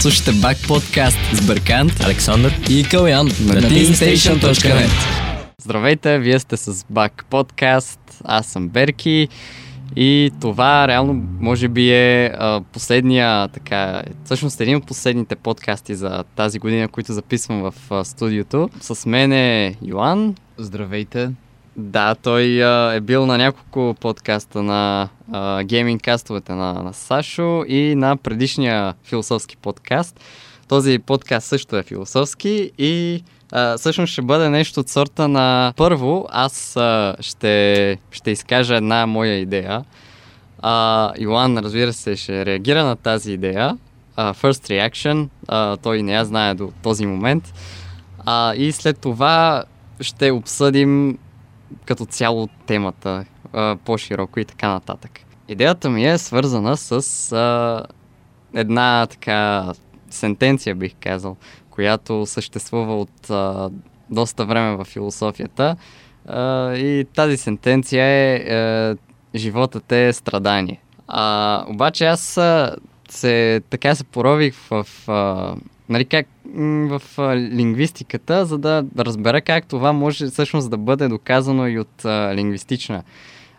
Слушайте 0.00 0.32
Бак 0.32 0.56
подкаст 0.68 1.18
с 1.32 1.46
Бъркант, 1.46 1.92
Александър 2.00 2.60
и 2.70 2.84
Калян 2.90 3.26
на 3.26 3.32
teamstation.net. 3.32 4.90
Здравейте, 5.62 6.18
вие 6.18 6.38
сте 6.38 6.56
с 6.56 6.84
Бак 6.90 7.24
подкаст, 7.30 8.00
аз 8.24 8.46
съм 8.46 8.68
Берки 8.68 9.28
и 9.96 10.30
това 10.40 10.88
реално 10.88 11.26
може 11.40 11.68
би 11.68 11.90
е 11.90 12.26
а, 12.26 12.60
последния, 12.72 13.48
така, 13.48 14.02
всъщност 14.24 14.60
един 14.60 14.76
от 14.76 14.86
последните 14.86 15.36
подкасти 15.36 15.94
за 15.94 16.24
тази 16.36 16.58
година, 16.58 16.88
които 16.88 17.12
записвам 17.12 17.62
в 17.62 17.74
а, 17.90 18.04
студиото. 18.04 18.70
С 18.80 19.06
мен 19.06 19.32
е 19.32 19.74
Йоан. 19.82 20.34
Здравейте. 20.58 21.30
Да, 21.78 22.14
той 22.14 22.64
а, 22.64 22.94
е 22.94 23.00
бил 23.00 23.26
на 23.26 23.38
няколко 23.38 23.94
подкаста 24.00 24.62
на 24.62 25.08
гейминг 25.64 26.02
кастовете 26.02 26.52
на, 26.52 26.72
на 26.72 26.92
Сашо 26.92 27.64
и 27.68 27.94
на 27.94 28.16
предишния 28.16 28.94
философски 29.04 29.56
подкаст. 29.56 30.20
Този 30.68 30.98
подкаст 30.98 31.46
също 31.46 31.76
е 31.76 31.82
философски 31.82 32.70
и 32.78 33.22
а, 33.52 33.78
всъщност 33.78 34.12
ще 34.12 34.22
бъде 34.22 34.48
нещо 34.48 34.80
от 34.80 34.88
сорта 34.88 35.28
на... 35.28 35.72
Първо, 35.76 36.26
аз 36.30 36.76
а, 36.76 37.16
ще, 37.20 37.98
ще 38.10 38.30
изкажа 38.30 38.76
една 38.76 39.06
моя 39.06 39.34
идея. 39.34 39.84
А, 40.62 41.12
Йоан, 41.18 41.58
разбира 41.58 41.92
се, 41.92 42.16
ще 42.16 42.46
реагира 42.46 42.84
на 42.84 42.96
тази 42.96 43.32
идея. 43.32 43.78
А, 44.16 44.34
first 44.34 44.70
reaction, 44.70 45.28
а, 45.48 45.76
той 45.76 46.02
не 46.02 46.12
я 46.12 46.24
знае 46.24 46.54
до 46.54 46.72
този 46.82 47.06
момент. 47.06 47.54
А, 48.26 48.54
и 48.54 48.72
след 48.72 48.98
това 48.98 49.64
ще 50.00 50.30
обсъдим 50.30 51.18
като 51.84 52.06
цяло 52.06 52.48
темата 52.66 53.24
а, 53.52 53.76
по-широко 53.84 54.40
и 54.40 54.44
така 54.44 54.68
нататък. 54.68 55.20
Идеята 55.48 55.90
ми 55.90 56.06
е 56.06 56.18
свързана 56.18 56.76
с 56.76 57.32
а, 57.32 57.82
една 58.54 59.06
така 59.06 59.72
сентенция, 60.10 60.74
бих 60.74 60.94
казал, 61.00 61.36
която 61.70 62.26
съществува 62.26 63.00
от 63.00 63.30
а, 63.30 63.70
доста 64.10 64.44
време 64.46 64.76
в 64.76 64.84
философията. 64.84 65.76
А, 66.26 66.74
и 66.74 67.06
тази 67.14 67.36
сентенция 67.36 68.04
е, 68.04 68.34
е 68.34 68.94
животът 69.34 69.92
е 69.92 70.12
страдание. 70.12 70.80
А, 71.08 71.64
обаче 71.68 72.06
аз 72.06 72.36
а, 72.36 72.76
се, 73.08 73.62
така 73.70 73.94
се 73.94 74.04
порових 74.04 74.54
в, 74.54 74.86
в 75.06 75.56
нали, 75.88 76.04
как, 76.04 76.26
в 76.56 77.02
лингвистиката, 77.36 78.46
за 78.46 78.58
да 78.58 78.84
разбера 78.98 79.40
как 79.40 79.66
това 79.66 79.92
може 79.92 80.26
всъщност 80.26 80.70
да 80.70 80.76
бъде 80.76 81.08
доказано 81.08 81.66
и 81.66 81.78
от 81.78 82.04
а, 82.04 82.34
лингвистична 82.34 83.02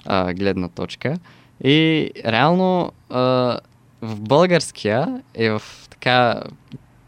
а, 0.06 0.34
гледна 0.34 0.68
точка. 0.68 1.18
И 1.64 2.10
реално 2.26 2.92
а, 3.10 3.20
в 4.02 4.22
българския 4.22 5.22
е 5.36 5.50
в 5.50 5.62
така, 5.90 6.42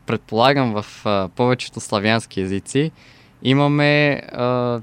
предполагам 0.06 0.74
в 0.82 1.06
а, 1.06 1.30
повечето 1.36 1.80
славянски 1.80 2.42
езици, 2.42 2.92
имаме 3.44 4.22
а, 4.32 4.80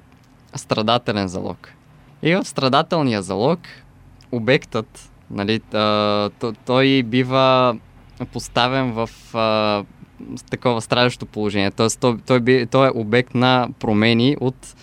страдателен 0.54 1.28
залог. 1.28 1.72
И 2.22 2.34
в 2.34 2.44
страдателния 2.44 3.22
залог 3.22 3.60
обектът, 4.32 5.10
нали, 5.30 5.60
а, 5.74 6.30
той 6.66 7.02
бива 7.02 7.76
поставен 8.32 8.92
в 8.92 9.10
а, 9.34 9.84
такова 10.50 10.80
страдащо 10.80 11.26
положение. 11.26 11.70
Тоест, 11.70 12.00
той, 12.00 12.18
той, 12.26 12.40
би, 12.40 12.66
той 12.66 12.88
е 12.88 12.92
обект 12.94 13.34
на 13.34 13.68
промени 13.80 14.36
от 14.40 14.74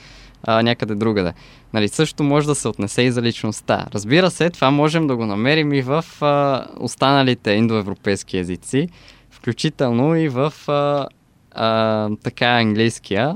а, 0.44 0.62
някъде 0.62 0.96
другаде. 0.96 1.34
Нали, 1.74 1.88
също 1.88 2.24
може 2.24 2.48
да 2.48 2.56
се 2.56 2.68
отнесе 2.68 3.02
и 3.02 3.12
за 3.12 3.22
личността. 3.22 3.86
Разбира 3.94 4.32
се, 4.32 4.50
това 4.50 4.72
можем 4.72 5.08
да 5.08 5.16
го 5.16 5.26
намерим 5.26 5.74
и 5.74 5.82
в 5.82 6.06
а, 6.22 6.66
останалите 6.80 7.52
индоевропейски 7.52 8.38
езици, 8.38 8.90
включително 9.30 10.16
и 10.16 10.30
в 10.30 10.54
а, 10.68 11.08
а, 11.52 12.10
така 12.24 12.48
английския. 12.48 13.36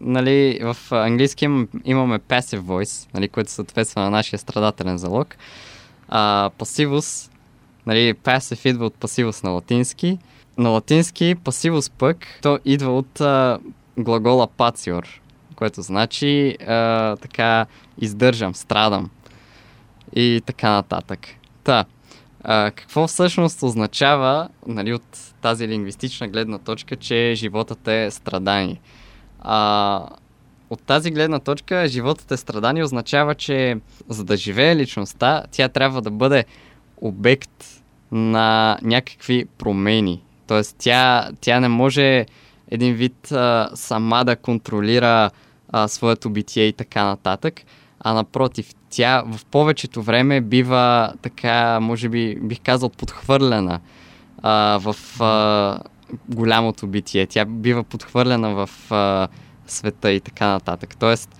Нали, 0.00 0.60
в 0.62 0.76
английски 0.90 1.44
имаме 1.84 2.18
passive 2.18 2.60
voice, 2.60 3.14
нали, 3.14 3.28
което 3.28 3.50
съответства 3.50 4.02
на 4.02 4.10
нашия 4.10 4.38
страдателен 4.38 4.98
залог. 4.98 5.36
А, 6.08 6.50
пасивус, 6.58 7.30
нали, 7.86 8.14
passive 8.14 8.70
идва 8.70 8.86
от 8.86 8.94
пасивус 8.94 9.42
на 9.42 9.50
латински. 9.50 10.18
На 10.58 10.68
латински 10.68 11.34
пасивус 11.44 11.90
пък, 11.90 12.26
то 12.42 12.58
идва 12.64 12.98
от 12.98 13.20
а, 13.20 13.58
глагола 13.98 14.48
patior, 14.48 15.06
което 15.56 15.82
значи 15.82 16.56
а, 16.66 17.16
така 17.16 17.66
издържам, 18.00 18.54
страдам 18.54 19.10
и 20.16 20.42
така 20.46 20.70
нататък. 20.70 21.20
Та, 21.64 21.84
а, 22.42 22.70
какво 22.70 23.06
всъщност 23.06 23.62
означава 23.62 24.48
нали, 24.66 24.94
от 24.94 25.18
тази 25.40 25.68
лингвистична 25.68 26.28
гледна 26.28 26.58
точка, 26.58 26.96
че 26.96 27.32
животът 27.34 27.88
е 27.88 28.10
страдание? 28.10 28.80
А, 29.40 30.08
от 30.70 30.82
тази 30.82 31.10
гледна 31.10 31.38
точка, 31.38 31.88
животът 31.88 32.30
е 32.30 32.36
страдание 32.36 32.84
означава, 32.84 33.34
че 33.34 33.76
за 34.08 34.24
да 34.24 34.36
живее 34.36 34.76
личността, 34.76 35.42
тя 35.50 35.68
трябва 35.68 36.02
да 36.02 36.10
бъде 36.10 36.44
обект 36.96 37.82
на 38.12 38.78
някакви 38.82 39.44
промени. 39.58 40.22
Тоест, 40.46 40.76
тя, 40.78 41.30
тя 41.40 41.60
не 41.60 41.68
може 41.68 42.26
един 42.70 42.94
вид 42.94 43.32
а, 43.32 43.70
сама 43.74 44.24
да 44.24 44.36
контролира 44.36 45.30
а, 45.72 45.88
своето 45.88 46.30
битие 46.30 46.64
и 46.64 46.72
така 46.72 47.04
нататък, 47.04 47.60
а 48.00 48.12
напротив, 48.12 48.70
тя 48.90 49.22
в 49.26 49.44
повечето 49.44 50.02
време 50.02 50.40
бива 50.40 51.12
така, 51.22 51.80
може 51.80 52.08
би, 52.08 52.38
бих 52.40 52.60
казал, 52.60 52.88
подхвърлена 52.88 53.80
а, 54.42 54.78
в 54.82 54.96
а, 55.20 55.78
голямото 56.28 56.86
битие. 56.86 57.26
Тя 57.26 57.44
бива 57.44 57.84
подхвърлена 57.84 58.54
в 58.54 58.92
а, 58.92 59.28
света 59.66 60.12
и 60.12 60.20
така 60.20 60.46
нататък. 60.46 60.96
Тоест, 60.98 61.30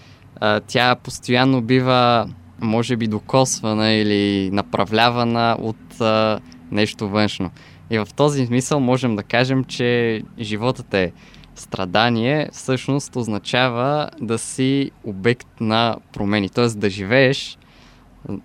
а, 0.41 0.61
тя 0.61 0.95
постоянно 0.95 1.63
бива, 1.63 2.29
може 2.61 2.97
би, 2.97 3.07
докосвана 3.07 3.93
или 3.93 4.51
направлявана 4.51 5.57
от 5.61 6.01
а, 6.01 6.41
нещо 6.71 7.09
външно. 7.09 7.51
И 7.91 7.99
в 7.99 8.09
този 8.17 8.47
смисъл 8.47 8.81
можем 8.81 9.17
да 9.17 9.23
кажем, 9.23 9.65
че 9.65 10.23
животът 10.39 10.95
е 10.95 11.13
страдание, 11.55 12.49
всъщност 12.53 13.17
означава 13.17 14.11
да 14.21 14.39
си 14.39 14.91
обект 15.05 15.61
на 15.61 15.97
промени. 16.13 16.49
Т.е. 16.49 16.67
да 16.67 16.91
живееш, 16.91 17.59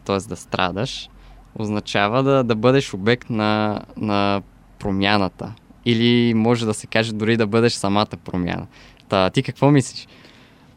т.е. 0.06 0.18
да 0.18 0.36
страдаш, 0.36 1.10
означава 1.56 2.24
да, 2.24 2.44
да 2.44 2.56
бъдеш 2.56 2.94
обект 2.94 3.30
на, 3.30 3.82
на 3.98 4.42
промяната. 4.80 5.54
Или 5.86 6.34
може 6.34 6.66
да 6.66 6.74
се 6.74 6.88
каже 6.88 7.14
дори 7.14 7.38
да 7.38 7.48
бъдеш 7.48 7.74
самата 7.74 8.18
промяна. 8.26 8.68
Та, 9.10 9.30
ти 9.30 9.44
какво 9.44 9.72
мислиш? 9.72 10.08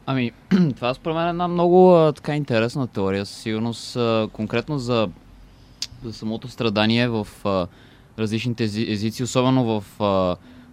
Ами, 0.07 0.33
това 0.77 0.95
според 0.95 1.17
мен 1.17 1.27
е 1.27 1.31
една 1.31 1.49
много 1.49 2.13
така 2.13 2.37
интересна 2.37 2.87
теория. 2.87 3.27
Със 3.27 3.37
сигурност, 3.37 3.99
конкретно 4.33 4.79
за, 4.79 5.09
за 6.05 6.13
самото 6.13 6.49
страдание 6.49 7.09
в 7.09 7.27
различните 8.23 8.65
езици, 8.65 9.23
особено 9.23 9.65
в, 9.65 9.85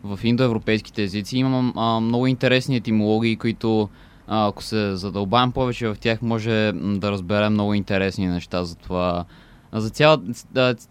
в 0.03 0.19
индоевропейските 0.23 1.03
езици. 1.03 1.37
Имам 1.37 1.73
много 2.03 2.27
интересни 2.27 2.75
етимологии, 2.75 3.35
които 3.35 3.89
ако 4.27 4.63
се 4.63 4.95
задълбаем 4.95 5.51
повече 5.51 5.87
в 5.87 5.95
тях, 5.99 6.21
може 6.21 6.71
да 6.75 7.11
разберем 7.11 7.53
много 7.53 7.73
интересни 7.73 8.27
неща 8.27 8.63
за 8.63 8.75
това. 8.75 9.25
За 9.73 9.89
цяла, 9.89 10.21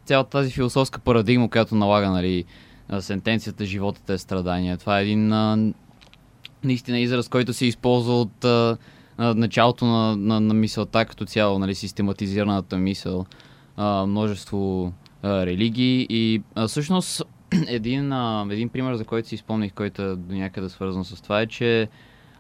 цялата 0.05 0.31
тази 0.31 0.51
философска 0.51 1.01
парадигма, 1.01 1.51
която 1.51 1.75
налага 1.75 2.11
нали, 2.11 2.45
сентенцията 3.01 3.65
животът 3.65 4.11
е 4.11 4.19
страдание. 4.19 4.77
Това 4.77 4.99
е 4.99 5.03
един 5.03 5.29
наистина 6.65 6.99
израз, 6.99 7.29
който 7.29 7.53
се 7.53 7.67
използва 7.67 8.21
от 8.21 8.45
а, 8.45 8.77
началото 9.19 9.85
на, 9.85 10.17
на, 10.17 10.41
на 10.41 10.55
мисълта 10.55 11.05
като 11.05 11.25
цяло, 11.25 11.59
нали, 11.59 11.75
систематизираната 11.75 12.79
мисъл. 12.79 13.27
А, 13.77 14.07
множество 14.07 14.93
а, 15.23 15.47
религии 15.47 16.07
и 16.11 16.43
а, 16.55 16.69
всъщност 16.69 17.23
един, 17.67 18.13
а, 18.13 18.47
един 18.51 18.69
пример, 18.69 18.95
за 18.95 19.05
който 19.05 19.29
си 19.29 19.35
изпомних, 19.35 19.73
който 19.73 20.03
е 20.03 20.17
до 20.17 20.35
някъде 20.35 20.69
свързан 20.69 21.05
с 21.05 21.23
това 21.23 21.41
е, 21.41 21.47
че 21.47 21.89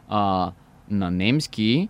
а, 0.08 0.52
на 0.90 1.10
немски 1.10 1.88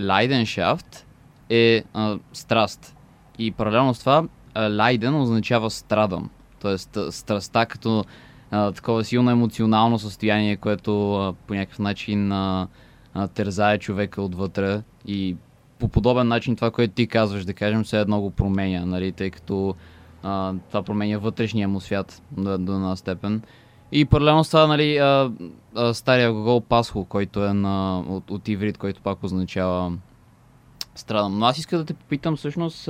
Лайденшафт 0.00 1.06
е 1.50 1.84
а, 1.94 2.18
страст. 2.32 2.96
И 3.38 3.50
паралелно 3.50 3.94
с 3.94 4.00
това 4.00 4.24
Лайден 4.56 5.20
означава 5.20 5.70
страдам. 5.70 6.30
Тоест 6.60 6.98
страста 7.10 7.66
като 7.66 8.04
а, 8.50 8.72
такова 8.72 9.04
силно 9.04 9.30
емоционално 9.30 9.98
състояние, 9.98 10.56
което 10.56 11.14
а, 11.14 11.32
по 11.32 11.54
някакъв 11.54 11.78
начин 11.78 12.32
а, 12.32 12.68
а, 13.14 13.28
тързае 13.28 13.78
човека 13.78 14.22
отвътре 14.22 14.82
и 15.06 15.36
по 15.78 15.88
подобен 15.88 16.28
начин 16.28 16.56
това, 16.56 16.70
което 16.70 16.94
ти 16.94 17.06
казваш, 17.06 17.44
да 17.44 17.54
кажем, 17.54 17.84
се 17.84 18.00
едно 18.00 18.20
го 18.20 18.30
променя, 18.30 18.86
нали, 18.86 19.12
тъй 19.12 19.30
като 19.30 19.74
а, 20.22 20.54
това 20.68 20.82
променя 20.82 21.18
вътрешния 21.18 21.68
му 21.68 21.80
свят 21.80 22.22
до, 22.30 22.58
до 22.58 22.72
една 22.72 22.96
степен. 22.96 23.42
И 23.92 24.04
паралелно 24.04 24.44
с 24.44 24.48
това, 24.48 24.66
нали, 24.66 24.96
а, 24.96 25.30
а, 25.74 25.94
стария 25.94 26.32
глагол 26.32 26.60
пасхо, 26.60 27.04
който 27.04 27.44
е 27.44 27.52
на, 27.52 28.00
от, 28.00 28.30
от 28.30 28.48
иврит, 28.48 28.78
който 28.78 29.00
пак 29.00 29.24
означава 29.24 29.92
страдам. 30.94 31.38
Но 31.38 31.46
аз 31.46 31.58
иска 31.58 31.78
да 31.78 31.84
те 31.84 31.94
попитам 31.94 32.36
всъщност 32.36 32.88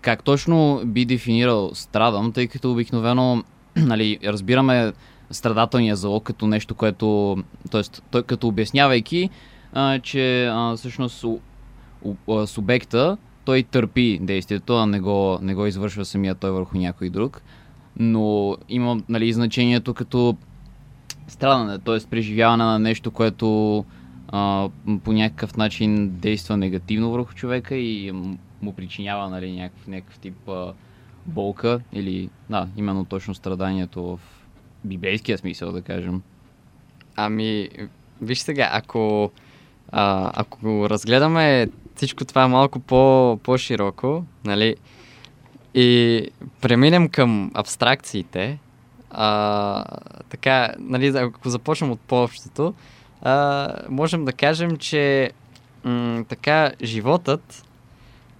как 0.00 0.22
точно 0.22 0.82
би 0.84 1.04
дефинирал 1.04 1.70
страдам, 1.74 2.32
тъй 2.32 2.46
като 2.46 2.72
обикновено 2.72 3.44
нали, 3.76 4.18
разбираме 4.24 4.92
страдателния 5.30 5.96
залог 5.96 6.24
като 6.24 6.46
нещо, 6.46 6.74
което, 6.74 7.36
т.е. 7.70 8.22
като 8.22 8.48
обяснявайки, 8.48 9.30
а, 9.72 9.98
че 9.98 10.46
а, 10.46 10.76
всъщност 10.76 11.24
у, 11.24 11.38
у, 12.26 12.46
субекта 12.46 13.16
той 13.48 13.62
търпи 13.62 14.18
действието, 14.22 14.76
а 14.76 14.86
не 14.86 15.00
го, 15.00 15.38
не 15.42 15.54
го 15.54 15.66
извършва 15.66 16.04
самия 16.04 16.34
той 16.34 16.50
върху 16.50 16.78
някой 16.78 17.10
друг. 17.10 17.42
Но 17.98 18.56
има 18.68 19.00
нали, 19.08 19.32
значението 19.32 19.94
като 19.94 20.36
страдане, 21.28 21.78
т.е. 21.78 21.98
преживяване 22.10 22.64
на 22.64 22.78
нещо, 22.78 23.10
което 23.10 23.84
а, 24.28 24.68
по 25.04 25.12
някакъв 25.12 25.56
начин 25.56 26.10
действа 26.10 26.56
негативно 26.56 27.10
върху 27.10 27.34
човека 27.34 27.76
и 27.76 28.12
му 28.62 28.72
причинява 28.72 29.30
нали, 29.30 29.52
някакъв, 29.52 29.86
някакъв 29.86 30.18
тип 30.18 30.48
а, 30.48 30.72
болка 31.26 31.80
или 31.92 32.30
да, 32.50 32.68
именно 32.76 33.04
точно 33.04 33.34
страданието 33.34 34.02
в 34.02 34.20
библейския 34.84 35.38
смисъл, 35.38 35.72
да 35.72 35.82
кажем. 35.82 36.22
Ами, 37.16 37.68
виж 38.22 38.38
сега, 38.38 38.70
ако, 38.72 39.30
а, 39.92 40.32
ако 40.34 40.90
разгледаме 40.90 41.68
всичко 41.98 42.24
това 42.24 42.48
малко 42.48 42.78
по, 42.78 43.38
по-широко, 43.42 44.24
нали, 44.44 44.76
и 45.74 46.28
преминем 46.60 47.08
към 47.08 47.50
абстракциите, 47.54 48.58
а, 49.10 49.84
така, 50.28 50.74
нали, 50.78 51.06
ако 51.06 51.48
започнем 51.48 51.90
от 51.90 52.00
по-общото, 52.00 52.74
а, 53.22 53.68
можем 53.88 54.24
да 54.24 54.32
кажем, 54.32 54.76
че 54.76 55.30
м- 55.84 56.24
така 56.28 56.72
животът 56.82 57.64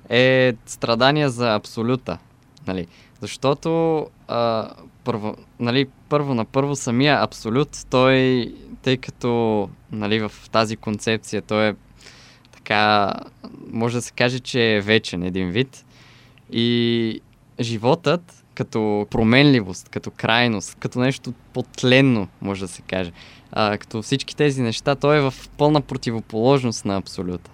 е 0.08 0.54
страдание 0.66 1.28
за 1.28 1.54
абсолюта. 1.54 2.18
Нали? 2.66 2.86
Защото 3.20 4.06
а, 4.28 4.70
първо, 5.04 5.36
нали, 5.60 5.86
първо 6.08 6.34
на 6.34 6.44
първо 6.44 6.76
самия 6.76 7.22
абсолют, 7.22 7.86
той, 7.90 8.46
тъй 8.82 8.96
като 8.96 9.68
нали, 9.92 10.28
в 10.28 10.32
тази 10.52 10.76
концепция 10.76 11.42
той 11.42 11.68
е 11.68 11.74
така, 12.68 13.14
може 13.72 13.96
да 13.96 14.02
се 14.02 14.12
каже, 14.12 14.40
че 14.40 14.76
е 14.76 14.80
вечен 14.80 15.22
един 15.22 15.50
вид. 15.50 15.84
И 16.52 17.20
животът 17.60 18.44
като 18.54 19.06
променливост, 19.10 19.88
като 19.88 20.10
крайност, 20.10 20.74
като 20.74 20.98
нещо 20.98 21.32
подленно, 21.52 22.28
може 22.40 22.60
да 22.60 22.68
се 22.68 22.82
каже. 22.82 23.12
А, 23.52 23.78
като 23.78 24.02
всички 24.02 24.36
тези 24.36 24.62
неща, 24.62 24.94
той 24.94 25.16
е 25.16 25.20
в 25.20 25.34
пълна 25.56 25.80
противоположност 25.80 26.84
на 26.84 26.96
абсолюта. 26.96 27.50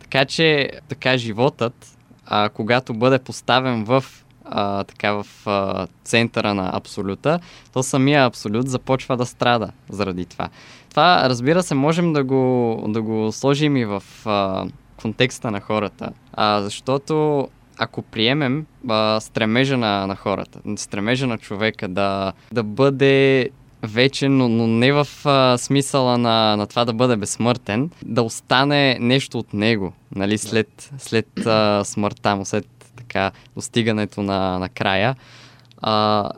Така 0.00 0.24
че, 0.24 0.70
така 0.88 1.16
животът, 1.16 1.98
а, 2.26 2.48
когато 2.48 2.94
бъде 2.94 3.18
поставен 3.18 3.84
в 3.84 4.04
а, 4.44 4.84
така 4.84 5.12
в 5.12 5.26
а, 5.46 5.86
центъра 6.04 6.54
на 6.54 6.70
абсолюта, 6.72 7.40
то 7.72 7.82
самия 7.82 8.24
абсолют 8.24 8.68
започва 8.68 9.16
да 9.16 9.26
страда 9.26 9.70
заради 9.90 10.24
това. 10.24 10.48
Това, 10.90 11.28
разбира 11.28 11.62
се, 11.62 11.74
можем 11.74 12.12
да 12.12 12.24
го, 12.24 12.84
да 12.88 13.02
го 13.02 13.32
сложим 13.32 13.76
и 13.76 13.84
в 13.84 14.02
а, 14.24 14.66
контекста 14.96 15.50
на 15.50 15.60
хората, 15.60 16.10
а, 16.32 16.60
защото 16.60 17.48
ако 17.78 18.02
приемем 18.02 18.66
а, 18.88 19.20
стремежа 19.20 19.76
на, 19.76 20.06
на 20.06 20.16
хората, 20.16 20.60
стремежа 20.76 21.26
на 21.26 21.38
човека 21.38 21.88
да, 21.88 22.32
да 22.52 22.62
бъде 22.62 23.48
вечен, 23.82 24.36
но, 24.36 24.48
но 24.48 24.66
не 24.66 24.92
в 24.92 25.08
а, 25.24 25.58
смисъла 25.58 26.18
на, 26.18 26.56
на 26.56 26.66
това 26.66 26.84
да 26.84 26.92
бъде 26.92 27.16
безсмъртен, 27.16 27.90
да 28.04 28.22
остане 28.22 28.98
нещо 29.00 29.38
от 29.38 29.54
него, 29.54 29.92
нали, 30.14 30.38
след, 30.38 30.90
след 30.98 31.46
а, 31.46 31.84
смъртта 31.84 32.36
му, 32.36 32.44
след 32.44 32.66
така 32.96 33.30
достигането 33.54 34.22
на, 34.22 34.58
на 34.58 34.68
края. 34.68 35.16
А, 35.82 36.30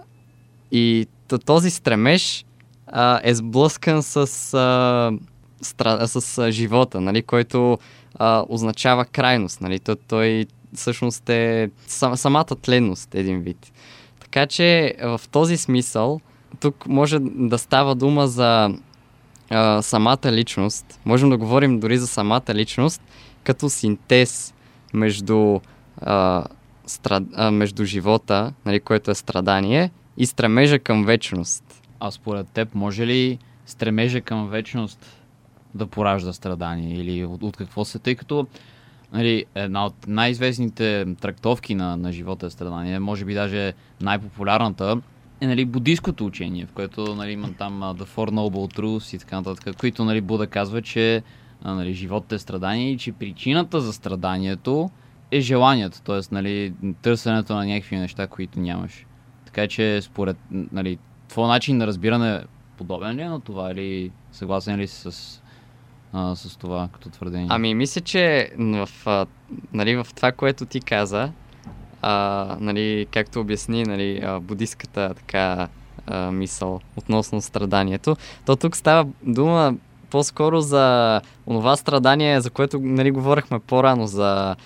и 0.72 1.06
този 1.46 1.70
стремеж 1.70 2.44
а, 2.92 3.20
е 3.22 3.34
сблъскан 3.34 4.02
с, 4.02 4.16
а, 4.54 5.12
стра, 5.62 6.08
с 6.08 6.38
а, 6.38 6.50
живота, 6.50 7.00
нали, 7.00 7.22
който 7.22 7.78
а, 8.14 8.44
означава 8.48 9.04
крайност. 9.04 9.60
Нали, 9.60 9.78
той, 9.78 9.96
той 10.08 10.46
всъщност 10.74 11.28
е 11.28 11.70
сам, 11.86 12.16
самата 12.16 12.44
тленност 12.44 13.14
един 13.14 13.40
вид. 13.40 13.72
Така 14.20 14.46
че 14.46 14.94
в 15.02 15.20
този 15.30 15.56
смисъл 15.56 16.20
тук 16.60 16.86
може 16.88 17.18
да 17.20 17.58
става 17.58 17.94
дума 17.94 18.28
за 18.28 18.70
а, 19.50 19.82
самата 19.82 20.32
личност. 20.32 21.00
Можем 21.04 21.30
да 21.30 21.36
говорим 21.36 21.80
дори 21.80 21.98
за 21.98 22.06
самата 22.06 22.54
личност 22.54 23.02
като 23.44 23.70
синтез 23.70 24.54
между, 24.94 25.60
а, 26.00 26.44
страд... 26.86 27.22
а, 27.34 27.50
между 27.50 27.84
живота, 27.84 28.52
нали, 28.66 28.80
което 28.80 29.10
е 29.10 29.14
страдание, 29.14 29.90
и 30.16 30.26
стремежа 30.26 30.78
към 30.78 31.04
вечност. 31.04 31.81
А 32.04 32.10
според 32.10 32.48
теб 32.48 32.74
може 32.74 33.06
ли 33.06 33.38
стремежа 33.66 34.20
към 34.20 34.48
вечност 34.48 35.22
да 35.74 35.86
поражда 35.86 36.32
страдание 36.32 36.94
или 36.96 37.24
от, 37.24 37.42
от 37.42 37.56
какво 37.56 37.84
се, 37.84 37.98
тъй 37.98 38.14
като 38.14 38.46
нали, 39.12 39.44
една 39.54 39.86
от 39.86 39.94
най-известните 40.06 41.06
трактовки 41.20 41.74
на, 41.74 41.96
на 41.96 42.12
живота 42.12 42.46
е 42.46 42.50
страдание, 42.50 42.98
може 42.98 43.24
би 43.24 43.34
даже 43.34 43.72
най-популярната, 44.00 45.00
е 45.40 45.46
нали, 45.46 45.64
буддийското 45.64 46.26
учение, 46.26 46.66
в 46.66 46.72
което 46.72 47.14
нали, 47.14 47.32
има 47.32 47.52
там 47.52 47.80
The 47.80 48.04
Four 48.04 48.30
Noble 48.30 48.78
Truths 48.78 49.16
и 49.16 49.18
така 49.18 49.36
нататък, 49.36 49.76
които 49.76 50.04
нали, 50.04 50.20
Буда 50.20 50.46
казва, 50.46 50.82
че 50.82 51.22
нали, 51.64 51.94
животът 51.94 52.32
е 52.32 52.38
страдание 52.38 52.90
и 52.90 52.98
че 52.98 53.12
причината 53.12 53.80
за 53.80 53.92
страданието 53.92 54.90
е 55.30 55.40
желанието, 55.40 56.02
т.е. 56.02 56.20
Нали, 56.34 56.72
търсенето 57.02 57.54
на 57.54 57.66
някакви 57.66 57.96
неща, 57.96 58.26
които 58.26 58.60
нямаш. 58.60 59.06
Така 59.44 59.68
че 59.68 60.02
според 60.02 60.36
нали, 60.50 60.98
твой 61.32 61.48
начин 61.48 61.76
на 61.76 61.86
разбиране 61.86 62.40
подобен 62.78 63.16
ли 63.16 63.20
е 63.20 63.28
на 63.28 63.40
това 63.40 63.70
или 63.70 64.10
съгласен 64.32 64.76
ли 64.76 64.86
си 64.86 65.10
с 65.10 65.40
а, 66.12 66.34
с 66.34 66.56
това 66.56 66.88
като 66.92 67.10
твърдение? 67.10 67.46
Ами, 67.50 67.74
мисля, 67.74 68.00
че 68.00 68.50
в, 68.58 68.88
а, 69.06 69.26
нали, 69.72 69.96
в 69.96 70.06
това, 70.16 70.32
което 70.32 70.66
ти 70.66 70.80
каза, 70.80 71.32
а, 72.02 72.56
нали, 72.60 73.06
както 73.10 73.40
обясни 73.40 73.82
нали, 73.82 74.20
а, 74.24 74.40
така 75.14 75.68
а, 76.06 76.30
мисъл 76.30 76.80
относно 76.96 77.40
страданието, 77.40 78.16
то 78.46 78.56
тук 78.56 78.76
става 78.76 79.08
дума 79.22 79.74
по-скоро 80.10 80.60
за 80.60 81.20
това 81.46 81.76
страдание, 81.76 82.40
за 82.40 82.50
което 82.50 82.78
нали, 82.80 83.10
говорихме 83.10 83.58
по-рано, 83.58 84.06
за 84.06 84.56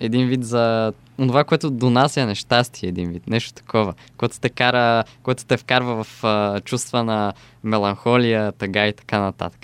един 0.00 0.28
вид 0.28 0.44
за 0.44 0.92
това, 1.16 1.44
което 1.44 1.70
донася 1.70 2.26
нещастие, 2.26 2.88
един 2.88 3.10
вид, 3.10 3.26
нещо 3.26 3.52
такова, 3.52 3.94
което 4.16 4.40
те, 4.40 4.48
кара, 4.48 5.04
което 5.22 5.44
те 5.44 5.56
вкарва 5.56 6.04
в 6.04 6.24
а, 6.24 6.60
чувства 6.60 7.04
на 7.04 7.32
меланхолия, 7.64 8.52
тъга 8.52 8.86
и 8.86 8.92
така 8.92 9.20
нататък. 9.20 9.60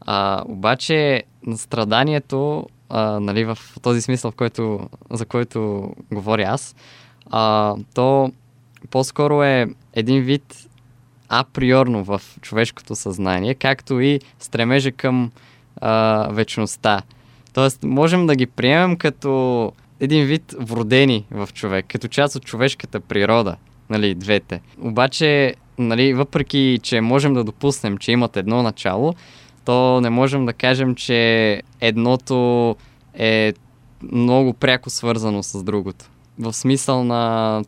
А, 0.00 0.42
обаче 0.46 1.22
страданието, 1.56 2.66
а, 2.90 3.20
нали, 3.20 3.44
в 3.44 3.58
този 3.82 4.02
смисъл, 4.02 4.30
в 4.30 4.34
който, 4.34 4.88
за 5.10 5.26
който 5.26 5.90
говоря 6.12 6.44
аз, 6.48 6.74
а, 7.30 7.74
то 7.94 8.32
по-скоро 8.90 9.42
е 9.42 9.66
един 9.92 10.22
вид 10.22 10.68
априорно 11.28 12.04
в 12.04 12.22
човешкото 12.40 12.94
съзнание, 12.94 13.54
както 13.54 14.00
и 14.00 14.20
стремежа 14.38 14.92
към 14.92 15.30
а, 15.80 16.28
вечността. 16.30 17.02
Тоест, 17.54 17.82
можем 17.82 18.26
да 18.26 18.36
ги 18.36 18.46
приемем 18.46 18.96
като 18.96 19.72
един 20.00 20.26
вид 20.26 20.54
вродени 20.58 21.24
в 21.30 21.48
човек, 21.52 21.86
като 21.88 22.08
част 22.08 22.36
от 22.36 22.44
човешката 22.44 23.00
природа, 23.00 23.56
нали, 23.90 24.14
двете. 24.14 24.60
Обаче, 24.80 25.54
нали, 25.78 26.14
въпреки, 26.14 26.80
че 26.82 27.00
можем 27.00 27.34
да 27.34 27.44
допуснем, 27.44 27.98
че 27.98 28.12
имат 28.12 28.36
едно 28.36 28.62
начало, 28.62 29.14
то 29.64 30.00
не 30.00 30.10
можем 30.10 30.46
да 30.46 30.52
кажем, 30.52 30.94
че 30.94 31.62
едното 31.80 32.76
е 33.14 33.52
много 34.12 34.52
пряко 34.52 34.90
свързано 34.90 35.42
с 35.42 35.62
другото. 35.62 36.04
В 36.38 36.52
смисъл 36.52 37.04
на 37.04 37.62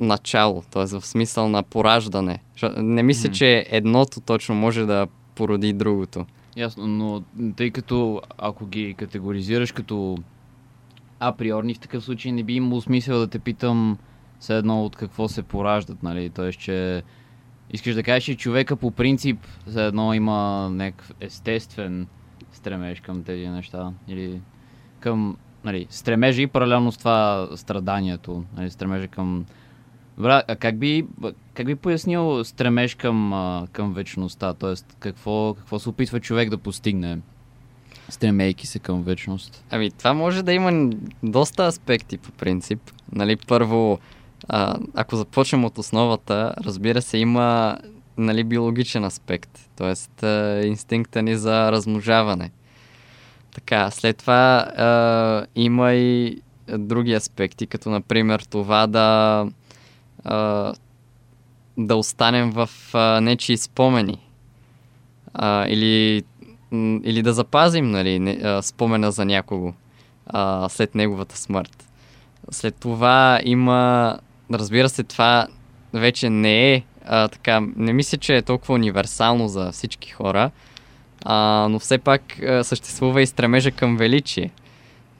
начало, 0.00 0.62
т.е. 0.70 0.84
в 0.84 1.06
смисъл 1.06 1.48
на 1.48 1.62
пораждане. 1.62 2.38
Не 2.76 3.02
мисля, 3.02 3.28
mm. 3.28 3.32
че 3.32 3.66
едното 3.70 4.20
точно 4.20 4.54
може 4.54 4.84
да 4.84 5.06
породи 5.34 5.72
другото. 5.72 6.26
Ясно, 6.56 6.86
но 6.86 7.22
тъй 7.56 7.70
като 7.70 8.22
ако 8.38 8.66
ги 8.66 8.94
категоризираш 8.94 9.72
като 9.72 10.18
априорни, 11.20 11.74
в 11.74 11.78
такъв 11.78 12.04
случай 12.04 12.32
не 12.32 12.42
би 12.42 12.54
имало 12.54 12.80
смисъл 12.80 13.18
да 13.18 13.26
те 13.26 13.38
питам 13.38 13.98
все 14.40 14.56
едно 14.56 14.84
от 14.84 14.96
какво 14.96 15.28
се 15.28 15.42
пораждат, 15.42 16.02
нали? 16.02 16.30
Тоест, 16.30 16.60
че 16.60 17.02
Искаш 17.70 17.94
да 17.94 18.02
кажеш, 18.02 18.24
че 18.24 18.36
човека 18.36 18.76
по 18.76 18.90
принцип 18.90 19.46
за 19.66 19.82
едно 19.82 20.14
има 20.14 20.68
някакъв 20.70 21.12
естествен 21.20 22.06
стремеж 22.52 23.00
към 23.00 23.22
тези 23.22 23.48
неща. 23.48 23.92
Или 24.08 24.40
към 25.00 25.36
нали, 25.64 25.86
стремежа 25.90 26.42
и 26.42 26.46
паралелно 26.46 26.92
с 26.92 26.96
това 26.96 27.48
страданието. 27.56 28.44
Нали, 28.56 28.70
стремежа 28.70 29.08
към... 29.08 29.46
Добре, 30.18 30.42
а 30.48 30.56
как 30.56 30.78
би, 30.78 31.06
как 31.54 31.66
би 31.66 31.74
пояснил 31.74 32.44
стремеж 32.44 32.94
към, 32.94 33.32
към 33.72 33.94
вечността? 33.94 34.54
Тоест, 34.54 34.96
какво, 34.98 35.54
какво 35.54 35.78
се 35.78 35.88
опитва 35.88 36.20
човек 36.20 36.50
да 36.50 36.58
постигне, 36.58 37.18
стремейки 38.08 38.66
се 38.66 38.78
към 38.78 39.02
вечност? 39.02 39.64
Ами, 39.70 39.90
това 39.90 40.14
може 40.14 40.42
да 40.42 40.52
има 40.52 40.90
доста 41.22 41.66
аспекти 41.66 42.18
по 42.18 42.32
принцип. 42.32 42.80
Нали, 43.12 43.36
първо, 43.36 43.98
а, 44.48 44.78
ако 44.94 45.16
започнем 45.16 45.64
от 45.64 45.78
основата, 45.78 46.54
разбира 46.64 47.02
се, 47.02 47.18
има 47.18 47.78
нали, 48.16 48.44
биологичен 48.44 49.04
аспект, 49.04 49.70
т.е. 49.76 50.66
инстинкта 50.66 51.22
ни 51.22 51.36
за 51.36 51.72
размножаване. 51.72 52.50
Така, 53.54 53.90
след 53.90 54.16
това 54.16 54.58
а, 54.58 55.46
има 55.54 55.92
и 55.92 56.40
други 56.78 57.12
аспекти, 57.12 57.66
като 57.66 57.90
например 57.90 58.40
това 58.40 58.86
да, 58.86 59.46
а, 60.24 60.72
да 61.78 61.96
останем 61.96 62.50
в 62.50 62.70
а, 62.94 63.20
нечии 63.20 63.56
спомени. 63.56 64.18
А, 65.34 65.66
или, 65.68 66.22
или 67.04 67.22
да 67.22 67.32
запазим 67.32 67.90
нали, 67.90 68.18
не, 68.18 68.30
а, 68.30 68.62
спомена 68.62 69.12
за 69.12 69.24
някого 69.24 69.72
а, 70.26 70.68
след 70.68 70.94
неговата 70.94 71.36
смърт. 71.36 71.88
След 72.50 72.74
това 72.74 73.40
има, 73.44 74.18
разбира 74.52 74.88
се, 74.88 75.02
това 75.02 75.46
вече 75.92 76.30
не 76.30 76.74
е 76.74 76.82
а, 77.06 77.28
така, 77.28 77.60
не 77.76 77.92
мисля, 77.92 78.18
че 78.18 78.36
е 78.36 78.42
толкова 78.42 78.74
универсално 78.74 79.48
за 79.48 79.72
всички 79.72 80.10
хора, 80.10 80.50
а, 81.24 81.66
но 81.70 81.78
все 81.78 81.98
пак 81.98 82.42
а, 82.42 82.64
съществува 82.64 83.22
и 83.22 83.26
стремежа 83.26 83.70
към 83.70 83.96
величие. 83.96 84.50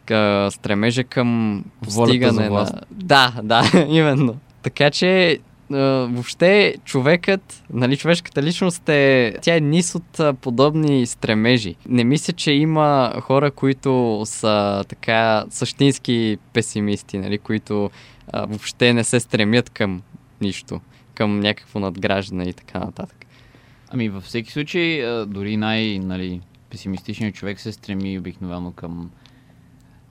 Къ, 0.06 0.48
стремежа 0.52 1.04
към 1.04 1.64
постигане 1.82 2.48
на... 2.50 2.72
Да, 2.90 3.34
да, 3.42 3.62
именно. 3.88 4.36
Така 4.62 4.90
че 4.90 5.38
въобще 5.70 6.74
човекът, 6.84 7.64
нали, 7.72 7.96
човешката 7.96 8.42
личност 8.42 8.88
е, 8.88 9.34
тя 9.42 9.56
е 9.56 9.60
низ 9.60 9.94
от 9.94 10.40
подобни 10.40 11.06
стремежи. 11.06 11.74
Не 11.88 12.04
мисля, 12.04 12.32
че 12.32 12.52
има 12.52 13.12
хора, 13.20 13.50
които 13.50 14.22
са 14.24 14.84
така 14.88 15.44
същински 15.50 16.38
песимисти, 16.52 17.18
нали, 17.18 17.38
които 17.38 17.90
а, 18.32 18.46
въобще 18.46 18.92
не 18.92 19.04
се 19.04 19.20
стремят 19.20 19.70
към 19.70 20.02
нищо, 20.40 20.80
към 21.14 21.40
някакво 21.40 21.80
надграждане 21.80 22.44
и 22.44 22.52
така 22.52 22.78
нататък. 22.78 23.26
Ами 23.90 24.08
във 24.08 24.24
всеки 24.24 24.52
случай, 24.52 25.02
дори 25.26 25.56
най- 25.56 25.98
нали, 25.98 26.40
песимистичният 26.70 27.34
човек 27.34 27.60
се 27.60 27.72
стреми 27.72 28.18
обикновено 28.18 28.72
към 28.72 29.10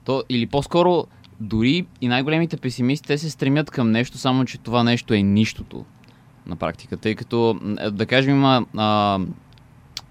то, 0.04 0.24
или 0.28 0.46
по-скоро 0.46 1.06
дори 1.40 1.86
и 2.00 2.08
най-големите 2.08 2.56
песимисти, 2.56 3.06
те 3.06 3.18
се 3.18 3.30
стремят 3.30 3.70
към 3.70 3.90
нещо, 3.90 4.18
само 4.18 4.44
че 4.44 4.58
това 4.58 4.84
нещо 4.84 5.14
е 5.14 5.22
нищото 5.22 5.84
на 6.46 6.56
практика. 6.56 6.96
Тъй 6.96 7.14
като, 7.14 7.60
е, 7.80 7.90
да 7.90 8.06
кажем, 8.06 8.34
има 8.34 8.66
а, 8.76 9.18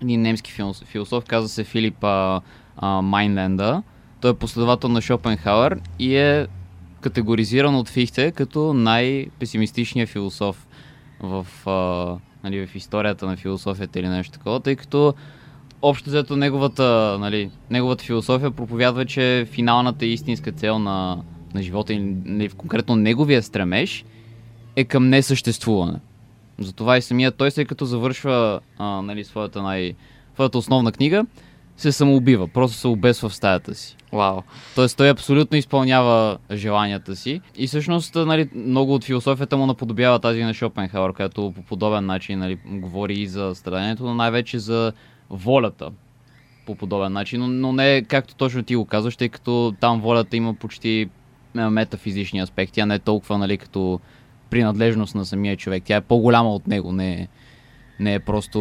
един 0.02 0.22
немски 0.22 0.52
философ, 0.52 0.88
философ 0.88 1.26
каза 1.26 1.50
се 1.50 1.64
Филип 1.64 2.04
а, 2.04 2.42
а, 2.78 3.02
Майнленда. 3.02 3.84
Той 4.22 4.32
е 4.32 4.34
последовател 4.34 4.90
на 4.90 5.02
Шопенхауер 5.02 5.80
и 6.00 6.16
е 6.16 6.48
категоризиран 7.02 7.76
от 7.76 7.90
Фихте 7.90 8.32
като 8.32 8.74
най-песимистичният 8.74 10.10
философ 10.10 10.68
в, 11.20 11.48
а, 11.66 12.18
нали, 12.44 12.68
в 12.68 12.76
историята 12.76 13.26
на 13.26 13.38
философията 13.38 14.00
или 14.00 14.08
нещо 14.08 14.34
такова, 14.34 14.60
тъй 14.60 14.76
като 14.76 15.14
общо 15.82 16.10
взето 16.10 16.36
неговата, 16.36 17.18
нали, 17.20 17.50
неговата 17.70 18.04
философия 18.04 18.52
проповядва, 18.52 19.06
че 19.06 19.48
финалната 19.52 20.06
и 20.06 20.14
истинска 20.14 20.52
цел 20.52 20.80
на, 20.80 21.18
на 21.54 21.62
живота 21.62 21.94
и 21.94 22.00
нали, 22.26 22.50
конкретно 22.50 22.96
неговия 22.96 23.44
стремеж 23.44 24.06
е 24.76 24.84
към 24.84 25.10
несъществуване. 25.10 26.00
Затова 26.60 26.98
и 26.98 27.02
самия 27.02 27.32
той, 27.32 27.52
след 27.52 27.68
като 27.68 27.86
завършва 27.86 28.60
а, 28.78 29.02
нали, 29.02 29.24
своята, 29.24 29.62
най- 29.62 29.94
своята 30.34 30.58
основна 30.58 30.92
книга, 30.92 31.26
се 31.78 31.92
самоубива, 31.92 32.48
просто 32.48 32.78
се 32.78 32.88
обесва 32.88 33.30
в 33.30 33.36
стаята 33.36 33.76
си. 33.76 33.96
Вау. 34.14 34.42
Тоест 34.76 34.98
той 34.98 35.10
абсолютно 35.10 35.58
изпълнява 35.58 36.38
желанията 36.52 37.16
си 37.16 37.42
и 37.58 37.68
всъщност 37.68 38.16
нали, 38.16 38.50
много 38.56 38.94
от 38.94 39.04
философията 39.04 39.58
му 39.58 39.66
наподобява 39.66 40.20
тази 40.20 40.44
на 40.44 40.54
Шопенхауер, 40.54 41.14
която 41.14 41.54
по 41.56 41.62
подобен 41.62 42.06
начин 42.06 42.40
нали, 42.40 42.58
говори 42.66 43.14
и 43.14 43.28
за 43.28 43.52
страданието, 43.56 44.04
но 44.04 44.14
най-вече 44.14 44.60
за 44.60 44.94
волята 45.30 45.92
по 46.66 46.76
подобен 46.76 47.14
начин, 47.14 47.40
но, 47.42 47.48
но 47.48 47.74
не 47.74 48.04
както 48.08 48.36
точно 48.36 48.64
ти 48.64 48.76
го 48.76 48.86
казваш, 48.86 49.18
тъй 49.18 49.30
като 49.30 49.74
там 49.80 50.02
волята 50.02 50.38
има 50.38 50.54
почти 50.54 51.10
метафизични 51.54 52.40
аспекти, 52.40 52.80
а 52.80 52.86
не 52.86 53.00
толкова 53.00 53.38
нали, 53.38 53.58
като 53.58 54.00
принадлежност 54.50 55.16
на 55.16 55.26
самия 55.26 55.58
човек. 55.58 55.84
Тя 55.86 55.96
е 55.96 56.02
по-голяма 56.02 56.54
от 56.54 56.68
него, 56.68 56.92
не 56.92 57.14
е, 57.14 57.28
не 58.00 58.14
е 58.14 58.20
просто 58.20 58.60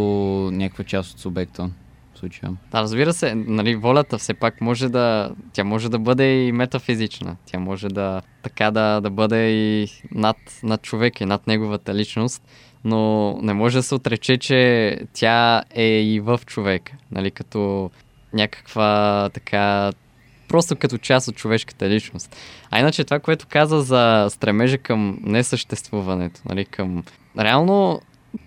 някаква 0.52 0.84
част 0.84 1.12
от 1.12 1.20
субекта 1.20 1.70
случая. 2.14 2.52
Да, 2.70 2.82
разбира 2.82 3.12
се, 3.12 3.34
нали, 3.34 3.76
волята 3.76 4.18
все 4.18 4.34
пак 4.34 4.60
може 4.60 4.88
да, 4.88 5.30
тя 5.52 5.64
може 5.64 5.88
да 5.88 5.98
бъде 5.98 6.44
и 6.44 6.52
метафизична. 6.52 7.36
Тя 7.46 7.58
може 7.58 7.88
да 7.88 8.22
така 8.42 8.70
да, 8.70 9.00
да 9.00 9.10
бъде 9.10 9.50
и 9.50 9.88
над, 10.12 10.36
над 10.62 10.82
човека 10.82 11.24
и 11.24 11.26
над 11.26 11.46
неговата 11.46 11.94
личност 11.94 12.42
но 12.86 13.36
не 13.42 13.52
може 13.52 13.78
да 13.78 13.82
се 13.82 13.94
отрече, 13.94 14.36
че 14.36 14.98
тя 15.12 15.62
е 15.74 16.00
и 16.02 16.20
в 16.20 16.40
човека, 16.46 16.92
нали, 17.12 17.30
като 17.30 17.90
някаква 18.32 19.30
така 19.34 19.92
просто 20.48 20.76
като 20.76 20.98
част 20.98 21.28
от 21.28 21.36
човешката 21.36 21.88
личност. 21.88 22.36
А 22.70 22.80
иначе 22.80 23.04
това, 23.04 23.18
което 23.18 23.46
каза 23.48 23.80
за 23.80 24.26
стремежа 24.30 24.78
към 24.78 25.18
несъществуването, 25.22 26.40
нали, 26.48 26.64
към... 26.64 27.04
Реално, 27.38 28.00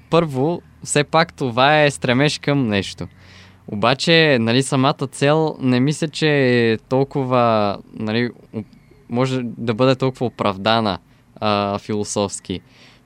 първо, 0.09 0.61
все 0.83 1.03
пак 1.03 1.33
това 1.33 1.83
е 1.83 1.91
стремеж 1.91 2.39
към 2.39 2.67
нещо. 2.67 3.07
Обаче, 3.67 4.37
нали, 4.39 4.63
самата 4.63 5.07
цел 5.11 5.55
не 5.59 5.79
мисля, 5.79 6.07
че 6.07 6.27
е 6.27 6.77
толкова, 6.77 7.77
нали, 7.93 8.29
може 9.09 9.41
да 9.43 9.73
бъде 9.73 9.95
толкова 9.95 10.25
оправдана 10.25 10.99
а, 11.35 11.79
философски. 11.79 12.61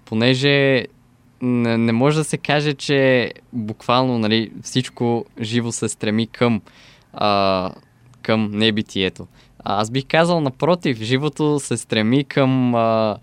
Понеже 0.05 0.85
не, 1.43 1.77
не 1.77 1.91
може 1.91 2.17
да 2.17 2.23
се 2.23 2.37
каже, 2.37 2.73
че 2.73 3.31
буквално 3.53 4.19
нали, 4.19 4.51
всичко 4.61 5.25
живо 5.41 5.71
се 5.71 5.89
стреми 5.89 6.27
към, 6.27 6.61
а, 7.13 7.71
към 8.21 8.51
небитието. 8.51 9.27
Аз 9.63 9.91
бих 9.91 10.05
казал 10.07 10.41
напротив, 10.41 10.97
живото 10.97 11.59
се 11.59 11.77
стреми 11.77 12.23
към 12.23 12.75
а, 12.75 13.17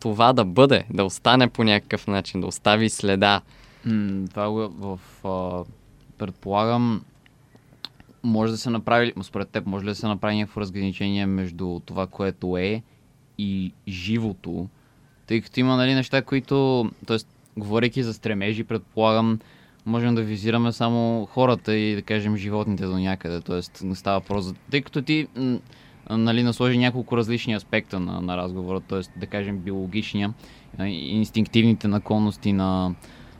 това 0.00 0.32
да 0.32 0.44
бъде, 0.44 0.84
да 0.90 1.04
остане 1.04 1.48
по 1.48 1.64
някакъв 1.64 2.06
начин, 2.06 2.40
да 2.40 2.46
остави 2.46 2.90
следа. 2.90 3.40
Това 4.30 4.48
в, 4.48 4.98
в 5.22 5.64
предполагам 6.18 7.02
може 8.22 8.52
да 8.52 8.58
се 8.58 8.70
направи, 8.70 9.12
според 9.22 9.48
теб, 9.48 9.66
може 9.66 9.84
ли 9.84 9.88
да 9.88 9.94
се 9.94 10.06
направи 10.06 10.36
някакво 10.36 10.60
разграничение 10.60 11.26
между 11.26 11.80
това, 11.86 12.06
което 12.06 12.56
е 12.56 12.82
и 13.38 13.72
живото, 13.88 14.68
тъй 15.26 15.40
като 15.40 15.60
има 15.60 15.76
нали, 15.76 15.94
неща, 15.94 16.22
които, 16.22 16.90
т.е 17.06 17.18
говорейки 17.56 18.02
за 18.02 18.14
стремежи, 18.14 18.64
предполагам, 18.64 19.38
можем 19.86 20.14
да 20.14 20.22
визираме 20.22 20.72
само 20.72 21.26
хората 21.26 21.76
и 21.76 21.94
да 21.94 22.02
кажем 22.02 22.36
животните 22.36 22.86
до 22.86 22.98
някъде. 22.98 23.40
Тоест 23.40 23.80
не 23.84 23.94
става 23.94 24.18
въпрос 24.20 24.44
за... 24.44 24.54
Тъй 24.70 24.82
като 24.82 25.02
ти 25.02 25.26
нали, 26.10 26.42
насложи 26.42 26.78
няколко 26.78 27.16
различни 27.16 27.54
аспекта 27.54 28.00
на, 28.00 28.20
на 28.20 28.36
разговора, 28.36 28.80
т.е. 28.80 29.18
да 29.18 29.26
кажем 29.26 29.58
биологичния, 29.58 30.34
инстинктивните 30.88 31.88
наклонности 31.88 32.52
на, 32.52 32.94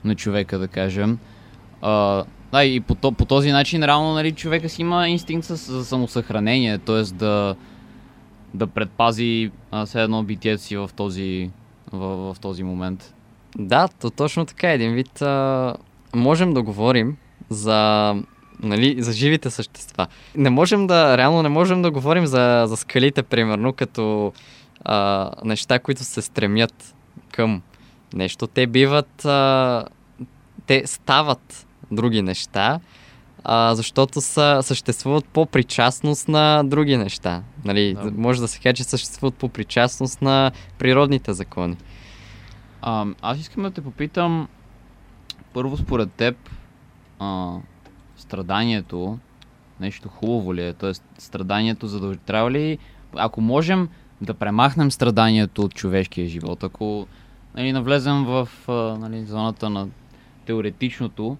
на 0.05 0.15
човека, 0.15 0.59
да 0.59 0.69
кажем. 0.69 1.19
А, 1.83 2.25
да, 2.53 2.65
и 2.65 2.81
по, 2.81 3.13
по 3.13 3.25
този 3.25 3.53
начин 3.53 3.85
реално 3.85 4.15
нали, 4.15 4.33
човека 4.33 4.69
си 4.69 4.83
има 4.83 5.09
инстинкт 5.09 5.47
за 5.47 5.85
самосъхранение, 5.85 6.79
т.е. 6.79 7.03
да, 7.03 7.57
да 8.55 8.67
предпази 8.67 9.51
а, 9.71 9.87
все 9.87 10.03
едно 10.03 10.23
битието 10.23 10.63
си 10.63 10.77
в 10.77 10.91
този, 10.97 11.51
в, 11.93 12.35
в 12.35 12.41
този 12.41 12.63
момент. 12.63 13.15
Да, 13.59 13.89
то 13.89 14.11
точно 14.11 14.45
така. 14.45 14.73
Един 14.73 14.93
вид 14.93 15.23
а, 15.23 15.75
можем 16.15 16.55
да 16.55 16.63
говорим 16.63 17.17
за, 17.49 18.15
нали, 18.63 19.03
за 19.03 19.13
живите 19.13 19.51
същества. 19.51 20.07
Не 20.37 20.51
можем 20.51 20.87
да, 20.87 21.19
реално 21.19 21.43
не 21.43 21.49
можем 21.49 21.83
да 21.83 21.91
говорим 21.91 22.27
за, 22.27 22.65
за 22.67 22.77
скалите, 22.77 23.23
примерно, 23.23 23.73
като 23.73 24.33
а, 24.85 25.31
неща, 25.45 25.79
които 25.79 26.05
се 26.05 26.23
стремят 26.23 26.95
към 27.33 27.63
нещо. 28.15 28.47
Те 28.47 28.67
биват, 28.67 29.25
а, 29.25 29.85
те 30.67 30.83
стават 30.87 31.67
други 31.91 32.23
неща, 32.23 32.81
а, 33.45 33.75
защото 33.75 34.21
са, 34.21 34.59
съществуват 34.63 35.25
по 35.25 35.47
причастност 35.47 36.29
на 36.29 36.63
други 36.65 36.97
неща. 36.97 37.43
Нали, 37.65 37.95
да. 37.95 38.11
Може 38.17 38.41
да 38.41 38.49
се 38.49 38.61
каже, 38.61 38.75
че 38.75 38.85
съществуват 38.85 39.35
по 39.35 39.49
причастност 39.49 40.23
на 40.23 40.53
природните 40.79 41.33
закони. 41.33 41.77
А, 42.83 43.07
аз 43.23 43.39
искам 43.39 43.63
да 43.63 43.71
те 43.71 43.81
попитам, 43.81 44.49
първо 45.53 45.77
според 45.77 46.13
теб, 46.13 46.51
а, 47.19 47.57
страданието 48.17 49.19
нещо 49.81 50.09
хубаво 50.09 50.55
ли 50.55 50.67
е? 50.67 50.73
Тоест, 50.73 51.05
страданието 51.19 51.87
задълж... 51.87 52.17
трябва 52.27 52.51
ли, 52.51 52.79
ако 53.15 53.41
можем 53.41 53.89
да 54.21 54.35
премахнем 54.35 54.91
страданието 54.91 55.63
от 55.63 55.75
човешкия 55.75 56.29
живот, 56.29 56.65
ако 56.65 57.07
нали, 57.55 57.73
навлезем 57.73 58.25
в 58.25 58.49
а, 58.69 58.73
нали, 58.73 59.25
зоната 59.25 59.71
на 59.71 59.89
теоретичното, 60.47 61.37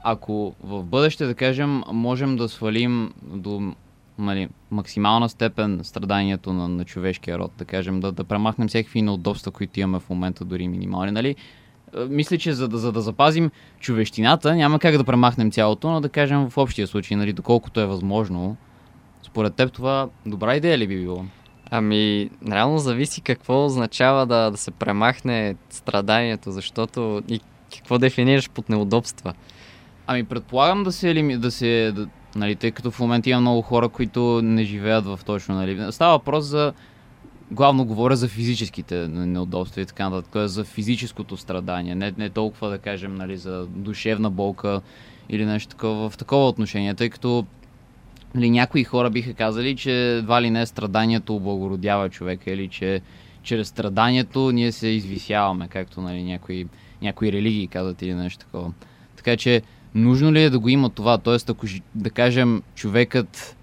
ако 0.00 0.54
в 0.62 0.84
бъдеще, 0.84 1.26
да 1.26 1.34
кажем, 1.34 1.82
можем 1.92 2.36
да 2.36 2.48
свалим 2.48 3.12
до 3.22 3.74
нали, 4.18 4.48
максимална 4.70 5.28
степен 5.28 5.80
страданието 5.82 6.52
на, 6.52 6.68
на 6.68 6.84
човешкия 6.84 7.38
род, 7.38 7.52
да 7.58 7.64
кажем, 7.64 8.00
да, 8.00 8.12
да 8.12 8.24
премахнем 8.24 8.68
всякакви 8.68 9.02
неудобства, 9.02 9.52
които 9.52 9.80
имаме 9.80 10.00
в 10.00 10.10
момента, 10.10 10.44
дори 10.44 10.68
минимални. 10.68 11.10
Нали? 11.10 11.36
Е, 11.96 12.04
Мисля, 12.04 12.38
че 12.38 12.52
за 12.52 12.68
да, 12.68 12.78
за 12.78 12.92
да 12.92 13.00
запазим 13.00 13.50
човещината, 13.80 14.54
няма 14.54 14.78
как 14.78 14.96
да 14.96 15.04
премахнем 15.04 15.50
цялото, 15.50 15.90
но 15.90 16.00
да 16.00 16.08
кажем 16.08 16.50
в 16.50 16.58
общия 16.58 16.86
случай, 16.86 17.16
нали, 17.16 17.32
доколкото 17.32 17.80
е 17.80 17.86
възможно. 17.86 18.56
Според 19.22 19.54
теб 19.54 19.72
това 19.72 20.08
добра 20.26 20.56
идея 20.56 20.78
ли 20.78 20.86
би 20.86 21.00
било? 21.00 21.24
Ами, 21.70 22.30
реално 22.50 22.78
зависи 22.78 23.20
какво 23.20 23.64
означава 23.64 24.26
да, 24.26 24.50
да 24.50 24.56
се 24.56 24.70
премахне 24.70 25.56
страданието, 25.70 26.50
защото 26.50 27.22
и 27.28 27.40
какво 27.76 27.98
дефинираш 27.98 28.50
под 28.50 28.68
неудобства. 28.68 29.34
Ами 30.06 30.24
предполагам 30.24 30.84
да 30.84 30.92
се, 30.92 31.14
да 31.38 31.50
се 31.50 31.92
да, 31.96 32.08
нали, 32.38 32.56
тъй 32.56 32.70
като 32.70 32.90
в 32.90 33.00
момента 33.00 33.30
има 33.30 33.40
много 33.40 33.62
хора, 33.62 33.88
които 33.88 34.40
не 34.42 34.64
живеят 34.64 35.04
в 35.04 35.20
точно, 35.26 35.54
нали. 35.54 35.92
Става 35.92 36.12
въпрос 36.12 36.44
за, 36.44 36.72
главно 37.50 37.84
говоря 37.84 38.16
за 38.16 38.28
физическите 38.28 39.08
неудобства 39.08 39.80
и 39.80 39.86
така 39.86 40.08
нататък, 40.08 40.48
за 40.48 40.64
физическото 40.64 41.36
страдание, 41.36 41.94
не, 41.94 42.14
не 42.18 42.30
толкова 42.30 42.70
да 42.70 42.78
кажем, 42.78 43.14
нали, 43.14 43.36
за 43.36 43.66
душевна 43.66 44.30
болка 44.30 44.80
или 45.28 45.44
нещо 45.44 45.68
такова, 45.68 46.10
в 46.10 46.16
такова 46.16 46.48
отношение, 46.48 46.94
тъй 46.94 47.10
като 47.10 47.46
нали, 48.34 48.50
някои 48.50 48.84
хора 48.84 49.10
биха 49.10 49.34
казали, 49.34 49.76
че 49.76 50.16
едва 50.16 50.42
ли 50.42 50.50
не 50.50 50.66
страданието 50.66 51.36
облагородява 51.36 52.08
човека 52.08 52.50
или 52.50 52.68
че 52.68 53.00
чрез 53.42 53.68
страданието 53.68 54.52
ние 54.52 54.72
се 54.72 54.88
извисяваме, 54.88 55.68
както 55.68 56.00
нали, 56.00 56.22
някои, 56.22 56.66
някои 57.02 57.32
религии 57.32 57.66
казват 57.66 58.02
или 58.02 58.14
нещо 58.14 58.38
такова. 58.38 58.72
Така 59.16 59.36
че 59.36 59.62
нужно 59.94 60.32
ли 60.32 60.42
е 60.42 60.50
да 60.50 60.58
го 60.58 60.68
има 60.68 60.90
това? 60.90 61.18
Тоест, 61.18 61.50
ако 61.50 61.66
да 61.94 62.10
кажем 62.10 62.62
човекът 62.74 63.56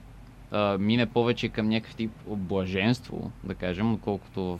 а, 0.51 0.77
мине 0.77 1.05
повече 1.05 1.49
към 1.49 1.69
някакъв 1.69 1.95
тип 1.95 2.11
блаженство, 2.27 3.31
да 3.43 3.55
кажем, 3.55 3.93
отколкото 3.93 4.43
в... 4.43 4.59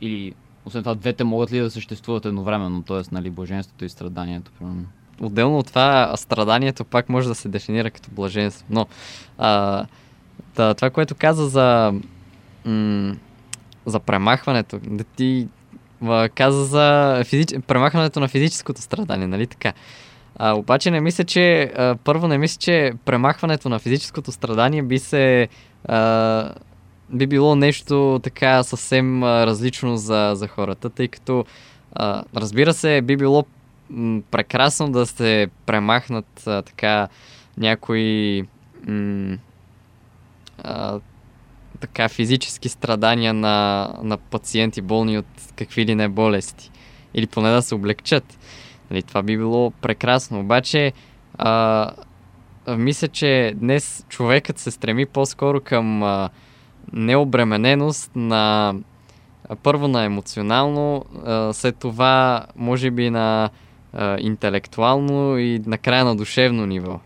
Или, 0.00 0.34
освен 0.66 0.82
това, 0.82 0.94
двете 0.94 1.24
могат 1.24 1.52
ли 1.52 1.60
да 1.60 1.70
съществуват 1.70 2.24
едновременно, 2.24 2.82
т.е. 2.82 3.00
Нали, 3.12 3.30
блаженството 3.30 3.84
и 3.84 3.88
страданието, 3.88 4.50
примерно. 4.58 4.84
Отделно 5.20 5.58
от 5.58 5.66
това, 5.66 6.16
страданието 6.16 6.84
пак 6.84 7.08
може 7.08 7.28
да 7.28 7.34
се 7.34 7.48
дефинира 7.48 7.90
като 7.90 8.10
блаженство. 8.10 8.66
Но 8.70 8.86
а, 9.38 9.84
да, 10.56 10.74
това, 10.74 10.90
което 10.90 11.14
каза 11.14 11.48
за, 11.48 11.94
м- 12.64 13.14
за 13.86 14.00
премахването, 14.00 14.80
да 14.82 15.04
ти 15.04 15.48
а, 16.02 16.28
каза 16.28 16.64
за 16.64 17.16
физич... 17.24 17.48
премахването 17.66 18.20
на 18.20 18.28
физическото 18.28 18.80
страдание, 18.80 19.26
нали 19.26 19.46
така? 19.46 19.72
А, 20.36 20.52
обаче 20.52 20.90
не 20.90 21.00
мисля, 21.00 21.24
че 21.24 21.62
а, 21.62 21.96
първо 22.04 22.28
не 22.28 22.38
мисля, 22.38 22.58
че 22.58 22.92
премахването 23.04 23.68
на 23.68 23.78
физическото 23.78 24.32
страдание 24.32 24.82
би 24.82 24.98
се 24.98 25.48
а, 25.84 26.52
би 27.10 27.26
било 27.26 27.56
нещо 27.56 28.20
така 28.22 28.62
съвсем 28.62 29.22
а, 29.22 29.46
различно 29.46 29.96
за, 29.96 30.32
за 30.34 30.48
хората, 30.48 30.90
тъй 30.90 31.08
като 31.08 31.44
а, 31.94 32.22
разбира 32.36 32.74
се, 32.74 33.00
би 33.02 33.16
било 33.16 33.44
м, 33.90 34.22
прекрасно 34.30 34.92
да 34.92 35.06
се 35.06 35.48
премахнат 35.66 36.46
а, 36.46 36.62
така 36.62 37.08
някои 37.58 38.42
м, 38.86 39.36
а, 40.58 41.00
така 41.80 42.08
физически 42.08 42.68
страдания 42.68 43.34
на, 43.34 43.88
на 44.02 44.16
пациенти 44.16 44.80
болни 44.80 45.18
от 45.18 45.26
какви 45.56 45.86
ли 45.86 45.94
не 45.94 46.08
болести. 46.08 46.70
Или 47.14 47.26
поне 47.26 47.50
да 47.50 47.62
се 47.62 47.74
облегчат. 47.74 48.38
Нали, 48.92 49.02
това 49.02 49.22
би 49.22 49.36
било 49.36 49.70
прекрасно. 49.70 50.40
Обаче, 50.40 50.92
а, 51.38 51.90
мисля, 52.68 53.08
че 53.08 53.54
днес 53.56 54.06
човекът 54.08 54.58
се 54.58 54.70
стреми 54.70 55.06
по-скоро 55.06 55.60
към 55.60 56.02
а, 56.02 56.30
необремененост 56.92 58.10
на 58.16 58.74
първо 59.62 59.88
на 59.88 60.04
емоционално, 60.04 61.04
а, 61.26 61.52
след 61.52 61.76
това 61.76 62.46
може 62.56 62.90
би 62.90 63.10
на 63.10 63.50
а, 63.92 64.16
интелектуално 64.20 65.38
и 65.38 65.62
накрая 65.66 66.04
на 66.04 66.16
душевно 66.16 66.66
ниво. 66.66 67.00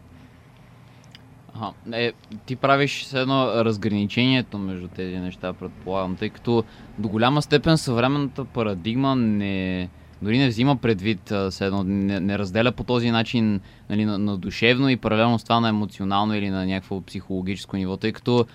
Ага. 1.55 1.72
Е, 1.92 2.12
ти 2.46 2.57
правиш 2.57 3.05
все 3.05 3.20
едно 3.20 3.64
разграничението 3.64 4.59
между 4.59 4.88
тези 4.88 5.16
неща, 5.16 5.53
предполагам, 5.53 6.16
тъй 6.16 6.31
като 6.31 6.64
до 6.99 7.09
голяма 7.09 7.42
степен 7.42 7.79
съвременната 7.79 8.44
парадигма 8.44 9.16
не, 9.16 9.88
дори 10.22 10.38
не 10.38 10.48
взима 10.48 10.76
предвид, 10.76 11.31
а, 11.31 11.50
все 11.50 11.66
едно, 11.66 11.85
не, 11.85 12.20
не 12.20 12.38
разделя 12.38 12.72
по 12.72 12.85
този 12.85 13.11
начин 13.11 13.61
нали, 13.90 14.05
на, 14.05 14.18
на 14.18 14.37
душевно 14.37 14.88
и 14.88 14.96
паралелно 14.96 15.38
с 15.38 15.44
това 15.44 15.61
на 15.61 15.68
емоционално 15.68 16.35
или 16.35 16.50
на 16.50 16.66
някакво 16.66 17.00
психологическо 17.00 17.76
ниво, 17.76 17.96
тъй 17.96 18.12
като 18.12 18.46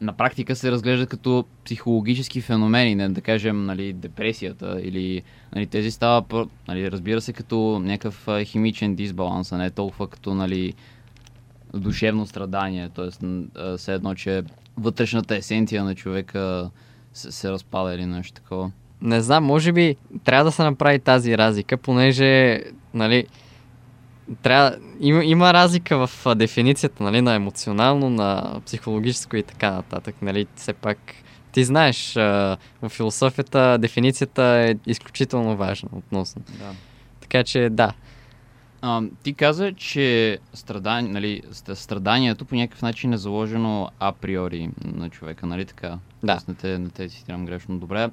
на 0.00 0.12
практика 0.12 0.56
се 0.56 0.70
разглежда 0.70 1.06
като 1.06 1.44
психологически 1.64 2.40
феномени, 2.40 2.94
не 2.94 3.08
да 3.08 3.20
кажем 3.20 3.64
нали, 3.64 3.92
депресията 3.92 4.80
или 4.82 5.22
нали, 5.54 5.66
тези 5.66 5.90
става, 5.90 6.46
нали, 6.68 6.90
разбира 6.90 7.20
се, 7.20 7.32
като 7.32 7.80
някакъв 7.84 8.28
химичен 8.44 8.94
дисбаланс, 8.94 9.52
а 9.52 9.58
не 9.58 9.70
толкова 9.70 10.08
като 10.08 10.34
нали, 10.34 10.74
душевно 11.74 12.26
страдание, 12.26 12.88
т.е. 12.88 13.08
все 13.76 13.94
едно, 13.94 14.14
че 14.14 14.42
вътрешната 14.76 15.36
есенция 15.36 15.84
на 15.84 15.94
човека 15.94 16.70
се, 17.12 17.32
се 17.32 17.50
разпада 17.50 17.94
или 17.94 18.06
нещо 18.06 18.32
такова. 18.32 18.70
Не 19.04 19.20
знам, 19.20 19.44
може 19.44 19.72
би 19.72 19.96
трябва 20.24 20.44
да 20.44 20.52
се 20.52 20.62
направи 20.62 20.98
тази 20.98 21.38
разлика, 21.38 21.76
понеже, 21.76 22.60
нали, 22.94 23.26
трябва, 24.42 24.76
има, 25.00 25.24
има 25.24 25.52
разлика 25.52 26.06
в 26.06 26.34
дефиницията, 26.34 27.02
нали, 27.02 27.20
на 27.20 27.34
емоционално, 27.34 28.10
на 28.10 28.60
психологическо 28.66 29.36
и 29.36 29.42
така 29.42 29.70
нататък, 29.70 30.14
нали, 30.22 30.46
все 30.56 30.72
пак 30.72 30.98
ти 31.52 31.64
знаеш, 31.64 32.14
в 32.14 32.88
философията 32.88 33.78
дефиницията 33.78 34.42
е 34.42 34.74
изключително 34.86 35.56
важна 35.56 35.88
относно. 35.92 36.42
Да. 36.58 36.70
Така 37.20 37.44
че 37.44 37.68
да, 37.70 37.92
А, 38.86 39.02
ти 39.22 39.34
каза, 39.34 39.72
че 39.72 40.38
страдание, 40.54 41.12
нали, 41.12 41.42
ст- 41.52 41.74
страданието 41.74 42.44
по 42.44 42.54
някакъв 42.54 42.82
начин 42.82 43.12
е 43.12 43.16
заложено 43.16 43.88
априори 44.00 44.70
на 44.84 45.10
човека, 45.10 45.46
нали 45.46 45.64
така? 45.64 45.98
Да. 46.22 46.32
Тоест 46.32 46.48
Не 46.48 46.54
те, 46.54 46.78
не 46.78 46.88
те 46.88 47.08
цитирам 47.08 47.46
грешно. 47.46 47.78
Добре. 47.78 48.10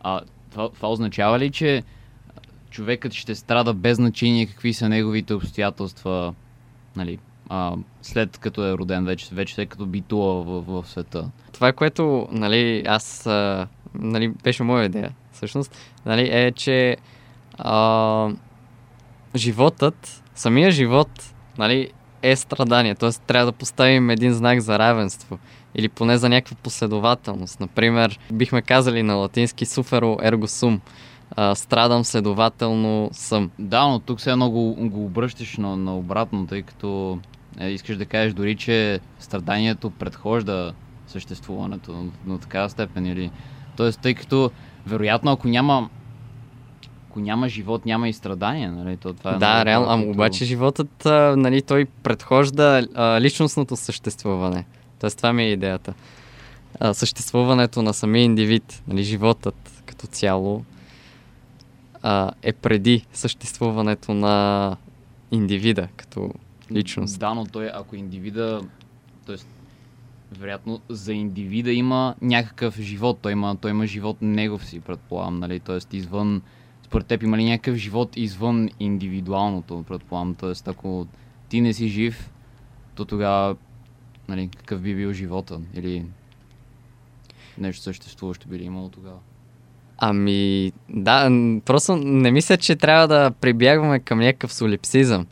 А, 0.00 0.20
това, 0.50 0.68
това 0.68 0.90
означава 0.90 1.38
ли, 1.38 1.50
че 1.50 1.82
човекът 2.70 3.12
ще 3.12 3.34
страда 3.34 3.74
без 3.74 3.96
значение 3.96 4.46
какви 4.46 4.72
са 4.74 4.88
неговите 4.88 5.34
обстоятелства, 5.34 6.34
нали, 6.96 7.18
а, 7.48 7.76
след 8.02 8.38
като 8.38 8.66
е 8.66 8.72
роден, 8.72 9.04
вече, 9.04 9.34
вече 9.34 9.54
след 9.54 9.68
като 9.68 9.86
битува 9.86 10.42
в, 10.42 10.82
в 10.82 10.88
света? 10.88 11.30
това, 11.52 11.72
което, 11.72 12.28
нали, 12.30 12.84
аз, 12.86 13.26
а, 13.26 13.66
нали, 13.94 14.28
беше 14.28 14.62
моя 14.62 14.84
идея, 14.84 15.12
всъщност, 15.32 15.76
нали, 16.06 16.28
е, 16.32 16.52
че 16.52 16.96
а, 17.58 18.30
животът, 19.36 20.22
самия 20.34 20.70
живот, 20.70 21.34
нали, 21.58 21.90
е 22.22 22.36
страдание. 22.36 22.94
Т.е. 22.94 23.10
трябва 23.26 23.46
да 23.46 23.52
поставим 23.52 24.10
един 24.10 24.32
знак 24.32 24.60
за 24.60 24.78
равенство 24.78 25.38
или 25.78 25.88
поне 25.88 26.18
за 26.18 26.28
някаква 26.28 26.56
последователност. 26.62 27.60
Например, 27.60 28.18
бихме 28.32 28.62
казали 28.62 29.02
на 29.02 29.14
латински 29.14 29.66
суферо 29.66 30.16
ergo 30.16 30.46
sum. 30.46 30.80
А, 31.36 31.54
страдам, 31.54 32.04
следователно 32.04 33.10
съм. 33.12 33.50
Да, 33.58 33.86
но 33.86 33.98
тук 33.98 34.18
все 34.18 34.30
едно 34.30 34.50
го, 34.50 34.76
обръщаш 35.04 35.56
на, 35.56 35.76
на 35.76 35.96
обратно, 35.96 36.46
тъй 36.46 36.62
като 36.62 37.18
е, 37.60 37.68
искаш 37.68 37.96
да 37.96 38.06
кажеш 38.06 38.32
дори, 38.32 38.56
че 38.56 39.00
страданието 39.18 39.90
предхожда 39.90 40.72
съществуването 41.06 41.92
на, 41.92 42.04
на 42.26 42.38
такава 42.38 42.70
степен 42.70 43.06
или... 43.06 43.30
Тоест, 43.76 44.00
тъй 44.00 44.14
като 44.14 44.50
вероятно 44.86 45.32
ако 45.32 45.48
няма 45.48 45.88
ако 47.10 47.20
няма 47.20 47.48
живот, 47.48 47.86
няма 47.86 48.08
и 48.08 48.12
страдания, 48.12 48.72
нали? 48.72 48.96
То, 48.96 49.12
това 49.12 49.30
е 49.30 49.38
да, 49.38 49.50
много 49.50 49.66
реално. 49.66 49.88
Ама 49.90 50.02
които- 50.02 50.16
обаче 50.16 50.44
животът, 50.44 51.06
а, 51.06 51.34
нали, 51.36 51.62
той 51.62 51.86
предхожда 52.02 52.82
а, 52.94 53.20
личностното 53.20 53.76
съществуване. 53.76 54.64
Тоест, 55.00 55.16
това 55.16 55.32
ми 55.32 55.42
е 55.42 55.52
идеята. 55.52 55.94
А, 56.80 56.94
съществуването 56.94 57.82
на 57.82 57.94
самия 57.94 58.22
индивид, 58.22 58.82
нали, 58.88 59.02
животът 59.02 59.82
като 59.86 60.06
цяло 60.06 60.64
а, 62.02 62.30
е 62.42 62.52
преди 62.52 63.06
съществуването 63.12 64.14
на 64.14 64.76
индивида 65.30 65.88
като 65.96 66.30
личност. 66.72 67.20
Да, 67.20 67.34
но 67.34 67.46
той, 67.46 67.70
ако 67.74 67.96
индивида, 67.96 68.62
т.е. 69.26 69.36
вероятно 70.38 70.80
за 70.88 71.12
индивида 71.12 71.72
има 71.72 72.14
някакъв 72.22 72.80
живот, 72.80 73.18
той 73.22 73.32
има, 73.32 73.56
той 73.56 73.70
има 73.70 73.86
живот 73.86 74.16
негов 74.20 74.66
си, 74.66 74.80
предполагам, 74.80 75.38
нали, 75.38 75.60
т.е. 75.60 75.96
извън, 75.96 76.42
според 76.84 77.06
теб 77.06 77.22
има 77.22 77.36
ли 77.38 77.44
някакъв 77.44 77.76
живот 77.76 78.16
извън 78.16 78.68
индивидуалното, 78.80 79.84
предполагам, 79.88 80.34
т.е. 80.34 80.52
ако 80.66 81.06
ти 81.48 81.60
не 81.60 81.72
си 81.72 81.88
жив, 81.88 82.30
то 82.94 83.04
тогава, 83.04 83.56
нали, 84.28 84.48
какъв 84.56 84.80
би 84.80 84.94
бил 84.94 85.12
живота, 85.12 85.60
или 85.74 86.04
нещо 87.58 87.82
съществуващо 87.82 88.48
би 88.48 88.58
ли 88.58 88.64
имало 88.64 88.88
тогава? 88.88 89.18
Ами, 89.98 90.72
да, 90.88 91.30
просто 91.64 91.96
не 91.96 92.30
мисля, 92.30 92.56
че 92.56 92.76
трябва 92.76 93.08
да 93.08 93.30
прибягваме 93.30 93.98
към 93.98 94.18
някакъв 94.18 94.52
солипсизъм. 94.52 95.26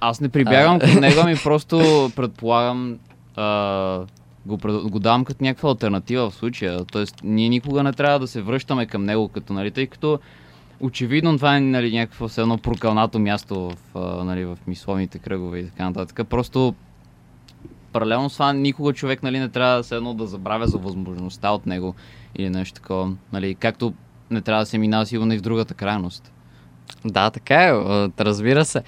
Аз 0.00 0.20
не 0.20 0.28
прибягвам 0.28 0.78
към 0.78 0.94
него, 1.00 1.20
ами 1.22 1.34
просто 1.44 2.10
предполагам, 2.16 2.98
а, 3.36 4.06
го, 4.46 4.58
го 4.90 4.98
давам 4.98 5.24
като 5.24 5.44
някаква 5.44 5.70
альтернатива 5.70 6.30
в 6.30 6.34
случая. 6.34 6.84
Тоест, 6.84 7.16
ние 7.24 7.48
никога 7.48 7.82
не 7.82 7.92
трябва 7.92 8.18
да 8.18 8.26
се 8.26 8.42
връщаме 8.42 8.86
към 8.86 9.04
него, 9.04 9.28
като, 9.28 9.52
нали, 9.52 9.70
тъй 9.70 9.86
като 9.86 10.20
очевидно 10.80 11.36
това 11.36 11.56
е 11.56 11.60
нали, 11.60 11.92
някакво 11.92 12.28
все 12.28 12.40
едно 12.40 12.58
прокълнато 12.58 13.18
място 13.18 13.70
в, 13.70 13.98
а, 13.98 14.24
нали, 14.24 14.44
в 14.44 14.58
мисловните 14.66 15.18
кръгове 15.18 15.58
и 15.58 15.66
така 15.66 15.84
нататък. 15.84 16.28
Просто 16.28 16.74
паралелно 17.92 18.30
с 18.30 18.32
това 18.32 18.52
никога 18.52 18.92
човек 18.92 19.22
нали, 19.22 19.38
не 19.38 19.48
трябва 19.48 19.82
все 19.82 19.96
едно 19.96 20.14
да 20.14 20.26
забравя 20.26 20.66
за 20.66 20.78
възможността 20.78 21.50
от 21.50 21.66
него 21.66 21.94
или 22.36 22.50
нещо 22.50 22.74
такова. 22.74 23.12
Нали, 23.32 23.54
както 23.54 23.94
не 24.30 24.40
трябва 24.40 24.62
да 24.62 24.66
се 24.66 24.78
минава 24.78 25.06
сигурно 25.06 25.32
и 25.32 25.38
в 25.38 25.42
другата 25.42 25.74
крайност. 25.74 26.32
Да, 27.04 27.30
така 27.30 27.64
е. 27.64 27.72
Разбира 28.20 28.64
се. 28.64 28.82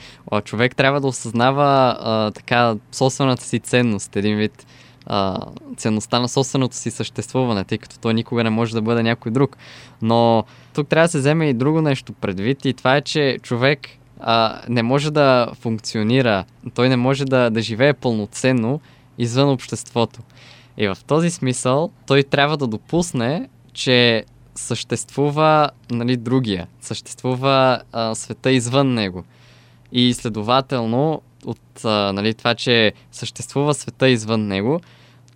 Човек 0.44 0.76
трябва 0.76 1.00
да 1.00 1.06
осъзнава 1.06 1.96
а, 2.00 2.30
така 2.30 2.74
собствената 2.92 3.42
си 3.42 3.60
ценност, 3.60 4.16
един 4.16 4.36
вид 4.36 4.66
а, 5.06 5.38
ценността 5.76 6.20
на 6.20 6.28
собственото 6.28 6.76
си 6.76 6.90
съществуване, 6.90 7.64
тъй 7.64 7.78
като 7.78 7.98
той 7.98 8.14
никога 8.14 8.44
не 8.44 8.50
може 8.50 8.74
да 8.74 8.82
бъде 8.82 9.02
някой 9.02 9.32
друг. 9.32 9.56
Но 10.02 10.44
тук 10.74 10.88
трябва 10.88 11.04
да 11.04 11.10
се 11.10 11.18
вземе 11.18 11.48
и 11.48 11.54
друго 11.54 11.82
нещо 11.82 12.12
предвид 12.12 12.64
и 12.64 12.72
това 12.72 12.96
е, 12.96 13.00
че 13.00 13.38
човек 13.42 13.88
а, 14.20 14.60
не 14.68 14.82
може 14.82 15.10
да 15.10 15.48
функционира, 15.60 16.44
той 16.74 16.88
не 16.88 16.96
може 16.96 17.24
да, 17.24 17.50
да 17.50 17.60
живее 17.60 17.92
пълноценно 17.92 18.80
извън 19.18 19.51
обществото. 19.51 20.20
И 20.77 20.88
в 20.88 20.98
този 21.07 21.31
смисъл 21.31 21.90
той 22.07 22.22
трябва 22.22 22.57
да 22.57 22.66
допусне, 22.66 23.48
че 23.72 24.25
съществува 24.55 25.70
нали, 25.90 26.16
другия, 26.16 26.66
съществува 26.81 27.83
а, 27.92 28.14
света 28.14 28.51
извън 28.51 28.94
него. 28.94 29.25
И 29.92 30.14
следователно, 30.14 31.22
от 31.44 31.85
а, 31.85 32.12
нали, 32.12 32.35
това, 32.35 32.55
че 32.55 32.92
съществува 33.12 33.75
света 33.75 34.09
извън 34.09 34.46
него, 34.46 34.81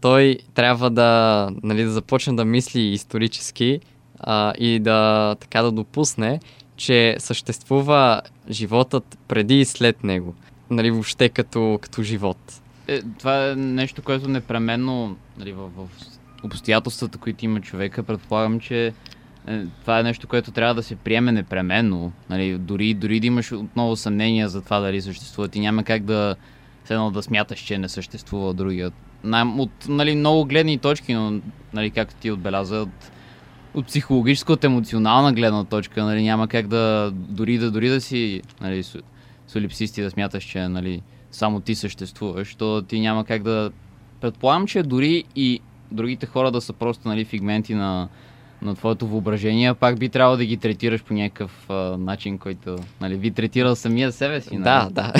той 0.00 0.38
трябва 0.54 0.90
да, 0.90 1.50
нали, 1.62 1.84
да 1.84 1.90
започне 1.90 2.32
да 2.32 2.44
мисли 2.44 2.80
исторически 2.80 3.80
а, 4.20 4.52
и 4.58 4.78
да 4.78 5.34
така 5.40 5.62
да 5.62 5.72
допусне, 5.72 6.40
че 6.76 7.16
съществува 7.18 8.22
животът 8.50 9.18
преди 9.28 9.60
и 9.60 9.64
след 9.64 10.04
него. 10.04 10.34
Нали, 10.70 10.90
въобще 10.90 11.28
като, 11.28 11.78
като 11.82 12.02
живот. 12.02 12.62
Е, 12.88 13.02
това 13.18 13.50
е 13.50 13.56
нещо, 13.56 14.02
което 14.02 14.28
непременно 14.28 15.16
нали, 15.38 15.52
в, 15.52 15.68
в 15.76 15.88
обстоятелствата, 16.44 17.18
които 17.18 17.44
има 17.44 17.60
човека, 17.60 18.02
предполагам, 18.02 18.60
че 18.60 18.92
е, 19.46 19.64
това 19.80 20.00
е 20.00 20.02
нещо, 20.02 20.28
което 20.28 20.50
трябва 20.50 20.74
да 20.74 20.82
се 20.82 20.96
приеме 20.96 21.32
непременно. 21.32 22.12
Нали, 22.30 22.58
дори, 22.58 22.94
дори 22.94 23.20
да 23.20 23.26
имаш 23.26 23.52
отново 23.52 23.96
съмнения 23.96 24.48
за 24.48 24.62
това 24.62 24.80
дали 24.80 25.02
съществуват 25.02 25.56
и 25.56 25.60
няма 25.60 25.84
как 25.84 26.04
да, 26.04 26.36
все 26.84 26.94
да 27.12 27.22
смяташ, 27.22 27.60
че 27.60 27.78
не 27.78 27.88
съществува 27.88 28.54
другият. 28.54 28.94
От 29.34 29.88
нали, 29.88 30.14
много 30.14 30.44
гледни 30.44 30.78
точки, 30.78 31.14
но 31.14 31.40
нали, 31.72 31.90
както 31.90 32.14
ти 32.14 32.30
отбеляза, 32.30 32.76
от, 32.76 33.10
от 33.74 33.86
психологическа, 33.86 34.52
от 34.52 34.64
емоционална 34.64 35.32
гледна 35.32 35.64
точка, 35.64 36.04
нали, 36.04 36.22
няма 36.22 36.48
как 36.48 36.66
да, 36.66 37.12
дори 37.14 37.58
да, 37.58 37.70
дори 37.70 37.88
да 37.88 38.00
си 38.00 38.42
нали, 38.60 38.82
с- 38.82 38.98
солипсист 39.46 39.98
и 39.98 40.02
да 40.02 40.10
смяташ, 40.10 40.44
че 40.44 40.68
нали, 40.68 41.02
само 41.36 41.60
ти 41.60 41.74
съществуваш, 41.74 42.54
то 42.54 42.82
ти 42.82 43.00
няма 43.00 43.24
как 43.24 43.42
да... 43.42 43.70
Предполагам, 44.20 44.66
че 44.66 44.82
дори 44.82 45.24
и 45.36 45.60
другите 45.90 46.26
хора 46.26 46.50
да 46.50 46.60
са 46.60 46.72
просто 46.72 47.08
нали, 47.08 47.24
фигменти 47.24 47.74
на, 47.74 48.08
на 48.62 48.74
твоето 48.74 49.06
въображение, 49.06 49.74
пак 49.74 49.98
би 49.98 50.08
трябвало 50.08 50.36
да 50.36 50.44
ги 50.44 50.56
третираш 50.56 51.04
по 51.04 51.14
някакъв 51.14 51.70
а, 51.70 51.74
начин, 51.98 52.38
който 52.38 52.76
нали, 53.00 53.16
би 53.16 53.30
третирал 53.30 53.76
самия 53.76 54.12
себе 54.12 54.40
си. 54.40 54.58
Да, 54.58 54.82
Нали? 54.82 54.92
да. 54.94 55.12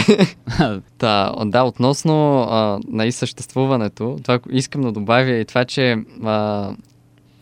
Та, 0.98 1.32
да, 1.44 1.62
относно 1.62 2.42
а, 2.42 2.80
нали, 2.88 3.12
съществуването, 3.12 4.18
това 4.22 4.38
искам 4.50 4.82
да 4.82 4.92
добавя 4.92 5.30
и 5.30 5.44
това, 5.44 5.64
че 5.64 5.96
а, 6.24 6.70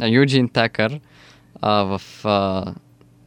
Юджин 0.08 0.48
Такър 0.48 1.00
а, 1.60 1.82
в 1.82 2.00
а, 2.24 2.64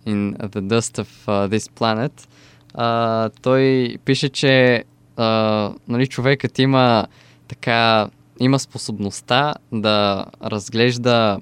In 0.08 0.38
the 0.38 0.62
Dust 0.62 1.04
of 1.04 1.28
uh, 1.28 1.58
This 1.58 1.72
Planet, 1.80 2.28
а, 2.74 3.30
той 3.42 3.96
пише, 4.06 4.30
че 4.30 4.84
а, 5.18 5.72
нали, 5.88 6.08
човекът 6.08 6.60
има 6.60 7.08
така 7.48 8.08
има 8.40 8.60
способността 8.60 9.56
да 9.72 10.26
разглежда 10.44 11.40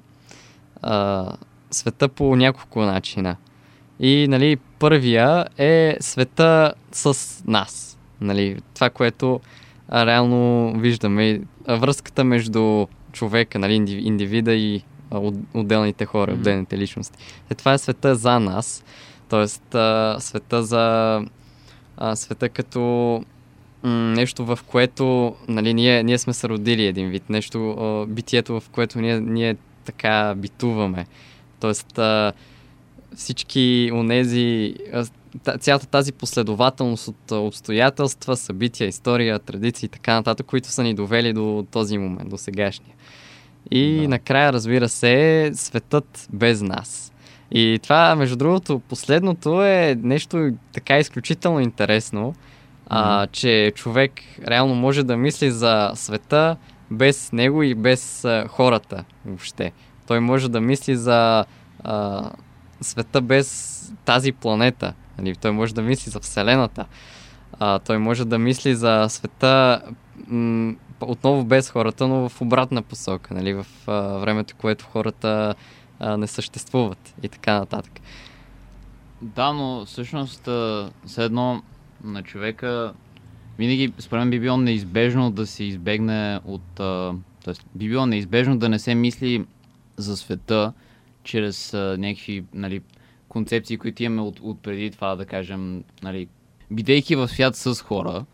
а, 0.82 1.32
света 1.70 2.08
по 2.08 2.36
няколко 2.36 2.80
начина. 2.80 3.36
И 4.00 4.26
нали, 4.28 4.56
първия 4.56 5.46
е 5.58 5.96
света 6.00 6.74
с 6.92 7.14
нас. 7.46 7.98
Нали, 8.20 8.56
това, 8.74 8.90
което 8.90 9.40
а, 9.88 10.06
реално 10.06 10.72
виждаме. 10.80 11.40
Връзката 11.68 12.24
между 12.24 12.86
човека, 13.12 13.58
нали, 13.58 13.72
инди- 13.74 14.00
индивида 14.04 14.54
и 14.54 14.82
отделните 15.54 16.04
хора, 16.06 16.30
Мгм. 16.30 16.40
отделните 16.40 16.78
личности. 16.78 17.18
Е, 17.50 17.54
това 17.54 17.72
е 17.72 17.78
света 17.78 18.14
за 18.14 18.40
нас. 18.40 18.84
А, 19.32 20.16
света 20.20 20.62
за 20.62 21.20
а, 21.96 22.16
света 22.16 22.48
като 22.48 23.22
м, 23.82 23.90
нещо, 24.12 24.44
в 24.44 24.58
което 24.66 25.36
нали, 25.48 25.74
ние, 25.74 26.02
ние 26.02 26.18
сме 26.18 26.32
се 26.32 26.48
родили 26.48 26.86
един 26.86 27.08
вид. 27.10 27.30
Нещо, 27.30 27.70
а, 27.70 28.06
битието, 28.06 28.60
в 28.60 28.68
което 28.68 29.00
ние, 29.00 29.20
ние 29.20 29.56
така 29.84 30.34
битуваме. 30.36 31.06
Тоест, 31.60 31.98
а, 31.98 32.32
всички 33.16 33.90
онези, 33.94 34.74
цялата 35.60 35.86
тази 35.86 36.12
последователност 36.12 37.08
от 37.08 37.30
обстоятелства, 37.30 38.36
събития, 38.36 38.88
история, 38.88 39.38
традиции 39.38 39.86
и 39.86 39.90
така 39.90 40.14
нататък, 40.14 40.46
които 40.46 40.68
са 40.68 40.82
ни 40.82 40.94
довели 40.94 41.32
до 41.32 41.66
този 41.70 41.98
момент, 41.98 42.28
до 42.30 42.38
сегашния. 42.38 42.94
И 43.70 44.00
Да. 44.02 44.08
накрая, 44.08 44.52
разбира 44.52 44.88
се, 44.88 45.42
е 45.46 45.54
светът 45.54 46.28
без 46.32 46.62
нас. 46.62 47.12
И 47.50 47.78
това, 47.82 48.16
между 48.16 48.36
другото, 48.36 48.78
последното 48.78 49.62
е 49.62 49.96
нещо 50.02 50.50
така 50.72 50.98
изключително 50.98 51.60
интересно, 51.60 52.34
а, 52.86 53.26
че 53.26 53.72
човек 53.74 54.12
реално 54.46 54.74
може 54.74 55.02
да 55.02 55.16
мисли 55.16 55.50
за 55.50 55.92
света 55.94 56.56
без 56.90 57.32
него 57.32 57.62
и 57.62 57.74
без 57.74 58.24
а, 58.24 58.48
хората 58.48 59.04
въобще. 59.24 59.72
Той 60.06 60.20
може 60.20 60.48
да 60.48 60.60
мисли 60.60 60.96
за 60.96 61.44
а, 61.84 62.30
света 62.80 63.20
без 63.20 63.72
тази 64.04 64.32
планета. 64.32 64.94
Нали? 65.18 65.36
Той 65.36 65.50
може 65.50 65.74
да 65.74 65.82
мисли 65.82 66.10
за 66.10 66.20
Вселената. 66.20 66.86
А, 67.58 67.78
той 67.78 67.98
може 67.98 68.24
да 68.24 68.38
мисли 68.38 68.74
за 68.74 69.06
света 69.08 69.82
м- 70.26 70.74
отново 71.00 71.44
без 71.44 71.70
хората, 71.70 72.08
но 72.08 72.28
в 72.28 72.40
обратна 72.40 72.82
посока. 72.82 73.34
Нали? 73.34 73.54
В 73.54 73.66
а, 73.86 73.92
времето, 74.00 74.54
което 74.58 74.84
хората 74.84 75.54
а, 76.00 76.16
не 76.16 76.26
съществуват 76.26 77.14
и 77.22 77.28
така 77.28 77.58
нататък. 77.58 77.92
Да, 79.22 79.52
но 79.52 79.84
всъщност 79.84 80.48
все 81.06 81.24
едно 81.24 81.62
на 82.06 82.22
човека 82.22 82.92
винаги, 83.58 83.92
според 83.98 84.20
мен, 84.20 84.30
би 84.30 84.40
било 84.40 84.56
неизбежно 84.56 85.30
да 85.30 85.46
се 85.46 85.64
избегне 85.64 86.40
от... 86.44 86.80
А, 86.80 87.14
тоест, 87.44 87.66
би 87.74 87.88
било 87.88 88.06
неизбежно 88.06 88.58
да 88.58 88.68
не 88.68 88.78
се 88.78 88.94
мисли 88.94 89.46
за 89.96 90.16
света 90.16 90.72
чрез 91.24 91.74
а, 91.74 91.96
някакви 91.98 92.44
нали, 92.54 92.80
концепции, 93.28 93.78
които 93.78 94.02
имаме 94.02 94.22
от, 94.22 94.40
от 94.40 94.62
преди 94.62 94.90
това, 94.90 95.16
да 95.16 95.26
кажем, 95.26 95.84
нали, 96.02 96.28
бидейки 96.70 97.16
в 97.16 97.28
свят 97.28 97.56
с 97.56 97.82
хора, 97.82 98.24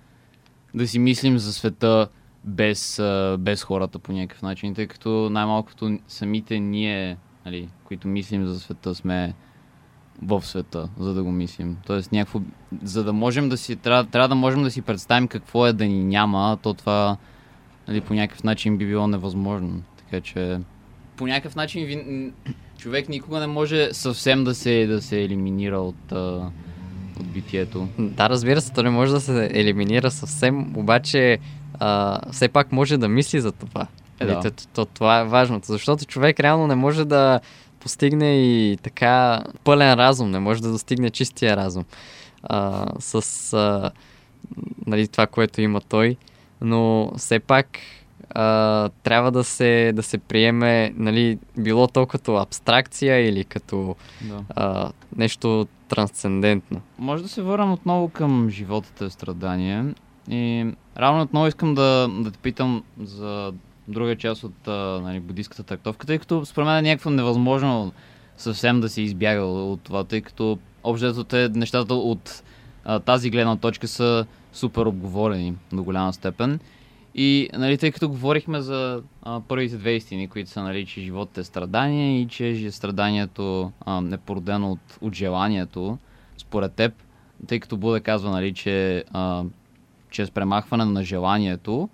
да 0.75 0.89
си 0.89 0.99
мислим 0.99 1.39
за 1.39 1.53
света 1.53 2.09
без, 2.45 2.99
а, 2.99 3.37
без 3.41 3.65
хората 3.65 3.99
по 3.99 4.13
някакъв 4.13 4.43
начин, 4.43 4.75
тъй 4.75 4.87
като 4.87 5.31
най-малкото 5.31 5.99
самите 6.09 6.61
ние, 6.61 7.17
нали, 7.47 7.69
които 7.85 8.09
мислим 8.09 8.47
за 8.47 8.61
света, 8.61 8.95
сме 8.95 9.35
в 10.23 10.43
света, 10.47 10.89
за 10.99 11.15
да 11.15 11.23
го 11.23 11.31
мислим. 11.33 11.77
Тоест, 11.87 12.13
някакво, 12.13 12.41
за 12.83 13.05
да 13.05 13.13
можем 13.13 13.49
да 13.49 13.57
си, 13.57 13.77
трябва, 13.77 14.05
трябва 14.05 14.29
да 14.29 14.35
можем 14.35 14.63
да 14.63 14.71
си 14.71 14.83
представим 14.83 15.29
какво 15.29 15.67
е 15.67 15.73
да 15.73 15.85
ни 15.85 16.05
няма, 16.05 16.59
то 16.63 16.75
това 16.75 17.17
нали, 17.89 18.01
по 18.01 18.15
някакъв 18.15 18.45
начин 18.45 18.77
би 18.77 18.87
било 18.87 19.07
невъзможно. 19.07 19.83
Така 19.97 20.21
че, 20.21 20.61
по 21.17 21.27
някакъв 21.27 21.57
начин 21.57 21.87
ви, 21.87 22.33
човек 22.79 23.09
никога 23.09 23.41
не 23.41 23.47
може 23.47 23.89
съвсем 23.93 24.45
да 24.45 24.55
се, 24.55 24.87
да 24.87 25.03
се 25.03 25.23
елиминира 25.23 25.81
от, 25.81 26.13
от 27.21 27.27
битието. 27.27 27.89
Да, 27.99 28.29
разбира 28.29 28.61
се, 28.61 28.73
то 28.73 28.83
не 28.83 28.91
може 28.91 29.13
да 29.13 29.21
се 29.21 29.51
елиминира 29.53 30.11
съвсем, 30.11 30.77
обаче 30.77 31.39
а, 31.79 32.21
все 32.33 32.49
пак 32.49 32.73
може 32.73 32.97
да 32.97 33.09
мисли 33.09 33.41
за 33.41 33.53
това. 33.53 33.87
Е, 34.21 34.25
Нали, 34.25 34.35
да. 34.35 34.51
то, 34.51 34.67
то, 34.75 34.85
това 34.85 35.21
е 35.21 35.25
важното, 35.25 35.67
защото 35.67 36.05
човек 36.05 36.41
реално 36.41 36.67
не 36.67 36.75
може 36.75 37.05
да 37.05 37.41
постигне 37.83 38.35
и 38.35 38.77
така 38.83 39.43
пълен 39.65 39.95
разум, 39.95 40.31
не 40.31 40.39
може 40.39 40.63
да 40.63 40.71
достигне 40.71 41.11
чистия 41.11 41.57
разум 41.57 41.85
а, 42.43 42.87
с 42.99 43.53
а, 43.53 43.91
нали, 44.87 45.09
това, 45.09 45.27
което 45.27 45.61
има 45.61 45.81
той, 45.81 46.17
но 46.61 47.13
все 47.17 47.39
пак 47.39 47.79
а, 48.31 48.89
трябва 49.03 49.33
да 49.33 49.45
се, 49.45 49.93
да 49.95 50.03
се 50.03 50.19
приеме, 50.19 50.93
нали, 50.97 51.39
било 51.59 51.87
то 51.87 52.07
като 52.07 52.37
абстракция 52.37 53.29
или 53.29 53.45
като 53.45 53.97
Да. 54.21 54.45
а, 54.57 54.93
нещо 55.17 55.67
трансцендентно. 55.89 56.81
Може 56.99 57.23
да 57.23 57.29
се 57.29 57.43
върнем 57.43 57.73
отново 57.73 58.09
към 58.09 58.51
животът 58.51 59.01
е 59.01 59.11
страдание. 59.11 59.85
И 60.31 60.67
равно 60.99 61.23
отново 61.23 61.47
искам 61.47 61.75
да, 61.75 62.09
да 62.11 62.31
те 62.31 62.39
питам 62.39 62.83
за 63.03 63.53
друга 63.93 64.17
част 64.17 64.45
от 64.45 64.69
а, 64.69 65.01
нали, 65.03 65.21
буддийската 65.21 65.63
трактовка, 65.63 66.07
тъй 66.07 66.19
като 66.19 66.45
според 66.45 66.67
мен 66.67 66.77
е 66.77 66.89
някакво 66.89 67.11
невъзможно 67.11 67.93
съвсем 68.37 68.81
да 68.81 68.89
се 68.89 69.03
избяга 69.03 69.43
от 69.45 69.81
това, 69.81 70.05
тъй 70.05 70.21
като 70.21 70.59
общо 70.85 71.25
те 71.25 71.49
нещата 71.49 71.95
от 71.95 72.43
а, 72.85 73.01
тази 73.01 73.31
гледна 73.31 73.57
точка 73.57 73.89
са 73.89 74.27
супер 74.53 74.87
обговорени 74.87 75.55
до 75.73 75.83
голяма 75.83 76.13
степен. 76.13 76.61
И 77.15 77.49
нали, 77.53 77.79
тъй 77.79 77.93
като 77.93 78.09
говорихме 78.09 78.61
за 78.61 79.03
а, 79.23 79.41
първите 79.49 79.77
две 79.77 79.91
истини, 79.91 80.29
които 80.29 80.51
са, 80.51 80.63
нали, 80.63 80.87
че 80.87 81.01
животът 81.01 81.39
е 81.39 81.45
страдание 81.45 82.21
и 82.21 82.29
че 82.29 82.71
страданието 82.71 83.73
а, 83.81 84.03
е 84.13 84.17
породено 84.17 84.73
от, 84.73 84.99
от 85.01 85.15
желанието, 85.15 85.99
според 86.39 86.73
теб, 86.73 86.93
тъй 87.47 87.61
като 87.61 87.77
Буда 87.77 88.01
казва, 88.01 88.31
нали, 88.31 88.55
че 88.55 89.05
а, 89.13 89.45
чрез 90.11 90.31
премахване 90.31 90.85
на 90.85 91.05
желанието, 91.05 91.89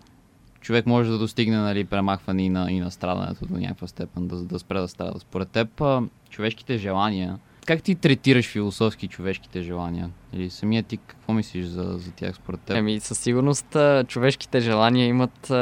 човек 0.68 0.86
може 0.86 1.10
да 1.10 1.18
достигне 1.18 1.56
нали, 1.56 1.84
премахване 1.84 2.42
и 2.42 2.48
на, 2.48 2.72
и 2.72 2.80
на 2.80 2.90
страдането 2.90 3.46
до 3.46 3.58
някаква 3.58 3.86
степен, 3.86 4.28
да, 4.28 4.36
да 4.36 4.58
спре 4.58 4.80
да 4.80 4.88
страда. 4.88 5.20
Според 5.20 5.48
теб, 5.48 5.80
а, 5.80 6.02
човешките 6.30 6.78
желания, 6.78 7.38
как 7.66 7.82
ти 7.82 7.94
третираш 7.94 8.48
философски 8.48 9.08
човешките 9.08 9.62
желания? 9.62 10.10
Или 10.32 10.50
самия 10.50 10.82
ти 10.82 10.96
какво 10.96 11.32
мислиш 11.32 11.66
за, 11.66 11.82
за 11.82 12.12
тях 12.12 12.36
според 12.36 12.60
теб? 12.60 12.76
Ами 12.76 13.00
със 13.00 13.18
сигурност 13.18 13.76
човешките 14.06 14.60
желания 14.60 15.06
имат 15.06 15.52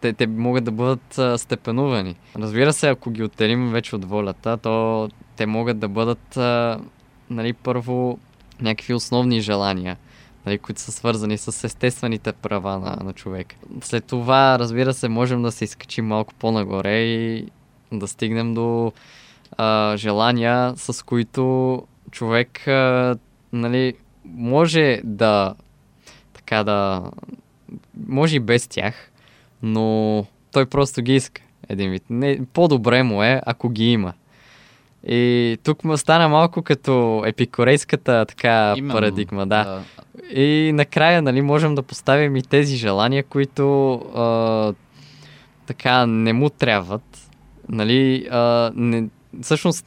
те, 0.00 0.12
те 0.12 0.26
могат 0.26 0.64
да 0.64 0.70
бъдат 0.70 1.40
степенувани. 1.40 2.16
Разбира 2.36 2.72
се, 2.72 2.88
ако 2.88 3.10
ги 3.10 3.22
отделим 3.22 3.70
вече 3.70 3.96
от 3.96 4.04
волята, 4.04 4.56
то 4.56 5.08
те 5.36 5.46
могат 5.46 5.78
да 5.78 5.88
бъдат 5.88 6.36
нали, 7.30 7.52
първо 7.52 8.18
някакви 8.60 8.94
основни 8.94 9.40
желания, 9.40 9.96
нали, 10.46 10.58
които 10.58 10.80
са 10.80 10.92
свързани 10.92 11.38
с 11.38 11.64
естествените 11.64 12.32
права 12.32 12.78
на, 12.78 12.96
на 13.04 13.12
човек. 13.12 13.54
След 13.80 14.04
това, 14.04 14.58
разбира 14.58 14.94
се, 14.94 15.08
можем 15.08 15.42
да 15.42 15.52
се 15.52 15.64
изкачим 15.64 16.06
малко 16.06 16.34
по-нагоре 16.34 16.98
и 16.98 17.48
да 17.92 18.08
стигнем 18.08 18.54
до 18.54 18.92
а, 19.56 19.96
желания, 19.96 20.72
с 20.76 21.04
които 21.06 21.82
човек 22.10 22.68
а, 22.68 23.16
нали, 23.52 23.94
може 24.24 25.00
да 25.04 25.54
така 26.32 26.64
да 26.64 27.10
може 28.08 28.36
и 28.36 28.40
без 28.40 28.68
тях, 28.68 29.10
но 29.62 30.26
той 30.52 30.66
просто 30.66 31.02
ги 31.02 31.14
иска 31.14 31.42
един 31.68 31.90
вид. 31.90 32.04
Не, 32.10 32.40
по-добре 32.52 33.02
му 33.02 33.22
е, 33.22 33.42
ако 33.46 33.68
ги 33.68 33.92
има. 33.92 34.12
И 35.06 35.58
тук 35.62 35.84
му 35.84 35.96
стана 35.96 36.28
малко 36.28 36.62
като 36.62 37.22
епикорейската 37.26 38.24
така 38.28 38.74
Именно, 38.76 38.94
парадигма, 38.94 39.46
да. 39.46 39.64
да. 39.64 39.82
И 40.40 40.72
накрая, 40.74 41.22
нали, 41.22 41.42
можем 41.42 41.74
да 41.74 41.82
поставим 41.82 42.36
и 42.36 42.42
тези 42.42 42.76
желания, 42.76 43.24
които 43.24 43.94
а, 43.94 44.74
така 45.66 46.06
не 46.06 46.32
му 46.32 46.50
трябват. 46.50 47.30
Нали, 47.68 48.28
а, 48.30 48.72
не, 48.74 49.08
всъщност 49.42 49.84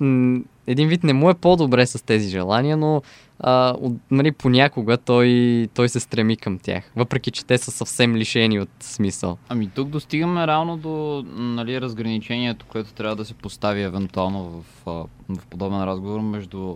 един 0.68 0.88
вид 0.88 1.04
не 1.04 1.14
му 1.14 1.30
е 1.30 1.34
по-добре 1.34 1.86
с 1.86 2.06
тези 2.06 2.30
желания, 2.30 2.78
но 2.78 3.02
а, 3.40 3.76
от, 3.80 3.94
нали, 4.12 4.32
понякога 4.32 4.98
той, 4.98 5.68
той 5.74 5.90
се 5.90 6.00
стреми 6.00 6.38
към 6.38 6.60
тях, 6.60 6.92
въпреки 6.96 7.32
че 7.32 7.46
те 7.46 7.58
са 7.58 7.72
съвсем 7.72 8.16
лишени 8.16 8.60
от 8.60 8.70
смисъл. 8.80 9.38
Ами 9.50 9.70
тук 9.76 9.90
достигаме 9.90 10.48
реално 10.48 10.78
до 10.78 11.26
нали, 11.36 11.82
разграничението, 11.82 12.66
което 12.70 12.94
трябва 12.94 13.16
да 13.16 13.26
се 13.26 13.34
постави 13.34 13.82
евентуално 13.82 14.64
в, 14.86 14.86
в 15.30 15.46
подобен 15.50 15.84
разговор 15.84 16.20
между 16.20 16.76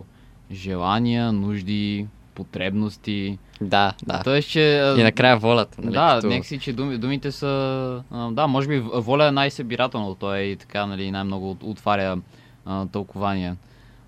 желания, 0.52 1.32
нужди, 1.32 2.06
потребности. 2.34 3.38
Да, 3.60 3.92
да. 4.06 4.20
Тоест, 4.24 4.50
че... 4.50 4.94
И 4.98 5.02
накрая 5.02 5.36
волята. 5.36 5.78
Нали, 5.82 5.94
да, 5.94 6.14
като... 6.14 6.26
някакси, 6.26 6.58
че 6.58 6.72
думи, 6.72 6.98
думите 6.98 7.32
са... 7.32 8.02
Да, 8.30 8.46
може 8.46 8.68
би 8.68 8.78
воля 8.78 9.26
е 9.26 9.32
най-събирателно, 9.32 10.14
той 10.14 10.38
е 10.38 10.42
и 10.42 10.56
така, 10.56 10.86
нали, 10.86 11.10
най-много 11.10 11.56
отваря 11.62 12.18
а, 12.66 12.86
тълкования. 12.86 13.56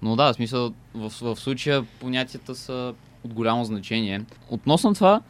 Но 0.03 0.17
да, 0.17 0.33
в 0.33 0.35
смисъл, 0.35 0.73
в, 0.95 1.13
в 1.21 1.37
случая 1.37 1.85
понятията 2.01 2.55
са 2.55 2.95
от 3.25 3.35
голямо 3.35 3.65
значение. 3.65 4.25
Относно 4.51 4.95
това, 4.95 5.21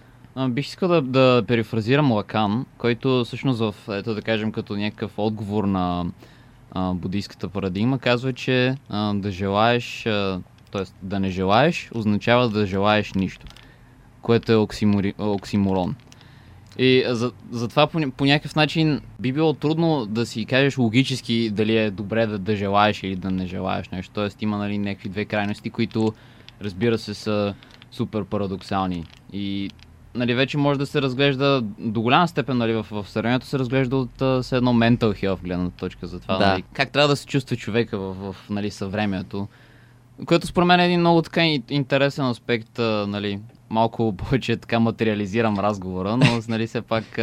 бих 0.48 0.66
искал 0.66 0.88
да, 0.88 1.02
да 1.02 1.44
перифразирам 1.48 2.12
Лакан, 2.12 2.66
който 2.78 3.24
всъщност 3.24 3.60
в, 3.60 3.74
ето 3.88 4.14
да 4.14 4.22
кажем, 4.22 4.52
като 4.52 4.76
някакъв 4.76 5.12
отговор 5.16 5.64
на 5.64 6.06
а, 6.72 6.92
буддийската 6.94 7.48
парадигма, 7.48 7.98
казва, 7.98 8.32
че 8.32 8.76
а, 8.88 9.14
да 9.14 9.30
желаеш, 9.30 10.02
т.е. 10.72 10.82
да 11.02 11.20
не 11.20 11.30
желаеш, 11.30 11.90
означава 11.94 12.48
да 12.48 12.66
желаеш 12.66 13.12
нищо, 13.12 13.46
което 14.22 14.52
е 14.52 14.56
оксимори, 14.56 15.14
оксиморон. 15.18 15.94
И 16.78 17.04
за, 17.08 17.32
затова 17.50 17.86
по, 17.86 18.10
по 18.16 18.24
някакъв 18.24 18.56
начин 18.56 19.00
би 19.20 19.32
било 19.32 19.52
трудно 19.52 20.06
да 20.06 20.26
си 20.26 20.44
кажеш 20.44 20.78
логически 20.78 21.50
дали 21.50 21.76
е 21.76 21.90
добре 21.90 22.26
да, 22.26 22.38
да 22.38 22.56
желаеш 22.56 23.02
или 23.02 23.16
да 23.16 23.30
не 23.30 23.46
желаеш 23.46 23.88
нещо. 23.88 24.12
Тоест 24.14 24.42
има 24.42 24.58
нали, 24.58 24.78
някакви 24.78 25.08
две 25.08 25.24
крайности, 25.24 25.70
които 25.70 26.12
разбира 26.60 26.98
се 26.98 27.14
са 27.14 27.54
супер 27.90 28.24
парадоксални. 28.24 29.04
И 29.32 29.70
нали, 30.14 30.34
вече 30.34 30.58
може 30.58 30.78
да 30.78 30.86
се 30.86 31.02
разглежда 31.02 31.62
до 31.78 32.00
голяма 32.00 32.28
степен 32.28 32.56
нали, 32.58 32.72
в, 32.72 32.86
в 32.90 33.08
сравнението 33.08 33.46
се 33.46 33.58
разглежда 33.58 33.96
от 33.96 34.44
с 34.44 34.52
едно 34.52 34.72
mental 34.72 35.24
health 35.24 35.42
гледна 35.42 35.70
точка 35.70 36.06
за 36.06 36.20
това. 36.20 36.38
Да. 36.38 36.46
Нали, 36.46 36.64
как 36.72 36.90
трябва 36.90 37.08
да 37.08 37.16
се 37.16 37.26
чувства 37.26 37.56
човека 37.56 37.98
в, 37.98 38.14
в 38.14 38.36
нали, 38.50 38.70
съвремието. 38.70 39.48
Което 40.26 40.46
според 40.46 40.66
мен 40.66 40.80
е 40.80 40.86
един 40.86 41.00
много 41.00 41.22
така 41.22 41.44
интересен 41.70 42.24
аспект, 42.24 42.78
нали, 42.78 43.40
малко 43.72 44.12
повече 44.16 44.56
така 44.56 44.80
материализирам 44.80 45.58
разговора, 45.58 46.16
но 46.16 46.26
нали, 46.48 46.66
все 46.66 46.82
пак 46.82 47.18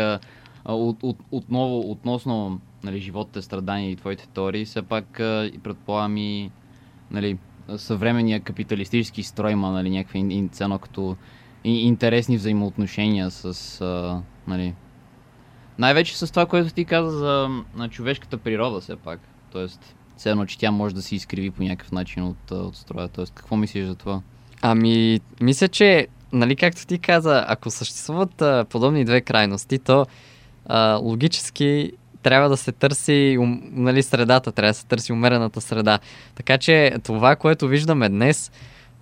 от, 0.65 1.03
от, 1.03 1.17
отново 1.31 1.91
относно 1.91 2.59
нали, 2.83 2.99
животите, 2.99 3.41
страдания 3.41 3.91
и 3.91 3.95
твоите 3.95 4.27
теории, 4.27 4.65
все 4.65 4.81
пак 4.81 5.19
а, 5.19 5.51
предполагам 5.63 6.17
и 6.17 6.51
нали, 7.11 7.37
съвременния 7.77 8.39
капиталистически 8.39 9.23
строй 9.23 9.51
има 9.51 9.71
нали, 9.71 9.89
някакви 9.89 10.49
цено 10.51 10.79
като 10.79 11.15
интересни 11.63 12.37
взаимоотношения 12.37 13.31
с 13.31 13.81
нали, 14.47 14.75
най-вече 15.79 16.17
с 16.17 16.31
това, 16.31 16.45
което 16.45 16.73
ти 16.73 16.85
каза 16.85 17.17
за 17.17 17.49
на 17.75 17.89
човешката 17.89 18.37
природа 18.37 18.81
все 18.81 18.95
пак. 18.95 19.19
Тоест, 19.51 19.95
едно, 20.25 20.45
че 20.45 20.57
тя 20.57 20.71
може 20.71 20.95
да 20.95 21.01
се 21.01 21.15
изкриви 21.15 21.51
по 21.51 21.63
някакъв 21.63 21.91
начин 21.91 22.23
от, 22.23 22.51
от 22.51 22.75
строя. 22.75 23.07
Тоест, 23.07 23.33
какво 23.35 23.55
мислиш 23.55 23.85
за 23.85 23.95
това? 23.95 24.21
Ами, 24.61 25.19
мисля, 25.41 25.67
че 25.67 26.07
нали, 26.33 26.55
както 26.55 26.87
ти 26.87 26.99
каза, 26.99 27.45
ако 27.47 27.71
съществуват 27.71 28.41
а, 28.41 28.65
подобни 28.69 29.05
две 29.05 29.21
крайности, 29.21 29.79
то 29.79 30.05
а, 30.65 30.95
логически 30.95 31.91
трябва 32.23 32.49
да 32.49 32.57
се 32.57 32.71
търси 32.71 33.37
ум, 33.39 33.61
нали, 33.71 34.03
средата, 34.03 34.51
трябва 34.51 34.69
да 34.69 34.73
се 34.73 34.85
търси 34.85 35.13
умерената 35.13 35.61
среда. 35.61 35.99
Така 36.35 36.57
че 36.57 36.95
това, 37.03 37.35
което 37.35 37.67
виждаме 37.67 38.09
днес, 38.09 38.51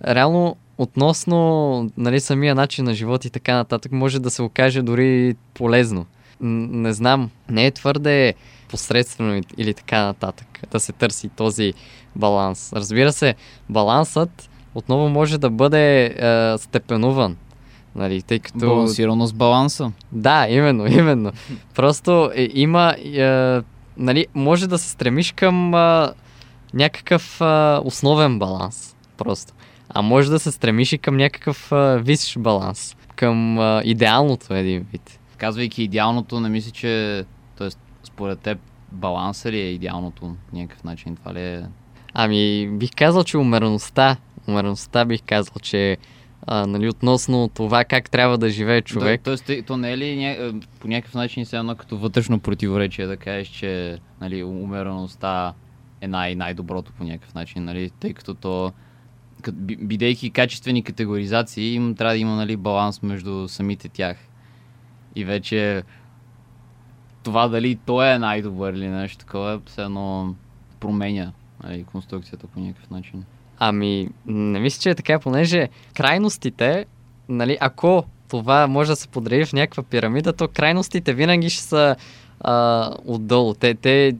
реално 0.06 0.56
относно 0.78 1.90
нали, 1.96 2.20
самия 2.20 2.54
начин 2.54 2.84
на 2.84 2.94
живот 2.94 3.24
и 3.24 3.30
така 3.30 3.54
нататък, 3.54 3.92
може 3.92 4.20
да 4.20 4.30
се 4.30 4.42
окаже 4.42 4.82
дори 4.82 5.34
полезно. 5.54 6.06
Не 6.40 6.92
знам, 6.92 7.30
не 7.50 7.66
е 7.66 7.70
твърде 7.70 8.34
посредствено 8.68 9.42
или 9.56 9.74
така 9.74 10.04
нататък 10.04 10.60
да 10.70 10.80
се 10.80 10.92
търси 10.92 11.28
този 11.28 11.74
баланс. 12.16 12.72
Разбира 12.72 13.12
се, 13.12 13.34
балансът 13.68 14.47
отново 14.74 15.08
може 15.08 15.38
да 15.38 15.50
бъде 15.50 16.04
е, 16.04 16.58
степенуван. 16.58 17.36
Нали, 17.96 18.22
тъй 18.22 18.38
като... 18.38 18.58
Балансирано 18.58 19.26
с 19.26 19.32
баланса. 19.32 19.92
Да, 20.12 20.46
именно, 20.48 20.86
именно. 20.98 21.32
Просто 21.74 22.30
е, 22.34 22.48
има... 22.54 22.94
Е, 23.04 23.60
нали, 23.96 24.26
може 24.34 24.66
да 24.66 24.78
се 24.78 24.88
стремиш 24.88 25.32
към 25.32 25.74
е, 25.74 26.08
някакъв 26.74 27.40
е, 27.40 27.44
основен 27.84 28.38
баланс. 28.38 28.96
Просто. 29.16 29.52
А 29.88 30.02
може 30.02 30.30
да 30.30 30.38
се 30.38 30.52
стремиш 30.52 30.92
и 30.92 30.98
към 30.98 31.16
някакъв 31.16 31.72
е, 31.72 31.98
висш 31.98 32.38
баланс. 32.38 32.96
Към 33.16 33.58
е, 33.58 33.82
идеалното 33.84 34.54
един 34.54 34.86
вид. 34.92 35.20
Казвайки 35.36 35.82
идеалното, 35.82 36.40
не 36.40 36.48
мисля, 36.48 36.70
че... 36.70 37.24
Тоест, 37.58 37.78
според 38.04 38.38
теб, 38.38 38.58
баланса 38.92 39.52
ли 39.52 39.58
е 39.58 39.70
идеалното 39.70 40.36
някакъв 40.52 40.84
начин? 40.84 41.16
Това 41.16 41.34
ли 41.34 41.40
е... 41.40 41.62
Ами, 42.14 42.68
бих 42.72 42.90
казал, 42.96 43.24
че 43.24 43.38
умереността 43.38 44.16
умереността 44.48 45.04
бих 45.04 45.22
казал, 45.26 45.54
че 45.62 45.96
а, 46.46 46.66
нали, 46.66 46.88
относно 46.88 47.48
това 47.48 47.84
как 47.84 48.10
трябва 48.10 48.38
да 48.38 48.50
живее 48.50 48.82
човек. 48.82 49.20
Да, 49.20 49.24
тоест, 49.24 49.66
то 49.66 49.76
не 49.76 49.92
е 49.92 49.98
ли 49.98 50.16
ня... 50.16 50.60
по 50.80 50.88
някакъв 50.88 51.14
начин 51.14 51.46
се 51.46 51.56
едно 51.56 51.74
като 51.74 51.98
вътрешно 51.98 52.40
противоречие 52.40 53.06
да 53.06 53.16
кажеш, 53.16 53.48
че 53.48 53.98
нали, 54.20 54.44
умереността 54.44 55.54
е 56.00 56.08
най- 56.08 56.34
най-доброто 56.34 56.92
по 56.92 57.04
някакъв 57.04 57.34
начин, 57.34 57.64
нали, 57.64 57.90
тъй 57.90 58.14
като 58.14 58.34
то 58.34 58.72
бидейки 59.62 60.30
качествени 60.30 60.84
категоризации, 60.84 61.74
им 61.74 61.94
трябва 61.94 62.14
да 62.14 62.18
има 62.18 62.36
нали, 62.36 62.56
баланс 62.56 63.02
между 63.02 63.48
самите 63.48 63.88
тях. 63.88 64.16
И 65.14 65.24
вече 65.24 65.82
това 67.22 67.48
дали 67.48 67.78
той 67.86 68.14
е 68.14 68.18
най-добър 68.18 68.72
или 68.72 68.88
нещо 68.88 69.18
такова, 69.18 69.60
все 69.66 69.82
едно 69.82 70.34
променя 70.80 71.32
нали, 71.64 71.84
конструкцията 71.84 72.46
по 72.46 72.60
някакъв 72.60 72.90
начин. 72.90 73.24
Ами, 73.58 74.08
не 74.26 74.60
мисля, 74.60 74.80
че 74.80 74.90
е 74.90 74.94
така, 74.94 75.18
понеже 75.18 75.68
крайностите, 75.94 76.86
нали, 77.28 77.58
ако 77.60 78.04
това 78.28 78.66
може 78.66 78.90
да 78.90 78.96
се 78.96 79.08
подреди 79.08 79.44
в 79.44 79.52
някаква 79.52 79.82
пирамида, 79.82 80.32
то 80.32 80.48
крайностите 80.48 81.14
винаги 81.14 81.50
ще 81.50 81.62
са 81.62 81.96
а, 82.40 82.90
отдолу. 83.04 83.54
Те, 83.54 83.74
те, 83.74 84.12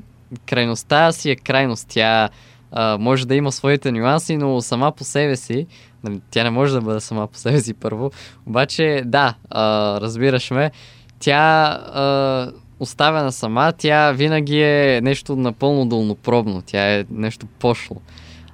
крайността 0.46 1.12
си 1.12 1.30
е 1.30 1.36
крайност. 1.36 1.86
Тя 1.88 2.28
а, 2.72 2.98
може 2.98 3.26
да 3.26 3.34
има 3.34 3.52
своите 3.52 3.92
нюанси, 3.92 4.36
но 4.36 4.60
сама 4.60 4.92
по 4.92 5.04
себе 5.04 5.36
си, 5.36 5.66
нали, 6.04 6.20
тя 6.30 6.44
не 6.44 6.50
може 6.50 6.72
да 6.74 6.80
бъде 6.80 7.00
сама 7.00 7.26
по 7.26 7.38
себе 7.38 7.60
си 7.60 7.74
първо, 7.74 8.10
обаче 8.46 9.02
да, 9.06 9.34
а, 9.50 10.00
разбираш 10.00 10.50
ме, 10.50 10.70
тя 11.18 11.64
а, 11.92 12.52
оставена 12.80 13.32
сама, 13.32 13.72
тя 13.78 14.12
винаги 14.12 14.62
е 14.62 15.00
нещо 15.02 15.36
напълно 15.36 15.86
дълнопробно, 15.86 16.62
тя 16.66 16.94
е 16.94 17.04
нещо 17.10 17.46
пошло. 17.58 17.96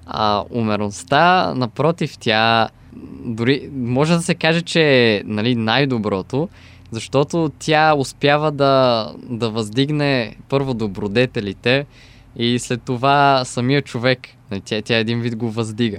А 0.07 0.45
умерността, 0.51 1.55
напротив, 1.55 2.19
тя 2.19 2.69
дори 3.25 3.71
може 3.75 4.15
да 4.15 4.23
се 4.23 4.35
каже, 4.35 4.63
че 4.63 4.83
е 4.83 5.23
нали, 5.25 5.55
най-доброто, 5.55 6.49
защото 6.91 7.51
тя 7.59 7.95
успява 7.95 8.53
да, 8.53 9.13
да 9.23 9.51
въздигне 9.51 10.37
първо 10.49 10.75
добродетелите 10.75 11.87
и 12.37 12.59
след 12.59 12.83
това 12.83 13.45
самия 13.45 13.83
човек. 13.83 14.21
Нали, 14.51 14.61
тя, 14.61 14.83
тя 14.83 14.97
един 14.97 15.21
вид 15.21 15.37
го 15.37 15.51
въздига. 15.51 15.99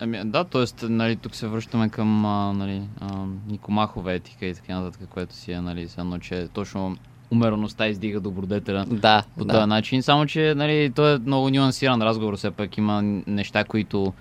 Ами, 0.00 0.20
да, 0.24 0.44
т.е. 0.44 0.86
Нали, 0.86 1.16
тук 1.16 1.34
се 1.34 1.48
връщаме 1.48 1.88
към 1.88 2.26
а, 2.26 2.52
нали, 2.52 2.82
а, 3.00 3.24
Никомахова 3.48 4.12
етика 4.12 4.46
и 4.46 4.54
така 4.54 4.80
нататък, 4.80 5.08
което 5.10 5.34
си 5.34 5.52
е, 5.52 5.60
нали, 5.60 5.88
едно, 5.98 6.18
че 6.18 6.48
точно 6.52 6.96
умереността 7.30 7.86
издига 7.86 8.20
добродетеля 8.20 8.84
да, 8.88 9.22
по 9.38 9.44
да. 9.44 9.54
този 9.54 9.66
начин. 9.66 10.02
Само, 10.02 10.26
че 10.26 10.54
нали, 10.56 10.92
то 10.94 11.14
е 11.14 11.18
много 11.18 11.50
нюансиран 11.50 12.02
разговор, 12.02 12.36
все 12.36 12.50
пак 12.50 12.78
има 12.78 13.02
неща, 13.26 13.64
които... 13.64 14.12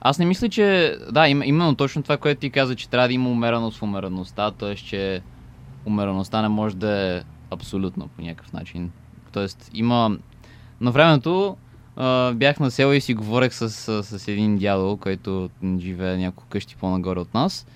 Аз 0.00 0.18
не 0.18 0.24
мисля, 0.24 0.48
че... 0.48 0.96
Да, 1.12 1.28
им, 1.28 1.42
именно 1.42 1.74
точно 1.74 2.02
това, 2.02 2.16
което 2.16 2.40
ти 2.40 2.50
каза, 2.50 2.76
че 2.76 2.88
трябва 2.88 3.08
да 3.08 3.14
има 3.14 3.30
умереност 3.30 3.78
в 3.78 3.82
умереността, 3.82 4.50
т.е. 4.50 4.74
че 4.74 5.22
умереността 5.86 6.42
не 6.42 6.48
може 6.48 6.76
да 6.76 7.16
е 7.16 7.22
абсолютно 7.50 8.08
по 8.08 8.22
някакъв 8.22 8.52
начин. 8.52 8.90
Тоест 9.32 9.70
има... 9.74 10.16
На 10.80 10.90
времето 10.90 11.56
бях 12.34 12.60
на 12.60 12.70
село 12.70 12.92
и 12.92 13.00
си 13.00 13.14
говорех 13.14 13.54
с, 13.54 13.70
с, 13.70 14.02
с 14.02 14.28
един 14.28 14.58
дядо, 14.58 14.96
който 14.96 15.50
живее 15.78 16.16
няколко 16.16 16.48
къщи 16.48 16.76
по-нагоре 16.76 17.20
от 17.20 17.34
нас. 17.34 17.66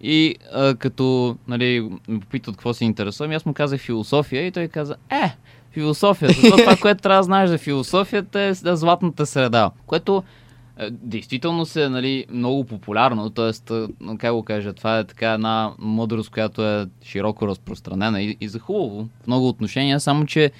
И 0.00 0.36
а, 0.52 0.74
като 0.74 1.36
нали, 1.48 1.90
ме 2.08 2.20
попита 2.20 2.50
от 2.50 2.56
какво 2.56 2.74
се 2.74 2.84
интересувам, 2.84 3.32
аз 3.32 3.46
му 3.46 3.54
казах 3.54 3.80
философия 3.80 4.46
и 4.46 4.52
той 4.52 4.68
каза, 4.68 4.96
е, 5.10 5.36
философията, 5.72 6.50
то 6.50 6.56
това, 6.56 6.76
което 6.76 7.02
трябва 7.02 7.18
да 7.18 7.24
знаеш 7.24 7.50
за 7.50 7.58
философията 7.58 8.40
е 8.40 8.52
да, 8.52 8.76
златната 8.76 9.26
среда, 9.26 9.70
което 9.86 10.22
е, 10.78 10.90
действително 10.90 11.66
се 11.66 11.88
нали, 11.88 12.26
много 12.30 12.64
популярно, 12.64 13.30
т.е. 13.30 13.72
как 14.18 14.32
го 14.32 14.42
кажа, 14.42 14.72
това 14.72 14.98
е 14.98 15.04
така 15.04 15.32
една 15.32 15.72
мъдрост, 15.78 16.30
която 16.30 16.68
е 16.68 16.86
широко 17.02 17.46
разпространена 17.46 18.22
и, 18.22 18.36
и 18.40 18.48
за 18.48 18.58
хубаво 18.58 19.08
в 19.22 19.26
много 19.26 19.48
отношения, 19.48 20.00
само 20.00 20.26
че 20.26 20.50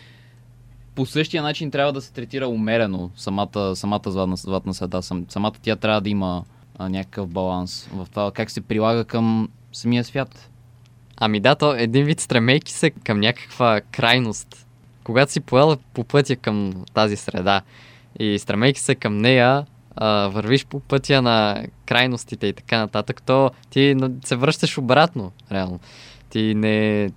по 0.95 1.07
същия 1.07 1.43
начин 1.43 1.71
трябва 1.71 1.93
да 1.93 2.01
се 2.01 2.13
третира 2.13 2.49
умерено 2.49 3.11
самата, 3.17 3.77
самата 3.77 4.03
златна, 4.07 4.37
златна 4.37 4.75
среда. 4.75 5.03
Сам, 5.03 5.27
самата 5.29 5.53
тя 5.63 5.77
трябва 5.77 6.01
да 6.01 6.11
има 6.11 6.45
а, 6.81 6.89
някакъв 6.89 7.29
баланс 7.29 7.89
в 7.93 8.07
това 8.11 8.31
как 8.31 8.51
се 8.51 8.61
прилага 8.61 9.05
към 9.05 9.49
самия 9.73 10.05
свят. 10.05 10.51
Ами 11.17 11.41
да, 11.41 11.55
то 11.55 11.75
един 11.75 12.05
вид 12.05 12.21
стремейки 12.21 12.73
се 12.73 12.91
към 12.91 13.21
някаква 13.21 13.81
крайност. 13.81 14.67
Когато 15.05 15.33
си 15.33 15.41
поел 15.41 15.77
по 15.95 16.05
пътя 16.05 16.37
към 16.37 16.85
тази 16.95 17.17
среда 17.17 17.63
и 18.19 18.39
стремейки 18.39 18.81
се 18.81 18.95
към 18.95 19.19
нея, 19.19 19.67
а, 19.97 20.29
вървиш 20.29 20.67
по 20.67 20.81
пътя 20.81 21.23
на 21.23 21.65
крайностите 21.87 22.47
и 22.47 22.53
така 22.53 22.79
нататък, 22.79 23.23
то 23.23 23.51
ти 23.71 23.97
се 24.25 24.37
връщаш 24.37 24.79
обратно, 24.79 25.33
реално. 25.53 25.81
Ти 26.31 26.55
не, 26.55 27.11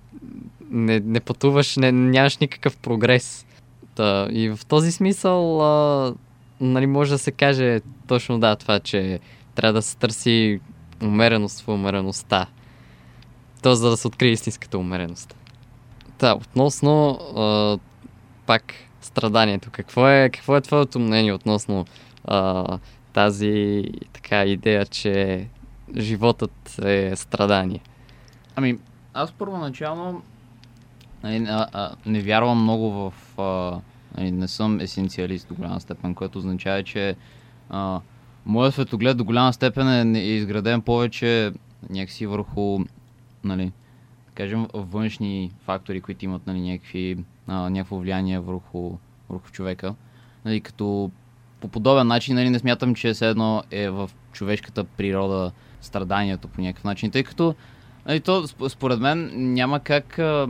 не, 0.70 1.00
не 1.00 1.20
пътуваш, 1.20 1.76
не, 1.76 1.92
нямаш 1.92 2.38
никакъв 2.38 2.76
прогрес. 2.76 3.46
Та, 3.94 4.28
и 4.30 4.48
в 4.48 4.60
този 4.68 4.92
смисъл, 4.92 5.62
а, 5.62 6.14
нали, 6.60 6.86
може 6.86 7.10
да 7.10 7.18
се 7.18 7.32
каже 7.32 7.80
точно 8.06 8.40
да, 8.40 8.56
това, 8.56 8.80
че 8.80 9.20
трябва 9.54 9.72
да 9.72 9.82
се 9.82 9.96
търси 9.96 10.60
умереност 11.02 11.60
в 11.60 11.68
умереността. 11.68 12.46
То 13.62 13.74
за 13.74 13.90
да 13.90 13.96
се 13.96 14.06
открие 14.06 14.30
истинската 14.30 14.78
умереност. 14.78 15.36
Та, 16.18 16.34
относно 16.34 17.10
а, 17.36 17.78
пак 18.46 18.74
страданието. 19.00 19.68
Какво 19.72 20.08
е, 20.08 20.30
какво 20.32 20.56
е 20.56 20.60
твоето 20.60 20.98
мнение 20.98 21.32
относно 21.32 21.84
а, 22.24 22.78
тази 23.12 23.84
така 24.12 24.44
идея, 24.44 24.86
че 24.86 25.46
животът 25.96 26.78
е 26.78 27.16
страдание? 27.16 27.80
Ами, 28.56 28.78
аз 29.14 29.32
първоначално 29.32 30.22
а, 31.22 31.66
а, 31.72 31.90
не 32.06 32.20
вярвам 32.20 32.62
много 32.62 32.90
в... 32.90 33.12
А, 33.40 33.80
нали, 34.18 34.30
не 34.30 34.48
съм 34.48 34.80
есенциалист 34.80 35.48
до 35.48 35.54
голяма 35.54 35.80
степен, 35.80 36.14
което 36.14 36.38
означава, 36.38 36.82
че 36.82 37.16
а, 37.70 38.00
моят 38.46 38.74
светоглед 38.74 39.16
до 39.16 39.24
голяма 39.24 39.52
степен 39.52 40.14
е, 40.14 40.18
изграден 40.18 40.82
повече 40.82 41.52
някакси 41.90 42.26
върху, 42.26 42.78
нали, 43.44 43.72
кажем, 44.34 44.66
външни 44.74 45.50
фактори, 45.64 46.00
които 46.00 46.24
имат 46.24 46.46
нали, 46.46 46.60
някакви, 46.60 47.16
а, 47.46 47.70
някакво 47.70 47.98
влияние 47.98 48.38
върху, 48.38 48.92
върху 49.30 49.50
човека. 49.50 49.94
Нали, 50.44 50.60
като 50.60 51.10
по 51.60 51.68
подобен 51.68 52.06
начин 52.06 52.34
нали, 52.34 52.50
не 52.50 52.58
смятам, 52.58 52.94
че 52.94 53.12
все 53.12 53.28
едно 53.28 53.62
е 53.70 53.90
в 53.90 54.10
човешката 54.32 54.84
природа 54.84 55.52
страданието 55.80 56.48
по 56.48 56.60
някакъв 56.60 56.84
начин, 56.84 57.10
тъй 57.10 57.22
като 57.22 57.54
нали, 58.06 58.20
то, 58.20 58.46
според 58.68 59.00
мен 59.00 59.30
няма 59.34 59.80
как 59.80 60.18
а, 60.18 60.46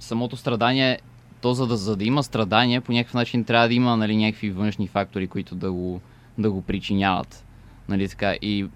самото 0.00 0.36
страдание, 0.36 0.98
то 1.40 1.54
за 1.54 1.66
да, 1.66 1.76
за 1.76 1.96
да 1.96 2.04
има 2.04 2.22
страдание, 2.22 2.80
по 2.80 2.92
някакъв 2.92 3.14
начин 3.14 3.44
трябва 3.44 3.68
да 3.68 3.74
има 3.74 3.96
нали, 3.96 4.16
някакви 4.16 4.50
външни 4.50 4.88
фактори, 4.88 5.26
които 5.26 5.54
да 5.54 5.72
го, 5.72 6.00
да 6.38 6.50
го 6.50 6.62
причиняват. 6.62 7.44
Нали, 7.88 8.08
така. 8.08 8.34
И 8.42 8.66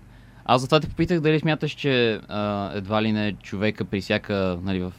аз 0.44 0.60
затова 0.60 0.80
те 0.80 0.88
попитах 0.88 1.20
дали 1.20 1.40
смяташ, 1.40 1.70
че 1.70 2.20
а, 2.28 2.70
едва 2.74 3.02
ли 3.02 3.12
не 3.12 3.32
човека 3.32 3.84
при 3.84 4.00
всяка, 4.00 4.58
нали, 4.62 4.80
в 4.80 4.92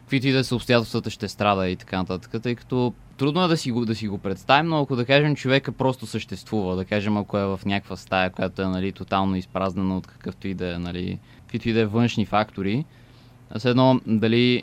каквито 0.00 0.28
и 0.28 0.32
да 0.32 0.44
са 0.44 0.56
обстоятелствата 0.56 1.10
ще 1.10 1.28
страда 1.28 1.68
и 1.68 1.76
така 1.76 1.98
нататък, 1.98 2.42
тъй 2.42 2.54
като 2.54 2.92
трудно 3.16 3.44
е 3.44 3.48
да 3.48 3.56
си, 3.56 3.70
го, 3.70 3.84
да 3.84 3.94
си 3.94 4.08
го 4.08 4.18
представим, 4.18 4.70
но 4.70 4.80
ако 4.80 4.96
да 4.96 5.04
кажем 5.04 5.36
човека 5.36 5.72
просто 5.72 6.06
съществува, 6.06 6.76
да 6.76 6.84
кажем 6.84 7.16
ако 7.16 7.38
е 7.38 7.46
в 7.46 7.60
някаква 7.66 7.96
стая, 7.96 8.30
която 8.30 8.62
е 8.62 8.66
нали, 8.66 8.92
тотално 8.92 9.36
изпразнена 9.36 9.96
от 9.96 10.06
какъвто 10.06 10.48
и 10.48 10.54
да 10.54 10.74
е, 10.74 10.78
нали, 10.78 11.18
каквито 11.40 11.68
и 11.68 11.72
да 11.72 11.80
е 11.80 11.86
външни 11.86 12.26
фактори, 12.26 12.84
а 13.50 13.68
едно 13.68 14.00
дали 14.06 14.62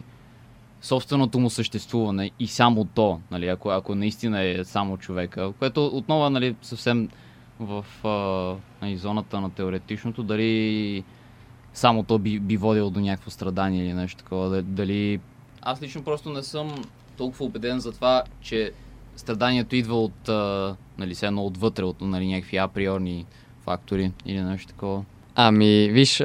собственото 0.81 1.39
му 1.39 1.49
съществуване 1.49 2.31
и 2.39 2.47
само 2.47 2.85
то, 2.85 3.19
нали, 3.31 3.47
ако, 3.47 3.69
ако 3.69 3.95
наистина 3.95 4.41
е 4.41 4.63
само 4.63 4.97
човека, 4.97 5.53
което 5.59 5.85
отново 5.85 6.29
нали, 6.29 6.55
съвсем 6.61 7.09
в 7.59 7.85
а, 8.03 8.55
нали, 8.85 8.97
зоната 8.97 9.41
на 9.41 9.49
теоретичното, 9.49 10.23
дали 10.23 11.03
само 11.73 12.03
то 12.03 12.19
би, 12.19 12.39
би 12.39 12.57
водило 12.57 12.89
до 12.89 12.99
някакво 12.99 13.31
страдание 13.31 13.85
или 13.85 13.93
нещо 13.93 14.23
такова, 14.23 14.61
дали... 14.61 15.19
Аз 15.61 15.81
лично 15.81 16.03
просто 16.03 16.29
не 16.29 16.43
съм 16.43 16.83
толкова 17.17 17.45
убеден 17.45 17.79
за 17.79 17.91
това, 17.91 18.23
че 18.41 18.71
страданието 19.15 19.75
идва 19.75 19.95
от, 19.95 20.29
а, 20.29 20.75
нали, 20.97 21.15
едно 21.21 21.45
отвътре, 21.45 21.83
от 21.83 22.01
нали, 22.01 22.27
някакви 22.27 22.57
априорни 22.57 23.25
фактори 23.63 24.11
или 24.25 24.41
нещо 24.41 24.67
такова. 24.67 25.03
Ами, 25.35 25.89
виж, 25.91 26.23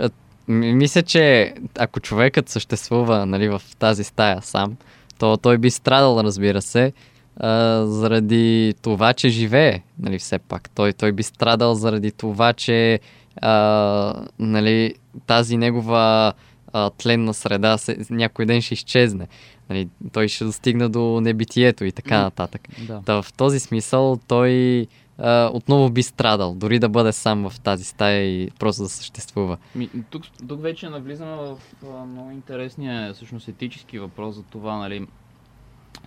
мисля, 0.48 1.02
че 1.02 1.54
ако 1.78 2.00
човекът 2.00 2.48
съществува 2.48 3.26
нали, 3.26 3.48
в 3.48 3.62
тази 3.78 4.04
стая 4.04 4.42
сам, 4.42 4.76
то 5.18 5.36
той 5.36 5.58
би 5.58 5.70
страдал, 5.70 6.20
разбира 6.24 6.62
се, 6.62 6.92
а, 7.40 7.86
заради 7.86 8.74
това, 8.82 9.12
че 9.12 9.28
живее, 9.28 9.82
нали, 9.98 10.18
все 10.18 10.38
пак. 10.38 10.70
Той, 10.70 10.92
той 10.92 11.12
би 11.12 11.22
страдал 11.22 11.74
заради 11.74 12.12
това, 12.12 12.52
че 12.52 13.00
а, 13.42 14.24
нали, 14.38 14.94
тази 15.26 15.56
негова 15.56 16.32
а, 16.72 16.90
тленна 16.90 17.34
среда 17.34 17.78
се, 17.78 17.98
някой 18.10 18.46
ден 18.46 18.60
ще 18.60 18.74
изчезне. 18.74 19.28
Нали, 19.70 19.88
той 20.12 20.28
ще 20.28 20.44
достигне 20.44 20.88
до 20.88 21.20
небитието 21.20 21.84
и 21.84 21.92
така 21.92 22.22
нататък. 22.22 22.68
Да. 22.86 23.02
Та, 23.04 23.22
в 23.22 23.32
този 23.32 23.60
смисъл 23.60 24.18
той 24.28 24.86
а, 25.18 25.50
отново 25.52 25.90
би 25.90 26.02
страдал, 26.02 26.54
дори 26.54 26.78
да 26.78 26.88
бъде 26.88 27.12
сам 27.12 27.50
в 27.50 27.60
тази 27.60 27.84
стая 27.84 28.24
и 28.24 28.50
просто 28.58 28.82
да 28.82 28.88
съществува. 28.88 29.56
Ми, 29.74 29.90
тук, 30.10 30.22
тук 30.48 30.62
вече 30.62 30.88
навлизаме 30.88 31.36
в 31.36 31.56
а, 31.84 32.04
много 32.04 32.30
интересния, 32.30 33.14
всъщност 33.14 33.48
етически 33.48 33.98
въпрос 33.98 34.34
за 34.34 34.42
това, 34.42 34.76
нали, 34.76 35.06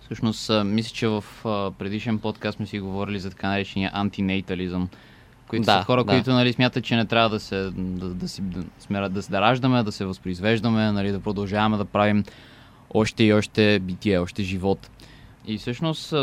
Всъщност, 0.00 0.50
мисля, 0.64 0.94
че 0.94 1.08
в 1.08 1.24
предишен 1.78 2.18
подкаст 2.18 2.56
сме 2.56 2.66
си 2.66 2.80
говорили 2.80 3.18
за 3.20 3.30
така 3.30 3.48
наречения 3.48 3.90
антинейтализъм, 3.94 4.88
които 5.48 5.64
Да, 5.64 5.78
са 5.78 5.84
хора, 5.84 6.04
да. 6.04 6.12
които 6.12 6.30
нали, 6.30 6.52
смятат, 6.52 6.84
че 6.84 6.96
не 6.96 7.06
трябва 7.06 7.28
да 7.28 7.40
се, 7.40 7.70
да, 7.74 8.08
да, 8.08 8.28
си, 8.28 8.42
да, 8.42 8.64
сме, 8.78 9.08
да 9.08 9.22
се 9.22 9.30
да 9.30 9.40
раждаме, 9.40 9.82
да 9.82 9.92
се 9.92 10.04
възпроизвеждаме, 10.04 10.92
нали, 10.92 11.12
да 11.12 11.20
продължаваме 11.20 11.76
да 11.76 11.84
правим 11.84 12.24
още 12.94 13.24
и 13.24 13.32
още 13.32 13.78
битие, 13.78 14.18
още 14.18 14.42
живот. 14.42 14.90
И 15.46 15.58
всъщност, 15.58 16.14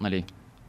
нали, 0.00 0.24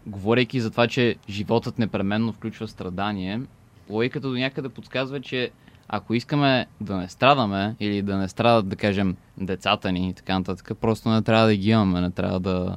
говорейки 0.06 0.62
за 0.62 0.72
това, 0.72 0.88
че 0.88 1.16
животът 1.30 1.80
непременно 1.80 2.34
включва 2.34 2.68
страдание, 2.68 3.42
логиката 3.90 4.28
до 4.28 4.34
някъде 4.34 4.70
подсказва, 4.70 5.22
че 5.22 5.52
ако 5.90 6.14
искаме 6.14 6.66
да 6.82 6.98
не 6.98 7.08
страдаме 7.08 7.76
или 7.80 8.02
да 8.02 8.18
не 8.18 8.28
страдат, 8.28 8.70
да 8.70 8.76
кажем, 8.76 9.16
децата 9.38 9.92
ни 9.92 10.10
и 10.10 10.14
така 10.14 10.40
нататък, 10.40 10.72
просто 10.82 11.10
не 11.10 11.22
трябва 11.22 11.48
да 11.48 11.56
ги 11.56 11.70
имаме, 11.70 12.02
не 12.02 12.12
трябва 12.12 12.40
да... 12.40 12.76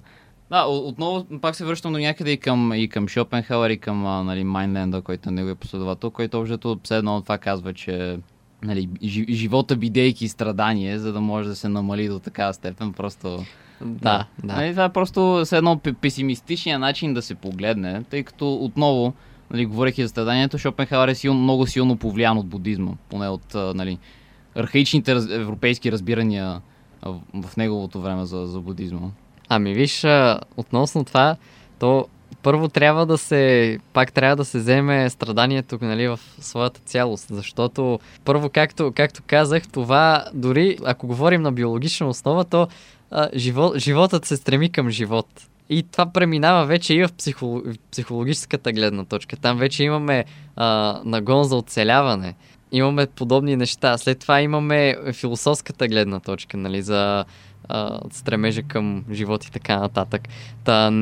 Да, 0.51 0.65
отново 0.65 1.27
пак 1.41 1.57
се 1.57 1.65
връщам 1.65 1.93
до 1.93 1.99
някъде 1.99 2.31
и 2.31 2.37
към, 2.37 2.73
и 2.75 2.89
към 2.89 3.09
Шопенхауер 3.09 3.71
и 3.71 3.79
към 3.79 4.03
нали, 4.03 4.45
Майнленда, 4.45 5.03
който 5.03 5.29
е 5.29 5.33
неговия 5.33 5.57
последовател, 5.57 6.11
който 6.11 6.41
общо 6.41 6.81
все 6.85 6.97
едно 6.97 7.21
това 7.21 7.39
казва, 7.39 7.73
че 7.73 8.19
нали, 8.63 8.89
живота 9.31 9.77
бидейки 9.77 10.29
страдание, 10.29 10.99
за 10.99 11.13
да 11.13 11.21
може 11.21 11.49
да 11.49 11.57
се 11.57 11.69
намали 11.69 12.09
до 12.09 12.19
такава 12.19 12.55
степен, 12.55 12.93
просто... 12.93 13.45
Да, 13.81 14.27
да. 14.45 14.57
Нали, 14.57 14.71
това 14.71 14.85
е 14.85 14.93
просто 14.93 15.47
с 15.47 15.53
едно 15.53 15.81
песимистичния 16.01 16.79
начин 16.79 17.15
да 17.15 17.23
се 17.23 17.35
погледне, 17.35 18.03
тъй 18.11 18.23
като 18.23 18.55
отново, 18.55 19.15
нали, 19.53 19.67
говорейки 19.67 20.03
за 20.03 20.09
страданието, 20.09 20.59
Шопенхауер 20.59 21.09
е 21.09 21.15
силно, 21.15 21.41
много 21.41 21.67
силно 21.67 21.97
повлиян 21.97 22.39
от 22.39 22.47
будизма, 22.47 22.93
поне 23.09 23.29
от 23.29 23.55
нали, 23.55 23.99
архаичните 24.55 25.15
раз, 25.15 25.27
европейски 25.31 25.93
разбирания 25.93 26.61
в 27.35 27.57
неговото 27.57 28.01
време 28.01 28.25
за, 28.25 28.47
за 28.47 28.61
будизма. 28.61 29.01
Ами 29.49 29.75
виж, 29.75 30.07
относно 30.57 31.05
това, 31.05 31.37
то 31.79 32.07
първо 32.43 32.69
трябва 32.69 33.07
да 33.07 33.19
се, 33.19 33.79
пак 33.93 34.13
трябва 34.13 34.37
да 34.37 34.45
се 34.45 34.59
вземе 34.59 35.11
страданието 35.11 35.79
нали, 35.83 36.09
в 36.09 36.21
своята 36.39 36.81
цялост, 36.81 37.27
защото 37.31 38.01
първо, 38.25 38.51
както, 38.51 38.93
както 38.97 39.23
казах, 39.27 39.69
това 39.69 40.25
дори 40.35 40.79
ако 40.85 41.07
говорим 41.07 41.43
на 41.43 41.53
биологична 41.53 42.09
основа, 42.09 42.45
то 42.45 42.69
а, 43.11 43.29
живот, 43.35 43.79
животът 43.79 44.25
се 44.25 44.37
стреми 44.37 44.73
към 44.73 44.91
живот. 44.91 45.27
И 45.71 45.83
това 45.83 46.07
преминава 46.07 46.67
вече 46.67 46.95
и 46.95 47.07
в 47.07 47.13
психолог, 47.19 47.65
психологическата 47.91 48.73
гледна 48.73 49.05
точка. 49.05 49.37
Там 49.37 49.59
вече 49.59 49.85
имаме 49.85 50.25
а, 50.57 51.01
нагон 51.05 51.45
за 51.45 51.57
оцеляване. 51.57 52.35
Имаме 52.73 53.07
подобни 53.07 53.57
неща. 53.57 53.99
След 53.99 54.19
това 54.19 54.41
имаме 54.41 54.97
философската 55.13 55.89
гледна 55.89 56.21
точка, 56.21 56.57
нали, 56.57 56.83
за 56.83 57.25
а, 57.69 58.01
стремежа 58.11 58.63
към 58.63 59.05
живот 59.13 59.45
и 59.45 59.53
така 59.53 59.79
нататък. 59.79 60.29
Та, 60.65 60.93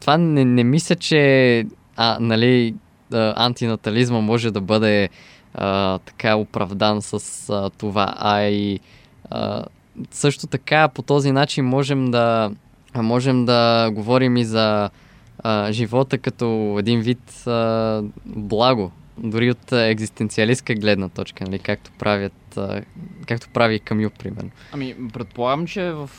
това 0.00 0.18
не, 0.18 0.44
не 0.44 0.64
мисля, 0.64 0.96
че 0.96 1.66
а, 1.96 2.18
нали, 2.20 2.74
антинатализма 3.12 4.20
може 4.20 4.50
да 4.50 4.60
бъде 4.60 5.08
а, 5.54 5.98
така 5.98 6.36
оправдан 6.36 7.02
с 7.02 7.50
а, 7.50 7.70
това, 7.70 8.14
а 8.18 8.42
и 8.42 8.80
а, 9.30 9.64
също 10.10 10.46
така 10.46 10.88
по 10.88 11.02
този 11.02 11.32
начин 11.32 11.64
можем 11.64 12.10
да, 12.10 12.50
можем 12.96 13.44
да 13.44 13.90
говорим 13.90 14.36
и 14.36 14.44
за 14.44 14.90
а, 15.38 15.72
живота 15.72 16.18
като 16.18 16.76
един 16.78 17.00
вид 17.00 17.46
а, 17.46 18.02
благо, 18.26 18.92
дори 19.18 19.50
от 19.50 19.72
екзистенциалистка 19.72 20.74
гледна 20.74 21.08
точка, 21.08 21.44
нали, 21.44 21.58
както 21.58 21.90
правят, 21.98 22.58
както 23.26 23.48
прави 23.48 23.80
Камю, 23.80 24.10
примерно. 24.18 24.50
Ами, 24.72 24.94
предполагам, 25.12 25.66
че 25.66 25.90
в, 25.92 26.10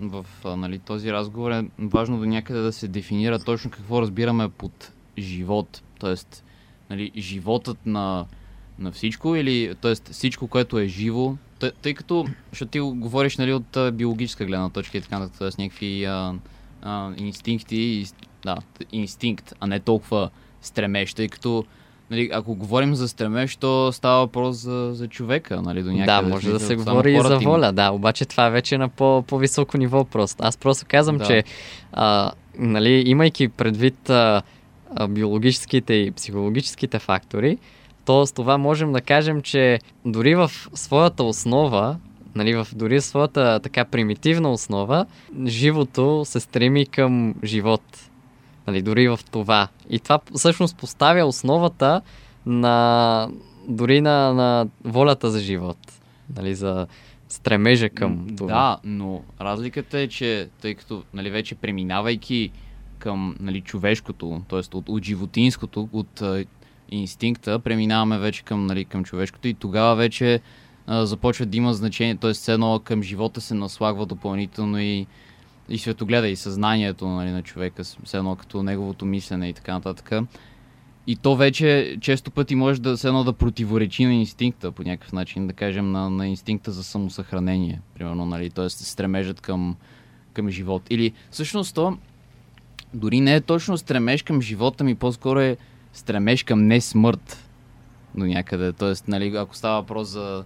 в, 0.00 0.26
нали, 0.44 0.78
този 0.78 1.12
разговор 1.12 1.50
е 1.50 1.64
важно 1.78 2.18
до 2.18 2.24
някъде 2.24 2.60
да 2.60 2.72
се 2.72 2.88
дефинира 2.88 3.38
точно 3.38 3.70
какво 3.70 4.02
разбираме 4.02 4.48
под 4.48 4.92
живот. 5.18 5.82
Тоест, 5.98 6.44
нали, 6.90 7.12
животът 7.16 7.86
на, 7.86 8.26
на 8.78 8.92
всичко 8.92 9.36
или 9.36 9.74
тоест, 9.80 10.08
всичко, 10.12 10.48
което 10.48 10.78
е 10.78 10.86
живо, 10.86 11.34
тъй, 11.58 11.70
тъй 11.82 11.94
като, 11.94 12.26
защото 12.50 12.70
ти 12.70 12.80
говориш 12.80 13.36
нали, 13.36 13.52
от 13.52 13.78
биологическа 13.92 14.44
гледна 14.44 14.70
точка 14.70 14.98
и 14.98 15.00
така 15.00 15.18
нататък, 15.18 15.38
т.е. 15.38 15.62
някакви 15.62 16.04
а, 16.04 16.34
а, 16.82 17.12
инстинкти, 17.16 18.04
да, 18.44 18.56
инстинкт, 18.92 19.54
а 19.60 19.66
не 19.66 19.80
толкова 19.80 20.30
стремеж, 20.60 21.14
тъй 21.14 21.28
като 21.28 21.64
нали, 22.10 22.30
ако 22.32 22.54
говорим 22.54 22.94
за 22.94 23.08
стремеж, 23.08 23.56
то 23.56 23.92
става 23.92 24.20
въпрос 24.20 24.56
за, 24.56 24.90
за 24.94 25.08
човека, 25.08 25.62
нали, 25.62 25.82
до 25.82 25.92
някъде. 25.92 26.06
Да, 26.06 26.34
може 26.34 26.50
да 26.50 26.60
се 26.60 26.76
говори 26.76 27.16
и 27.16 27.20
за 27.20 27.38
воля, 27.38 27.72
да, 27.72 27.90
обаче 27.90 28.24
това 28.24 28.46
е 28.46 28.50
вече 28.50 28.78
на 28.78 28.88
по, 28.88 29.24
по-високо 29.26 29.78
ниво 29.78 30.04
просто. 30.04 30.42
Аз 30.42 30.56
просто 30.56 30.86
казвам, 30.88 31.18
да. 31.18 31.26
че 31.26 31.44
а, 31.92 32.32
нали, 32.58 33.02
имайки 33.06 33.48
предвид 33.48 34.10
а, 34.10 34.42
биологическите 35.08 35.94
и 35.94 36.10
психологическите 36.10 36.98
фактори, 36.98 37.58
то 38.06 38.26
с 38.26 38.32
това 38.32 38.58
можем 38.58 38.92
да 38.92 39.00
кажем, 39.00 39.42
че 39.42 39.78
дори 40.04 40.34
в 40.34 40.50
своята 40.74 41.24
основа, 41.24 41.96
нали, 42.34 42.54
в 42.54 42.68
дори 42.74 43.00
своята 43.00 43.60
така 43.62 43.84
примитивна 43.84 44.52
основа, 44.52 45.06
живото 45.46 46.22
се 46.24 46.40
стреми 46.40 46.86
към 46.86 47.34
живот. 47.44 48.10
Нали, 48.66 48.82
дори 48.82 49.08
в 49.08 49.20
това. 49.30 49.68
И 49.90 49.98
това 49.98 50.20
всъщност 50.34 50.76
поставя 50.76 51.24
основата 51.24 52.00
на 52.46 53.28
дори 53.68 54.00
на, 54.00 54.34
на 54.34 54.66
волята 54.84 55.30
за 55.30 55.40
живот. 55.40 55.78
Нали, 56.36 56.54
за 56.54 56.86
стремежа 57.28 57.88
към 57.88 58.26
това. 58.36 58.52
Да, 58.54 58.78
но 58.84 59.22
разликата 59.40 59.98
е, 59.98 60.08
че 60.08 60.48
тъй 60.60 60.74
като 60.74 61.02
нали, 61.14 61.30
вече 61.30 61.54
преминавайки 61.54 62.50
към 62.98 63.36
нали, 63.40 63.60
човешкото, 63.60 64.42
т.е. 64.48 64.76
От, 64.76 64.88
от 64.88 65.04
животинското, 65.04 65.88
от 65.92 66.22
инстинкта, 66.90 67.58
преминаваме 67.58 68.18
вече 68.18 68.42
към, 68.42 68.66
нали, 68.66 68.84
към 68.84 69.04
човешкото 69.04 69.48
и 69.48 69.54
тогава 69.54 69.96
вече 69.96 70.40
а, 70.86 71.06
започва 71.06 71.46
да 71.46 71.56
има 71.56 71.74
значение, 71.74 72.16
т.е. 72.16 72.52
едно 72.52 72.80
към 72.84 73.02
живота 73.02 73.40
се 73.40 73.54
наслагва 73.54 74.06
допълнително 74.06 74.80
и 74.80 75.06
и 75.68 75.78
светогледа 75.78 76.28
и 76.28 76.36
съзнанието 76.36 77.08
нали, 77.08 77.30
на 77.30 77.42
човека, 77.42 77.84
все 77.84 78.16
едно 78.16 78.36
като 78.36 78.62
неговото 78.62 79.04
мислене 79.04 79.48
и 79.48 79.52
така 79.52 79.72
нататък. 79.72 80.12
И 81.06 81.16
то 81.16 81.36
вече 81.36 81.96
често 82.00 82.30
пъти 82.30 82.54
може 82.54 82.80
да 82.80 82.96
се 82.96 83.08
едно 83.08 83.24
да 83.24 83.32
противоречи 83.32 84.04
на 84.04 84.14
инстинкта 84.14 84.72
по 84.72 84.82
някакъв 84.82 85.12
начин, 85.12 85.46
да 85.46 85.52
кажем 85.52 85.92
на, 85.92 86.10
на 86.10 86.28
инстинкта 86.28 86.72
за 86.72 86.84
самосъхранение, 86.84 87.80
примерно, 87.94 88.26
нали, 88.26 88.50
т.е. 88.50 88.70
стремежат 88.70 89.40
към, 89.40 89.76
към 90.32 90.50
живот. 90.50 90.82
Или 90.90 91.12
всъщност 91.30 91.74
то 91.74 91.98
дори 92.94 93.20
не 93.20 93.34
е 93.34 93.40
точно 93.40 93.78
стремеж 93.78 94.22
към 94.22 94.42
живота 94.42 94.84
ми, 94.84 94.94
по-скоро 94.94 95.40
е 95.40 95.56
стремеж 95.96 96.42
към 96.42 96.66
не 96.66 96.80
смърт 96.80 97.48
до 98.14 98.24
някъде. 98.24 98.72
Тоест, 98.72 99.08
нали, 99.08 99.36
ако 99.36 99.56
става 99.56 99.80
въпрос 99.80 100.08
за, 100.08 100.44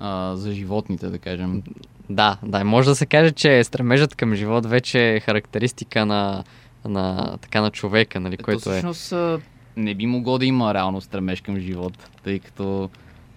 а, 0.00 0.36
за 0.36 0.52
животните, 0.52 1.06
да 1.06 1.18
кажем. 1.18 1.62
Да, 2.10 2.38
да, 2.42 2.64
може 2.64 2.88
да 2.88 2.94
се 2.94 3.06
каже, 3.06 3.30
че 3.30 3.64
стремежът 3.64 4.14
към 4.14 4.34
живот 4.34 4.66
вече 4.66 5.14
е 5.14 5.20
характеристика 5.20 6.06
на, 6.06 6.44
на, 6.84 7.36
така, 7.40 7.60
на 7.60 7.70
човека, 7.70 8.20
нали, 8.20 8.34
Ето, 8.34 8.44
което 8.44 8.60
всъщност, 8.60 9.12
е... 9.12 9.36
не 9.76 9.94
би 9.94 10.06
могло 10.06 10.38
да 10.38 10.46
има 10.46 10.74
реално 10.74 11.00
стремеж 11.00 11.40
към 11.40 11.58
живот, 11.58 12.10
тъй 12.24 12.38
като 12.38 12.90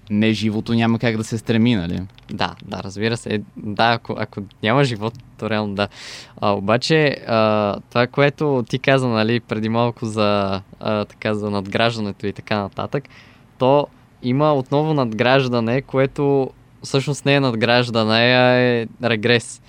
не 0.09 0.33
живото 0.33 0.73
няма 0.73 0.99
как 0.99 1.17
да 1.17 1.23
се 1.23 1.37
стреми, 1.37 1.75
нали? 1.75 2.01
Да, 2.33 2.55
да, 2.65 2.83
разбира 2.83 3.17
се. 3.17 3.41
Да, 3.57 3.91
ако, 3.91 4.15
ако 4.17 4.41
няма 4.63 4.83
живот, 4.83 5.13
то 5.37 5.49
реално 5.49 5.75
да. 5.75 5.87
А, 6.41 6.51
обаче, 6.51 7.17
а, 7.27 7.79
това, 7.89 8.07
което 8.07 8.63
ти 8.69 8.79
каза, 8.79 9.07
нали, 9.07 9.39
преди 9.39 9.69
малко 9.69 10.05
за, 10.05 10.61
а, 10.79 11.05
така, 11.05 11.33
за 11.33 11.49
надграждането 11.49 12.27
и 12.27 12.33
така 12.33 12.57
нататък, 12.57 13.03
то 13.57 13.87
има 14.23 14.53
отново 14.53 14.93
надграждане, 14.93 15.81
което 15.81 16.49
всъщност 16.83 17.25
не 17.25 17.35
е 17.35 17.39
надграждане, 17.39 18.13
а 18.13 18.59
е 18.59 18.87
регрес, 19.03 19.61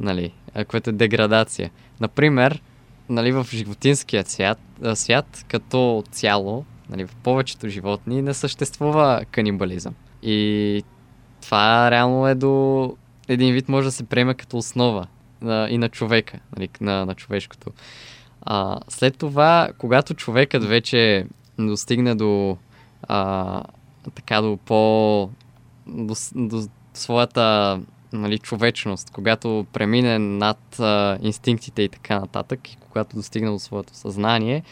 нали, 0.00 0.32
което 0.68 0.90
е 0.90 0.92
деградация. 0.92 1.70
Например, 2.00 2.62
нали, 3.08 3.32
в 3.32 3.46
животинския 3.50 4.24
свят, 4.26 4.58
свят 4.94 5.44
като 5.48 6.04
цяло, 6.10 6.64
нали, 6.92 7.06
в 7.06 7.14
повечето 7.14 7.68
животни 7.68 8.22
не 8.22 8.34
съществува 8.34 9.24
канибализъм. 9.30 9.94
И 10.22 10.84
това 11.42 11.90
реално 11.90 12.28
е 12.28 12.34
до 12.34 12.96
един 13.28 13.54
вид 13.54 13.68
може 13.68 13.88
да 13.88 13.92
се 13.92 14.04
приеме 14.04 14.34
като 14.34 14.56
основа 14.56 15.06
на, 15.40 15.68
и 15.70 15.78
на 15.78 15.88
човека, 15.88 16.38
нали, 16.56 16.68
на, 16.80 17.06
на 17.06 17.14
човешкото. 17.14 17.70
А, 18.42 18.80
след 18.88 19.18
това, 19.18 19.68
когато 19.78 20.14
човекът 20.14 20.64
вече 20.64 21.26
достигне 21.58 22.14
до 22.14 22.56
а, 23.02 23.62
така 24.14 24.40
до 24.40 24.56
по 24.56 25.30
до, 25.86 26.14
до 26.34 26.62
своята 26.94 27.80
нали, 28.12 28.38
човечност, 28.38 29.10
когато 29.10 29.66
премине 29.72 30.18
над 30.18 30.80
а, 30.80 31.18
инстинктите 31.22 31.82
и 31.82 31.88
така 31.88 32.20
нататък, 32.20 32.72
и 32.72 32.76
когато 32.76 33.16
достигне 33.16 33.50
до 33.50 33.58
своето 33.58 33.94
съзнание, 33.94 34.62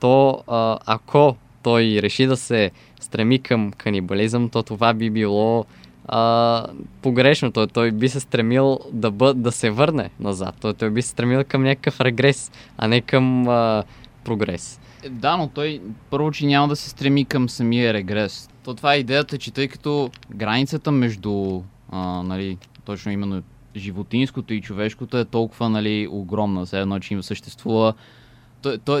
то 0.00 0.42
а, 0.46 0.78
ако 0.86 1.36
той 1.66 1.98
реши 2.02 2.26
да 2.26 2.36
се 2.36 2.70
стреми 3.00 3.38
към 3.38 3.72
канибализъм, 3.72 4.48
то 4.48 4.62
това 4.62 4.94
би 4.94 5.10
било 5.10 5.64
а, 6.08 6.66
погрешно. 7.02 7.52
Той, 7.52 7.66
той 7.66 7.90
би 7.92 8.08
се 8.08 8.20
стремил 8.20 8.78
да, 8.92 9.10
бъ, 9.10 9.34
да 9.34 9.52
се 9.52 9.70
върне 9.70 10.10
назад. 10.20 10.54
Той, 10.60 10.74
той 10.74 10.90
би 10.90 11.02
се 11.02 11.08
стремил 11.08 11.44
към 11.48 11.62
някакъв 11.62 12.00
регрес, 12.00 12.52
а 12.78 12.88
не 12.88 13.00
към 13.00 13.48
а, 13.48 13.84
прогрес. 14.24 14.80
Да, 15.10 15.36
но 15.36 15.48
той 15.48 15.80
първо, 16.10 16.30
че 16.30 16.46
няма 16.46 16.68
да 16.68 16.76
се 16.76 16.90
стреми 16.90 17.24
към 17.24 17.48
самия 17.48 17.92
регрес. 17.92 18.48
То 18.64 18.74
това 18.74 18.94
е 18.94 18.98
идеята, 18.98 19.38
че 19.38 19.50
тъй 19.50 19.68
като 19.68 20.10
границата 20.30 20.92
между 20.92 21.62
а, 21.90 22.22
нали, 22.22 22.58
точно 22.84 23.12
именно 23.12 23.42
животинското 23.76 24.54
и 24.54 24.62
човешкото 24.62 25.18
е 25.18 25.24
толкова 25.24 25.68
нали, 25.68 26.08
огромна, 26.10 26.66
все 26.66 26.80
едно, 26.80 27.00
че 27.00 27.14
им 27.14 27.22
съществува. 27.22 27.94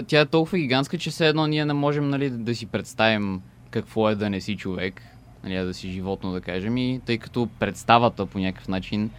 Тя 0.06 0.20
е 0.20 0.26
толкова 0.26 0.58
гигантска, 0.58 0.98
че 0.98 1.10
все 1.10 1.28
едно 1.28 1.46
ние 1.46 1.64
не 1.64 1.72
можем 1.72 2.08
нали, 2.08 2.30
да 2.30 2.54
си 2.54 2.66
представим 2.66 3.40
какво 3.70 4.10
е 4.10 4.14
да 4.14 4.30
не 4.30 4.40
си 4.40 4.56
човек. 4.56 5.02
нали, 5.44 5.56
да 5.56 5.74
си 5.74 5.90
животно, 5.90 6.32
да 6.32 6.40
кажем, 6.40 6.76
и 6.76 7.00
тъй 7.06 7.18
като 7.18 7.48
представата 7.58 8.26
по 8.26 8.38
някакъв 8.38 8.68
начин, 8.68 9.10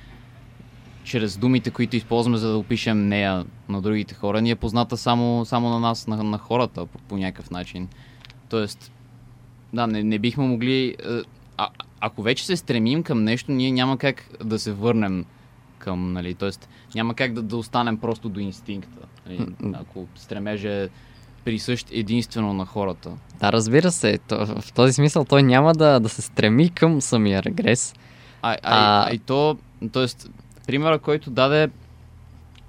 чрез 1.03 1.37
думите, 1.37 1.71
които 1.71 1.95
използваме, 1.95 2.37
за 2.37 2.51
да 2.51 2.57
опишем 2.57 3.07
нея 3.07 3.45
на 3.69 3.81
другите 3.81 4.13
хора, 4.13 4.41
ни 4.41 4.51
е 4.51 4.55
позната 4.55 4.97
само, 4.97 5.45
само 5.45 5.69
на 5.69 5.79
нас, 5.79 6.07
на, 6.07 6.23
на 6.23 6.37
хората, 6.37 6.85
по, 6.85 6.99
по 6.99 7.17
някакъв 7.17 7.51
начин. 7.51 7.87
Тоест, 8.49 8.91
да, 9.73 9.87
не, 9.87 10.03
не 10.03 10.19
бихме 10.19 10.47
могли... 10.47 10.95
е, 11.05 11.21
А, 11.57 11.69
ако 11.99 12.21
вече 12.21 12.45
се 12.45 12.57
стремим 12.57 13.03
към 13.03 13.23
нещо, 13.23 13.51
ние 13.51 13.71
няма 13.71 13.97
как 13.97 14.29
да 14.43 14.59
се 14.59 14.71
върнем 14.71 15.25
към, 15.79 16.13
нали, 16.13 16.33
т.е. 16.33 16.49
няма 16.95 17.13
как 17.13 17.33
да, 17.33 17.41
да 17.41 17.57
останем 17.57 17.97
просто 17.97 18.29
до 18.29 18.39
инстинкта. 18.39 19.07
Нали, 19.28 19.47
ако 19.73 20.07
стремеже 20.15 20.84
е 20.84 20.89
присъщ 21.45 21.88
единствено 21.91 22.53
на 22.53 22.65
хората. 22.65 23.11
Да, 23.39 23.51
разбира 23.51 23.91
се. 23.91 24.17
То, 24.28 24.45
в 24.45 24.73
този 24.73 24.93
смисъл 24.93 25.25
той 25.25 25.43
няма 25.43 25.73
да, 25.73 25.99
да 25.99 26.09
се 26.09 26.21
стреми 26.21 26.69
към 26.69 27.01
самия 27.01 27.43
регрес. 27.43 27.93
А, 28.41 28.51
а, 28.51 28.57
А- 28.63 29.09
а... 29.09 29.13
и 29.13 29.17
то, 29.17 29.57
т.е. 29.91 30.05
примера, 30.67 30.99
който 30.99 31.30
даде, 31.30 31.69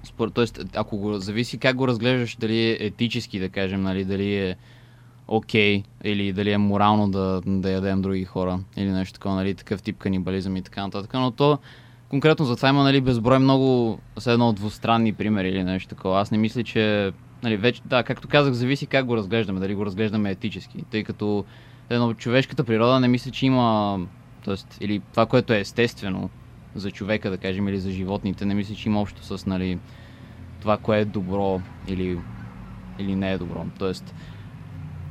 според, 0.03 0.33
т.е. 0.33 0.45
ако 0.75 0.97
го 0.97 1.19
зависи 1.19 1.57
как 1.57 1.75
го 1.75 1.87
разглеждаш, 1.87 2.35
дали 2.35 2.59
е 2.59 2.77
етически, 2.79 3.39
да 3.39 3.49
кажем, 3.49 3.81
нали, 3.81 4.05
дали 4.05 4.35
е 4.35 4.55
окей, 5.27 5.83
или 6.03 6.33
дали 6.33 6.51
е 6.51 6.57
морално 6.57 7.09
да, 7.09 7.41
да 7.45 7.71
ядем 7.71 8.01
други 8.01 8.25
хора, 8.25 8.59
или 8.77 8.89
нещо 8.89 9.13
такова, 9.13 9.35
нали, 9.35 9.55
такъв 9.55 9.81
тип 9.81 9.97
канибализъм 9.97 10.55
и 10.55 10.61
така 10.61 10.81
нататък, 10.81 11.13
но 11.13 11.31
то 11.31 11.59
конкретно 12.09 12.45
за 12.45 12.55
това 12.55 12.69
има 12.69 12.83
нали, 12.83 13.01
безброй 13.01 13.39
много, 13.39 13.99
все 14.19 14.33
едно 14.33 14.53
двустранни 14.53 15.13
примери 15.13 15.49
или 15.49 15.63
нещо 15.63 15.89
такова. 15.89 16.21
Аз 16.21 16.31
не 16.31 16.37
мисля, 16.37 16.63
че 16.63 17.11
нали, 17.43 17.57
вече, 17.57 17.81
да, 17.85 18.03
както 18.03 18.27
казах, 18.27 18.53
зависи 18.53 18.85
как 18.85 19.05
го 19.05 19.17
разглеждаме, 19.17 19.59
дали 19.59 19.75
го 19.75 19.85
разглеждаме 19.85 20.31
етически, 20.31 20.83
тъй 20.91 21.03
като 21.03 21.45
едно, 21.89 22.13
човешката 22.13 22.63
природа 22.63 22.99
не 22.99 23.07
мисля, 23.07 23.31
че 23.31 23.45
има, 23.45 23.99
тоест, 24.43 24.77
или 24.81 25.01
това, 25.11 25.25
което 25.25 25.53
е 25.53 25.59
естествено 25.59 26.29
за 26.75 26.91
човека, 26.91 27.29
да 27.29 27.37
кажем, 27.37 27.67
или 27.67 27.79
за 27.79 27.91
животните, 27.91 28.45
не 28.45 28.53
мисля, 28.53 28.75
че 28.75 28.89
има 28.89 29.01
общо 29.01 29.23
с, 29.23 29.45
нали, 29.45 29.79
това, 30.61 30.77
кое 30.77 30.99
е 30.99 31.05
добро 31.05 31.61
или, 31.87 32.19
или 32.99 33.15
не 33.15 33.31
е 33.31 33.37
добро. 33.37 33.65
Тоест, 33.79 34.15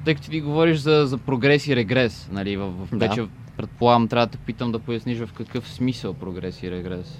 тъй 0.05 0.14
като 0.14 0.30
ти 0.30 0.40
говориш 0.40 0.78
за, 0.78 1.07
за 1.07 1.18
прогрес 1.18 1.66
и 1.66 1.76
регрес, 1.76 2.28
нали, 2.32 2.57
в, 2.57 2.70
в 2.70 2.88
Да. 2.96 3.09
вече 3.09 3.26
предполагам, 3.59 4.09
трябва 4.09 4.26
да 4.26 4.32
те 4.32 4.38
питам 4.38 4.72
да 4.72 4.78
поясниш 4.78 5.18
в 5.18 5.32
какъв 5.32 5.68
смисъл 5.68 6.14
прогрес 6.14 6.62
и 6.62 6.70
регрес. 6.70 7.18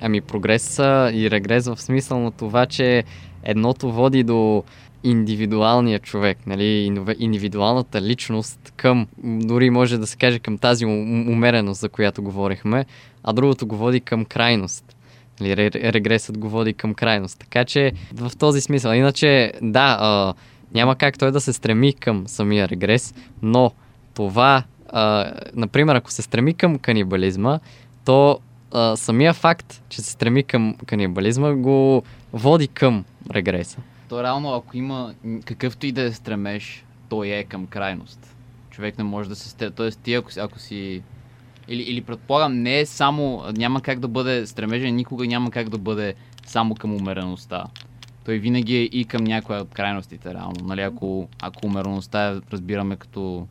Ами 0.00 0.20
прогрес 0.20 0.78
и 1.12 1.28
регрес 1.30 1.66
в 1.66 1.76
смисъл 1.76 2.20
на 2.20 2.30
това, 2.30 2.66
че 2.66 3.04
едното 3.42 3.92
води 3.92 4.22
до 4.22 4.64
индивидуалния 5.04 5.98
човек, 5.98 6.38
нали, 6.46 6.92
индивидуалната 7.18 8.02
личност 8.02 8.72
към, 8.76 9.06
дори 9.24 9.70
може 9.70 9.98
да 9.98 10.06
се 10.06 10.16
каже 10.16 10.38
към 10.38 10.58
тази 10.58 10.84
ум- 10.84 11.32
умереност, 11.32 11.80
за 11.80 11.88
която 11.88 12.22
говорихме, 12.22 12.86
а 13.24 13.32
другото 13.32 13.66
го 13.66 13.76
води 13.76 14.00
към 14.00 14.24
крайност. 14.24 14.96
Нали, 15.40 15.56
ре- 15.56 15.92
регресът 15.92 16.38
го 16.38 16.48
води 16.48 16.72
към 16.74 16.94
крайност. 16.94 17.38
Така 17.38 17.64
че 17.64 17.92
в 18.14 18.32
този 18.38 18.60
смисъл. 18.60 18.92
Иначе, 18.92 19.52
да, 19.62 19.96
а, 20.00 20.34
няма 20.74 20.96
как 20.96 21.18
той 21.18 21.32
да 21.32 21.40
се 21.40 21.52
стреми 21.52 21.92
към 21.92 22.24
самия 22.26 22.68
регрес, 22.68 23.14
но 23.42 23.72
това, 24.14 24.62
а, 24.88 25.32
например, 25.54 25.94
ако 25.94 26.10
се 26.10 26.22
стреми 26.22 26.54
към 26.54 26.78
канибализма, 26.78 27.58
то 28.04 28.38
а, 28.72 28.96
самия 28.96 29.34
факт, 29.34 29.82
че 29.88 30.02
се 30.02 30.10
стреми 30.10 30.42
към 30.42 30.74
канибализма, 30.86 31.52
го 31.52 32.02
води 32.32 32.68
към 32.68 33.04
регреса. 33.30 33.78
То 34.08 34.22
реално, 34.22 34.54
ако 34.54 34.76
има 34.76 35.14
какъвто 35.44 35.86
и 35.86 35.92
да 35.92 36.02
е 36.02 36.12
стремеж, 36.12 36.84
той 37.08 37.28
е 37.28 37.44
към 37.44 37.66
крайност. 37.66 38.36
Човек 38.70 38.98
не 38.98 39.04
може 39.04 39.28
да 39.28 39.36
се 39.36 39.48
сте... 39.48 39.70
Тоест 39.70 40.00
ти, 40.00 40.14
ако, 40.14 40.30
ако 40.40 40.58
си... 40.58 41.02
Или, 41.68 41.82
или 41.82 42.00
предполагам, 42.00 42.62
не 42.62 42.80
е 42.80 42.86
само... 42.86 43.42
Няма 43.56 43.80
как 43.80 43.98
да 43.98 44.08
бъде... 44.08 44.46
Стремежа 44.46 44.86
никога 44.90 45.26
няма 45.26 45.50
как 45.50 45.68
да 45.68 45.78
бъде 45.78 46.14
само 46.46 46.74
към 46.74 46.94
умереността. 46.94 47.64
Той 48.24 48.38
винаги 48.38 48.76
е 48.76 48.82
и 48.82 49.04
към 49.04 49.24
някоя 49.24 49.60
от 49.60 49.74
крайностите, 49.74 50.34
реално. 50.34 50.64
Нали, 50.64 50.80
ако, 50.80 51.28
ако 51.42 51.66
умереността 51.66 52.40
разбираме 52.52 52.96
като 52.96 53.46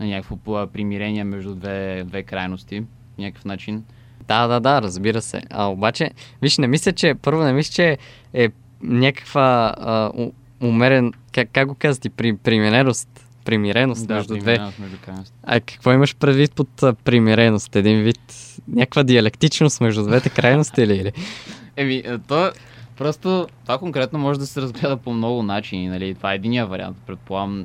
на 0.00 0.06
някакво 0.06 0.66
примирение 0.66 1.24
между 1.24 1.54
две, 1.54 2.04
две 2.06 2.22
крайности, 2.22 2.82
някакъв 3.18 3.44
начин. 3.44 3.84
Да, 4.28 4.46
да, 4.46 4.60
да, 4.60 4.82
разбира 4.82 5.22
се. 5.22 5.42
А 5.50 5.66
обаче, 5.66 6.10
виж, 6.42 6.58
не 6.58 6.66
мисля, 6.66 6.92
че, 6.92 7.14
първо 7.14 7.42
не 7.42 7.52
мисля, 7.52 7.72
че 7.72 7.98
е 8.34 8.48
някаква 8.82 9.74
а, 9.78 10.10
у- 10.14 10.32
умерен, 10.60 11.12
как, 11.32 11.48
как 11.52 11.68
го 11.68 11.74
казвате, 11.74 12.10
при, 12.10 12.36
примиреност, 12.36 13.08
примиреност 13.44 14.08
между 14.08 14.36
две. 14.36 14.58
между 14.78 14.96
крайности. 15.04 15.34
А 15.42 15.60
какво 15.60 15.92
имаш 15.92 16.16
предвид 16.16 16.52
под 16.52 16.82
а, 16.82 16.94
примиреност? 16.94 17.76
Един 17.76 18.02
вид, 18.02 18.20
някаква 18.68 19.02
диалектичност 19.02 19.80
между 19.80 20.02
двете 20.02 20.30
крайности 20.30 20.82
или? 20.82 20.94
или? 20.96 21.12
Еми, 21.76 22.02
е, 22.04 22.18
то 22.18 22.50
просто 22.98 23.46
това 23.62 23.78
конкретно 23.78 24.18
може 24.18 24.38
да 24.38 24.46
се 24.46 24.62
разгледа 24.62 24.96
по 24.96 25.12
много 25.12 25.42
начини, 25.42 25.88
нали? 25.88 26.14
Това 26.14 26.32
е 26.32 26.36
единия 26.36 26.66
вариант, 26.66 26.96
предполагам. 27.06 27.64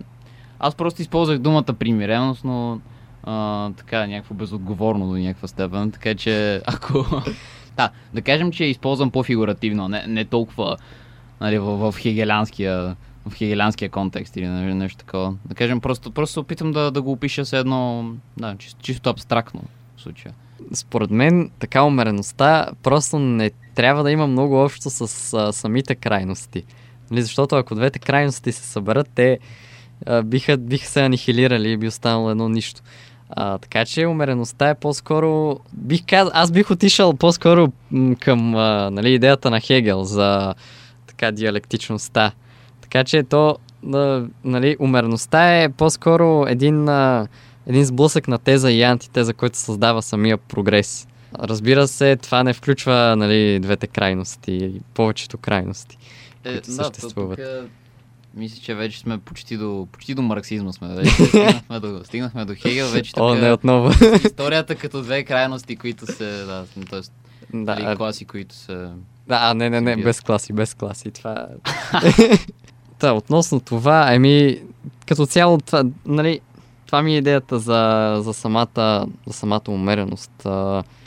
Аз 0.64 0.76
просто 0.76 1.02
използвах 1.02 1.38
думата 1.38 1.74
примиреност, 1.80 2.44
но 2.44 2.80
а, 3.24 3.70
така, 3.72 4.08
някакво 4.08 4.36
безотговорно 4.36 5.08
до 5.08 5.18
някаква 5.18 5.48
степен, 5.48 5.92
така 5.92 6.16
че 6.16 6.62
ако... 6.66 7.06
да, 7.78 7.90
да 8.14 8.22
кажем, 8.22 8.52
че 8.52 8.66
използвам 8.66 9.12
по-фигуративно, 9.12 9.88
не, 9.88 10.04
не 10.08 10.26
толкова 10.26 10.78
нали, 11.42 11.60
в, 11.60 11.92
в 11.92 11.98
хегелянския 11.98 12.96
в 13.26 13.36
хегелянския 13.36 13.90
контекст 13.90 14.36
или 14.36 14.48
нали, 14.48 14.74
нещо 14.74 14.98
такова. 14.98 15.36
Да 15.46 15.56
кажем, 15.56 15.82
просто, 15.82 16.12
просто 16.12 16.34
се 16.34 16.40
опитам 16.40 16.72
да, 16.72 16.92
да 16.92 17.02
го 17.02 17.12
опиша 17.12 17.46
с 17.46 17.54
едно, 17.54 18.12
да, 18.38 18.56
чисто, 18.58 18.82
чисто 18.82 19.10
абстрактно 19.10 19.62
в 19.98 20.02
случая. 20.02 20.34
Според 20.74 21.12
мен, 21.12 21.52
така 21.60 21.84
умереността 21.84 22.68
просто 22.84 23.20
не 23.20 23.52
трябва 23.76 24.04
да 24.04 24.12
има 24.12 24.28
много 24.28 24.64
общо 24.64 24.90
с 24.90 25.34
а, 25.34 25.54
самите 25.54 25.96
крайности. 25.96 26.64
Нали, 27.12 27.22
защото 27.22 27.56
ако 27.56 27.76
двете 27.76 28.00
крайности 28.00 28.52
се 28.52 28.64
съберат, 28.64 29.10
те 29.16 29.40
а, 30.06 30.24
биха, 30.24 30.58
биха 30.58 30.88
се 30.88 31.02
анихилирали 31.02 31.72
и 31.72 31.78
би 31.78 31.88
останало 31.88 32.30
едно 32.30 32.50
нищо. 32.50 32.82
А, 33.30 33.58
така 33.58 33.86
че 33.86 34.08
умереността 34.08 34.70
е 34.70 34.76
по-скоро... 34.76 35.60
Бих 35.74 36.06
каз... 36.06 36.30
Аз 36.34 36.52
бих 36.52 36.72
отишъл 36.72 37.14
по-скоро 37.14 37.72
към 38.20 38.56
а, 38.56 38.90
нали, 38.92 39.14
идеята 39.14 39.50
на 39.50 39.60
Хегел 39.60 40.04
за 40.04 40.54
така 41.08 41.32
диалектичността. 41.32 42.32
Така 42.82 43.04
че 43.04 43.24
то, 43.24 43.58
а, 43.94 44.26
нали, 44.44 44.78
умереността 44.80 45.62
е 45.62 45.70
по-скоро 45.70 46.46
един, 46.48 46.90
а, 46.90 47.28
един 47.68 47.86
сблъсък 47.86 48.28
на 48.28 48.38
теза 48.38 48.72
и 48.72 48.84
антитеза, 48.84 49.34
който 49.34 49.58
създава 49.58 50.02
самия 50.02 50.38
прогрес. 50.38 51.08
Разбира 51.40 51.88
се, 51.88 52.16
това 52.16 52.44
не 52.44 52.54
включва 52.54 53.16
нали, 53.18 53.60
двете 53.60 53.88
крайности, 53.88 54.82
повечето 54.94 55.38
крайности. 55.38 55.98
които 56.44 56.72
съществуват. 56.72 57.40
Е, 57.40 57.60
тук, 57.60 57.70
мисля, 58.36 58.62
че 58.64 58.76
вече 58.76 59.00
сме 59.00 59.18
почти 59.18 59.58
до, 59.58 59.88
почти 59.92 60.14
до 60.14 60.22
марксизма 60.22 60.74
сме. 60.74 60.96
Вече 60.96 61.12
стигнахме, 61.12 61.80
до, 61.80 62.04
стигнахме 62.04 62.46
до 62.46 62.54
Хегел, 62.56 62.88
вече 62.88 63.14
О, 63.18 63.36
не 63.36 63.48
е 63.48 63.54
отново. 63.54 63.90
историята 64.26 64.76
като 64.76 65.02
две 65.02 65.24
крайности, 65.24 65.76
които 65.76 66.06
се, 66.06 66.26
да, 66.26 66.66
т.е. 66.90 67.00
да, 67.54 67.76
да, 67.76 67.82
а, 67.82 67.96
класи, 67.96 68.26
които 68.26 68.56
се... 68.56 68.74
да, 69.28 69.40
а, 69.42 69.54
не, 69.54 69.70
не, 69.70 69.82
не, 69.82 69.96
без 69.96 70.22
класи, 70.22 70.54
без 70.54 70.74
класи. 70.74 71.12
Това... 71.12 71.48
Та, 73.00 73.14
относно 73.14 73.60
това, 73.60 74.14
еми, 74.14 74.62
като 75.08 75.26
цяло, 75.26 75.58
това, 75.58 75.84
нали, 76.06 76.40
това 76.86 77.02
ми 77.02 77.14
е 77.14 77.18
идеята 77.18 77.60
за, 77.60 78.16
за, 78.20 78.34
самата, 78.34 79.08
за 79.28 79.34
самата 79.34 79.62
умереност. 79.68 80.48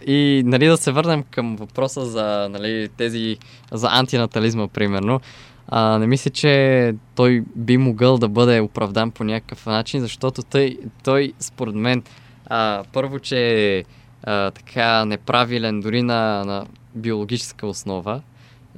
И 0.07 0.43
нали, 0.45 0.66
да 0.66 0.77
се 0.77 0.93
върнем 0.93 1.25
към 1.31 1.57
въпроса 1.57 2.07
за 2.07 2.49
нали, 2.51 2.89
тези, 2.97 3.37
за 3.72 3.89
антинатализма, 3.91 4.68
примерно. 4.68 5.20
А, 5.69 5.99
не 5.99 6.07
мисля, 6.07 6.31
че 6.31 6.95
той 7.15 7.45
би 7.57 7.77
могъл 7.77 8.19
да 8.19 8.29
бъде 8.29 8.61
оправдан 8.61 9.11
по 9.11 9.25
някакъв 9.25 9.67
начин, 9.67 10.01
защото 10.01 10.43
той, 10.43 10.79
той 11.05 11.33
според 11.41 11.75
мен, 11.75 12.03
а, 12.47 12.83
първо, 12.93 13.19
че 13.19 13.39
е 13.79 13.85
а, 14.23 14.51
така 14.51 15.05
неправилен 15.05 15.81
дори 15.81 16.03
на, 16.03 16.45
на 16.45 16.67
биологическа 16.95 17.67
основа 17.67 18.23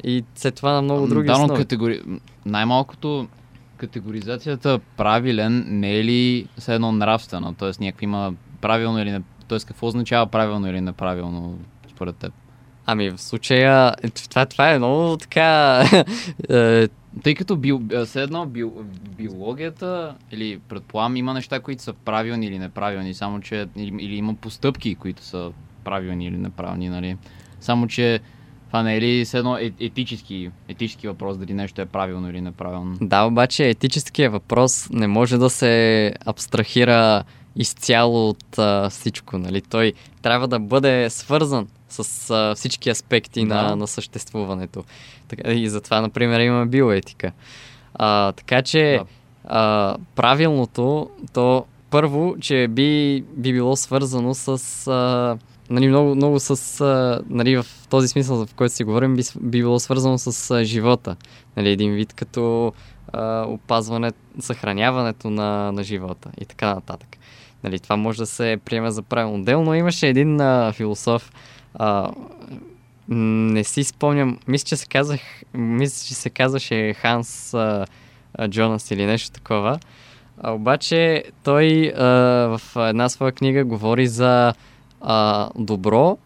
и 0.04 0.24
след 0.34 0.54
това 0.54 0.72
на 0.72 0.82
много 0.82 1.06
други 1.06 1.26
да, 1.26 1.38
но 1.38 1.54
категори... 1.54 2.02
най-малкото 2.46 3.28
категоризацията 3.76 4.80
правилен 4.96 5.64
не 5.68 5.96
е 5.98 6.04
ли 6.04 6.46
все 6.58 6.74
едно 6.74 6.92
нравствена? 6.92 7.54
Т.е. 7.54 7.84
някакво 7.84 8.04
има 8.04 8.34
правилно 8.60 9.02
или 9.02 9.10
не... 9.10 9.22
Т.е. 9.48 9.58
какво 9.58 9.86
означава 9.86 10.26
правилно 10.26 10.68
или 10.68 10.80
неправилно 10.80 11.58
според 11.90 12.16
теб? 12.16 12.32
Ами 12.86 13.10
в 13.10 13.18
случая, 13.18 13.94
е, 14.02 14.10
това, 14.10 14.46
това 14.46 14.72
е 14.72 14.78
много 14.78 15.16
така... 15.16 15.82
е, 16.50 16.88
Тъй 17.22 17.34
като 17.34 17.56
био, 17.56 17.80
а, 17.94 18.04
все 18.04 18.22
едно 18.22 18.46
био, 18.46 18.70
биологията, 19.18 20.14
или 20.32 20.58
предполагам, 20.68 21.16
има 21.16 21.34
неща, 21.34 21.60
които 21.60 21.82
са 21.82 21.92
правилни 21.92 22.46
или 22.46 22.58
неправилни, 22.58 23.14
само 23.14 23.40
че 23.40 23.66
или, 23.76 24.16
има 24.16 24.34
постъпки, 24.34 24.94
които 24.94 25.22
са 25.22 25.52
правилни 25.84 26.26
или 26.26 26.36
неправилни, 26.36 26.88
нали? 26.88 27.16
Само 27.60 27.86
че 27.86 28.20
това 28.66 28.82
не 28.82 28.96
е 28.96 29.00
ли 29.00 29.24
все 29.24 29.38
едно 29.38 29.56
е, 29.56 29.72
етически, 29.80 30.50
етически 30.68 31.08
въпрос, 31.08 31.38
дали 31.38 31.54
нещо 31.54 31.80
е 31.80 31.86
правилно 31.86 32.30
или 32.30 32.40
неправилно? 32.40 32.96
да, 33.00 33.22
обаче 33.22 33.68
етическия 33.68 34.30
въпрос 34.30 34.88
не 34.90 35.06
може 35.06 35.38
да 35.38 35.50
се 35.50 36.14
абстрахира 36.26 37.24
изцяло 37.56 38.28
от 38.28 38.58
а, 38.58 38.90
всичко. 38.90 39.38
Нали? 39.38 39.60
Той 39.60 39.92
трябва 40.22 40.48
да 40.48 40.58
бъде 40.58 41.10
свързан 41.10 41.68
с 42.04 42.30
а, 42.30 42.54
всички 42.54 42.90
аспекти 42.90 43.46
Да. 43.46 43.54
на, 43.62 43.76
на 43.76 43.86
съществуването. 43.86 44.84
Така, 45.28 45.52
и 45.52 45.68
затова, 45.68 46.00
например, 46.00 46.40
има 46.40 46.66
биоетика. 46.66 47.32
А, 47.94 48.32
така 48.32 48.62
че 48.62 49.00
Да. 49.00 49.04
а, 49.44 49.96
правилното, 50.14 51.10
то 51.32 51.64
първо, 51.90 52.36
че 52.40 52.68
би, 52.68 53.24
би 53.36 53.52
било 53.52 53.76
свързано 53.76 54.34
с 54.34 54.48
а, 54.86 55.36
нали, 55.70 55.88
много, 55.88 56.14
много 56.14 56.40
с, 56.40 56.80
а, 56.80 57.20
нали, 57.28 57.56
в 57.56 57.66
този 57.90 58.08
смисъл, 58.08 58.46
в 58.46 58.54
който 58.54 58.74
си 58.74 58.84
говорим, 58.84 59.16
би, 59.16 59.22
би 59.40 59.58
било 59.58 59.78
свързано 59.78 60.18
с 60.18 60.50
а, 60.50 60.64
живота. 60.64 61.16
Нали, 61.56 61.70
един 61.70 61.92
вид 61.94 62.12
като 62.12 62.72
а, 63.12 63.44
опазване, 63.48 64.12
съхраняването 64.40 65.30
на, 65.30 65.72
на 65.72 65.82
живота 65.84 66.30
и 66.40 66.44
така 66.44 66.74
нататък. 66.74 67.08
Нали, 67.64 67.78
това 67.78 67.96
може 67.96 68.18
да 68.18 68.26
се 68.26 68.58
приеме 68.64 68.90
за 68.90 69.02
правилно 69.02 69.44
дело, 69.44 69.64
но 69.64 69.74
имаше 69.74 70.08
един 70.08 70.40
а, 70.40 70.72
философ, 70.72 71.32
а, 71.76 72.10
не 73.08 73.64
си 73.64 73.84
спомням, 73.84 74.38
мисля, 74.48 74.66
че 74.66 74.76
се 74.76 74.86
казах, 74.86 75.20
мисля, 75.54 76.06
че 76.08 76.14
се 76.14 76.30
казваше 76.30 76.94
Ханс 76.94 77.54
а, 77.54 77.86
а, 78.34 78.48
Джонас 78.48 78.90
или 78.90 79.06
нещо 79.06 79.30
такова. 79.30 79.78
А, 80.40 80.52
обаче 80.52 81.24
той 81.42 81.92
а, 81.96 82.04
в 82.58 82.60
една 82.76 83.08
своя 83.08 83.32
книга 83.32 83.64
говори 83.64 84.06
за 84.06 84.54
а, 85.00 85.50
добро 85.58 86.18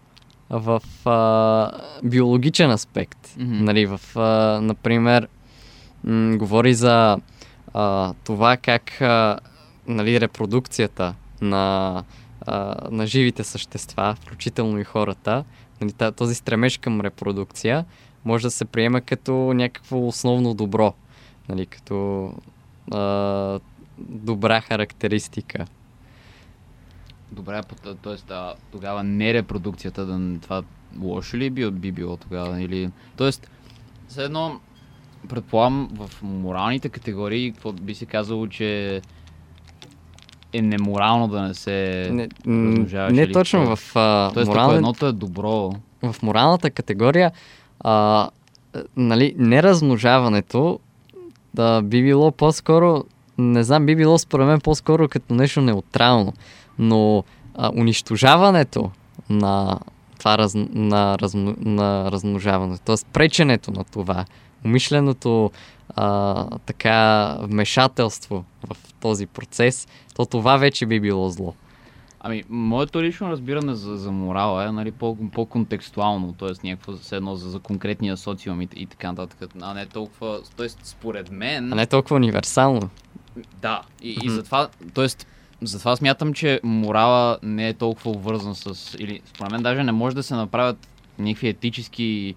в 0.50 0.82
а, 1.04 1.70
биологичен 2.02 2.70
аспект. 2.70 3.34
Мгм. 3.38 3.64
Нали, 3.64 3.86
в, 3.86 4.00
а, 4.16 4.60
например, 4.62 5.28
м- 6.04 6.36
говори 6.36 6.74
за 6.74 7.18
а, 7.74 8.14
това 8.24 8.56
как 8.56 9.00
а, 9.00 9.38
нали, 9.86 10.20
репродукцията 10.20 11.14
на, 11.40 12.04
а, 12.46 12.88
на 12.90 13.06
живите 13.06 13.44
същества, 13.44 14.16
включително 14.20 14.78
и 14.78 14.84
хората, 14.84 15.44
нали, 15.80 16.12
този 16.16 16.34
стремеж 16.34 16.78
към 16.78 17.00
репродукция, 17.00 17.84
може 18.24 18.42
да 18.46 18.50
се 18.50 18.64
приема 18.64 19.00
като 19.00 19.32
някакво 19.32 20.06
основно 20.06 20.54
добро, 20.54 20.94
нали, 21.48 21.66
като 21.66 22.32
а, 22.92 23.60
добра 23.98 24.60
характеристика. 24.60 25.66
Добре, 27.32 27.60
т.е. 28.02 28.34
тогава 28.72 29.04
не 29.04 29.34
репродукцията, 29.34 30.06
да, 30.06 30.38
това 30.40 30.62
лошо 31.00 31.36
ли 31.36 31.50
би, 31.50 31.70
би 31.70 31.92
било 31.92 32.16
тогава? 32.16 32.62
Или... 32.62 32.90
Тоест, 33.16 33.50
все 34.08 34.24
едно, 34.24 34.60
предполагам, 35.28 35.88
в 35.92 36.22
моралните 36.22 36.88
категории, 36.88 37.52
какво 37.52 37.72
би 37.72 37.94
се 37.94 38.06
казало, 38.06 38.46
че 38.46 39.02
е 40.52 40.62
неморално 40.62 41.28
да 41.28 41.42
не 41.42 41.54
се... 41.54 42.08
Не, 42.12 42.28
размножаваш 42.46 43.12
не 43.12 43.22
или 43.22 43.32
точно 43.32 43.76
в, 43.76 43.96
а, 43.96 44.30
Тоест, 44.34 44.48
ако 44.48 44.58
морален, 44.58 44.76
едното 44.76 45.06
е 45.06 45.12
добро, 45.12 45.72
в 46.02 46.22
моралната 46.22 46.70
категория 46.70 47.32
а, 47.80 48.28
нали, 48.96 49.34
неразмножаването 49.38 50.78
да 51.54 51.82
би 51.82 52.02
било 52.02 52.32
по-скоро, 52.32 53.04
не 53.38 53.64
знам, 53.64 53.86
би 53.86 53.96
било 53.96 54.18
според 54.18 54.46
мен 54.46 54.60
по-скоро 54.60 55.08
като 55.08 55.34
нещо 55.34 55.60
неутрално, 55.60 56.32
но 56.78 57.24
а, 57.54 57.70
унищожаването 57.76 58.90
на 59.30 59.78
това 60.18 60.38
раз, 60.38 60.54
на, 60.56 61.18
разм, 61.18 61.48
на 61.60 62.10
размножаването, 62.12 62.82
т.е. 62.84 62.96
преченето 63.12 63.70
на 63.70 63.84
това, 63.84 64.24
умишленото 64.64 65.50
а, 65.96 66.46
така 66.66 67.36
вмешателство 67.40 68.44
в 68.66 68.76
този 69.00 69.26
процес, 69.26 69.88
то 70.16 70.26
това 70.26 70.56
вече 70.56 70.86
би 70.86 71.00
било 71.00 71.28
зло. 71.28 71.54
Ами, 72.22 72.44
моето 72.48 73.02
лично 73.02 73.30
разбиране 73.30 73.74
за, 73.74 73.96
за 73.96 74.12
морала 74.12 74.64
е 74.68 74.72
нали, 74.72 74.92
по, 74.92 75.16
по-контекстуално, 75.32 76.32
т.е. 76.32 76.66
някакво 76.68 76.92
все 76.92 77.16
едно 77.16 77.36
за, 77.36 77.50
за 77.50 77.58
конкретния 77.58 78.16
социум 78.16 78.62
и, 78.62 78.68
и 78.76 78.86
така 78.86 79.08
нататък, 79.08 79.50
а 79.60 79.74
не 79.74 79.86
толкова, 79.86 80.40
т.е. 80.56 80.68
според 80.68 81.30
мен... 81.30 81.72
А 81.72 81.76
не 81.76 81.86
толкова 81.86 82.16
универсално. 82.16 82.90
Да, 83.62 83.82
и, 84.02 84.18
и 84.22 84.30
затова, 84.30 84.68
т.е. 84.94 85.06
затова 85.62 85.96
смятам, 85.96 86.32
че 86.32 86.60
морала 86.62 87.38
не 87.42 87.68
е 87.68 87.74
толкова 87.74 88.10
обвързан 88.10 88.54
с... 88.54 88.96
Или 88.98 89.20
според 89.24 89.52
мен 89.52 89.62
даже 89.62 89.84
не 89.84 89.92
може 89.92 90.16
да 90.16 90.22
се 90.22 90.34
направят 90.34 90.88
някакви 91.18 91.48
етически 91.48 92.34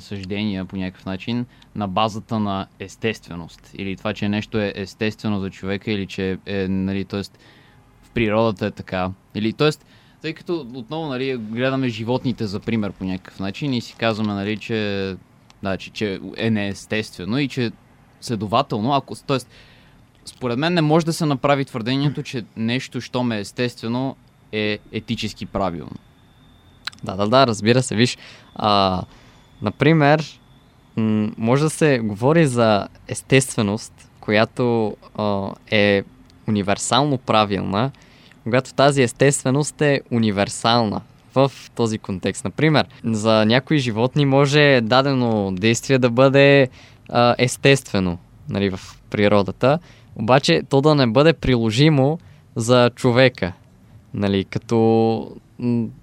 съждения 0.00 0.64
по 0.64 0.76
някакъв 0.76 1.06
начин 1.06 1.46
на 1.74 1.88
базата 1.88 2.38
на 2.38 2.66
естественост. 2.78 3.70
Или 3.74 3.96
това, 3.96 4.14
че 4.14 4.28
нещо 4.28 4.58
е 4.58 4.72
естествено 4.76 5.40
за 5.40 5.50
човека, 5.50 5.90
или 5.90 6.06
че 6.06 6.38
е, 6.46 6.68
нали, 6.68 7.04
т.е. 7.04 7.22
в 8.02 8.10
природата 8.14 8.66
е 8.66 8.70
така. 8.70 9.10
Или, 9.34 9.52
т.е. 9.52 9.70
тъй 10.22 10.32
като 10.32 10.66
отново 10.74 11.08
нали, 11.08 11.36
гледаме 11.36 11.88
животните 11.88 12.46
за 12.46 12.60
пример 12.60 12.92
по 12.92 13.04
някакъв 13.04 13.40
начин 13.40 13.74
и 13.74 13.80
си 13.80 13.94
казваме, 13.98 14.34
нали, 14.34 14.56
че, 14.56 15.16
да, 15.62 15.76
че, 15.76 15.90
че 15.90 16.20
е 16.36 16.50
неестествено 16.50 17.38
и 17.38 17.48
че 17.48 17.72
следователно, 18.20 18.94
ако, 18.94 19.14
т.е. 19.14 19.38
според 20.24 20.58
мен 20.58 20.74
не 20.74 20.82
може 20.82 21.06
да 21.06 21.12
се 21.12 21.26
направи 21.26 21.64
твърдението, 21.64 22.22
че 22.22 22.44
нещо, 22.56 23.00
що 23.00 23.22
ме 23.22 23.36
е 23.36 23.40
естествено, 23.40 24.16
е 24.52 24.78
етически 24.92 25.46
правилно. 25.46 25.96
Да, 27.04 27.16
да, 27.16 27.28
да, 27.28 27.46
разбира 27.46 27.82
се. 27.82 27.96
Виж, 27.96 28.18
а, 28.54 29.02
например, 29.62 30.40
може 31.38 31.62
да 31.62 31.70
се 31.70 31.98
говори 31.98 32.46
за 32.46 32.88
естественост, 33.08 34.10
която 34.20 34.96
е 35.70 36.02
универсално 36.48 37.18
правилна, 37.18 37.90
когато 38.42 38.74
тази 38.74 39.02
естественост 39.02 39.80
е 39.80 40.00
универсална 40.10 41.00
в 41.34 41.52
този 41.74 41.98
контекст. 41.98 42.44
Например, 42.44 42.86
за 43.04 43.44
някои 43.46 43.78
животни 43.78 44.26
може 44.26 44.80
дадено 44.80 45.52
действие 45.52 45.98
да 45.98 46.10
бъде 46.10 46.68
естествено 47.38 48.18
нали, 48.48 48.70
в 48.70 48.80
природата, 49.10 49.78
обаче 50.16 50.62
то 50.68 50.80
да 50.80 50.94
не 50.94 51.06
бъде 51.06 51.32
приложимо 51.32 52.18
за 52.56 52.90
човека. 52.94 53.52
Нали, 54.14 54.44
като, 54.44 55.30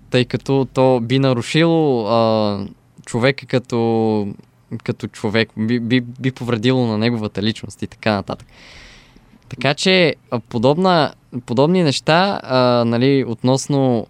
тъй 0.10 0.26
като 0.26 0.68
то 0.74 0.99
би 0.99 1.20
нарушило 1.20 2.08
а, 2.08 2.68
човека 3.08 3.45
като, 3.45 4.28
като 4.84 5.08
човек, 5.08 5.49
би, 5.58 5.80
би, 5.80 6.01
би 6.01 6.32
повредило 6.32 6.88
на 6.88 6.97
неговата 6.97 7.41
личност 7.41 7.82
и 7.82 7.88
така 7.88 8.12
нататък. 8.12 8.47
Така 9.49 9.74
че 9.74 10.16
подобна, 10.49 11.14
подобни 11.45 11.84
неща, 11.84 12.39
а, 12.43 12.84
нали, 12.86 13.26
относно 13.28 14.08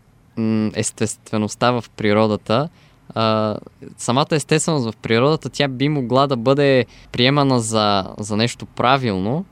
естествеността 0.73 1.71
в 1.71 1.83
природата, 1.97 2.69
а, 3.15 3.55
самата 3.97 4.27
естественост 4.31 4.91
в 4.91 4.97
природата, 4.97 5.49
тя 5.49 5.67
би 5.67 5.89
могла 5.89 6.27
да 6.27 6.37
бъде 6.37 6.85
приемана 7.11 7.59
за, 7.59 8.05
за 8.19 8.37
нещо 8.37 8.65
правилно, 8.65 9.45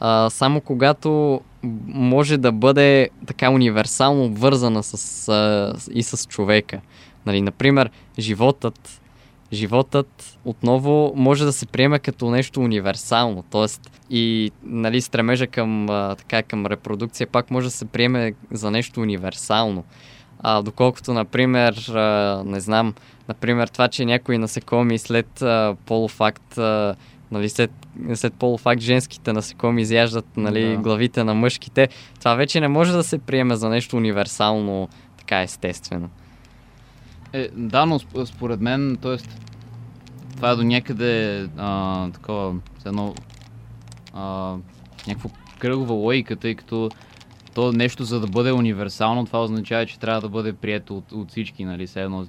а, 0.00 0.30
само 0.30 0.60
когато 0.60 1.40
може 1.86 2.36
да 2.36 2.52
бъде 2.52 3.08
така 3.26 3.50
универсално 3.50 4.24
обвързана 4.24 4.82
с, 4.82 5.28
а, 5.28 5.74
и 5.94 6.02
с 6.02 6.26
човека. 6.26 6.80
Нали, 7.28 7.40
например, 7.40 7.90
животът, 8.18 9.00
животът 9.52 10.38
отново 10.44 11.12
може 11.16 11.44
да 11.44 11.52
се 11.52 11.66
приеме 11.66 11.98
като 11.98 12.30
нещо 12.30 12.60
универсално, 12.60 13.42
т.е. 13.42 13.66
и 14.10 14.50
нали, 14.62 15.00
стремежа 15.00 15.46
към, 15.46 15.90
а, 15.90 16.14
така, 16.14 16.42
към 16.42 16.66
репродукция 16.66 17.26
пак 17.26 17.50
може 17.50 17.66
да 17.66 17.70
се 17.70 17.84
приеме 17.84 18.32
за 18.50 18.70
нещо 18.70 19.00
универсално. 19.00 19.84
А, 20.40 20.62
доколкото, 20.62 21.12
например, 21.12 21.88
а, 21.88 22.42
не 22.46 22.60
знам, 22.60 22.94
например, 23.28 23.68
това, 23.68 23.88
че 23.88 24.04
някои 24.04 24.38
насекоми 24.38 24.98
след 24.98 25.42
а, 25.42 25.76
полуфакт, 25.86 26.58
а, 26.58 26.94
нали, 27.30 27.48
след, 27.48 27.70
след 28.14 28.34
полуфакт 28.34 28.80
женските 28.80 29.32
насекоми 29.32 29.82
изяждат 29.82 30.26
нали, 30.36 30.68
Да. 30.68 30.76
главите 30.76 31.24
на 31.24 31.34
мъжките, 31.34 31.88
това 32.18 32.34
вече 32.34 32.60
не 32.60 32.68
може 32.68 32.92
да 32.92 33.04
се 33.04 33.18
приеме 33.18 33.56
за 33.56 33.68
нещо 33.68 33.96
универсално, 33.96 34.88
така 35.18 35.42
естествено. 35.42 36.08
Е, 37.32 37.48
да, 37.48 37.86
но 37.86 37.98
сп- 37.98 38.24
според 38.24 38.60
мен, 38.60 38.98
т.е. 39.02 39.16
това 40.36 40.50
е 40.50 40.56
до 40.56 40.62
някъде 40.62 41.48
а, 41.56 42.10
такова, 42.10 42.54
едно, 42.86 43.14
а, 44.14 44.56
някаква 45.06 45.30
кръгова 45.58 45.94
логика, 45.94 46.36
тъй 46.36 46.54
като 46.54 46.90
то 47.54 47.72
нещо, 47.72 48.04
за 48.04 48.20
да 48.20 48.26
бъде 48.26 48.52
универсално, 48.52 49.26
това 49.26 49.44
означава, 49.44 49.86
че 49.86 49.98
трябва 49.98 50.20
да 50.20 50.28
бъде 50.28 50.52
прието 50.52 50.96
от, 50.96 51.12
от 51.12 51.30
всички, 51.30 51.64
нали, 51.64 51.86
все 51.86 52.02
едно, 52.02 52.26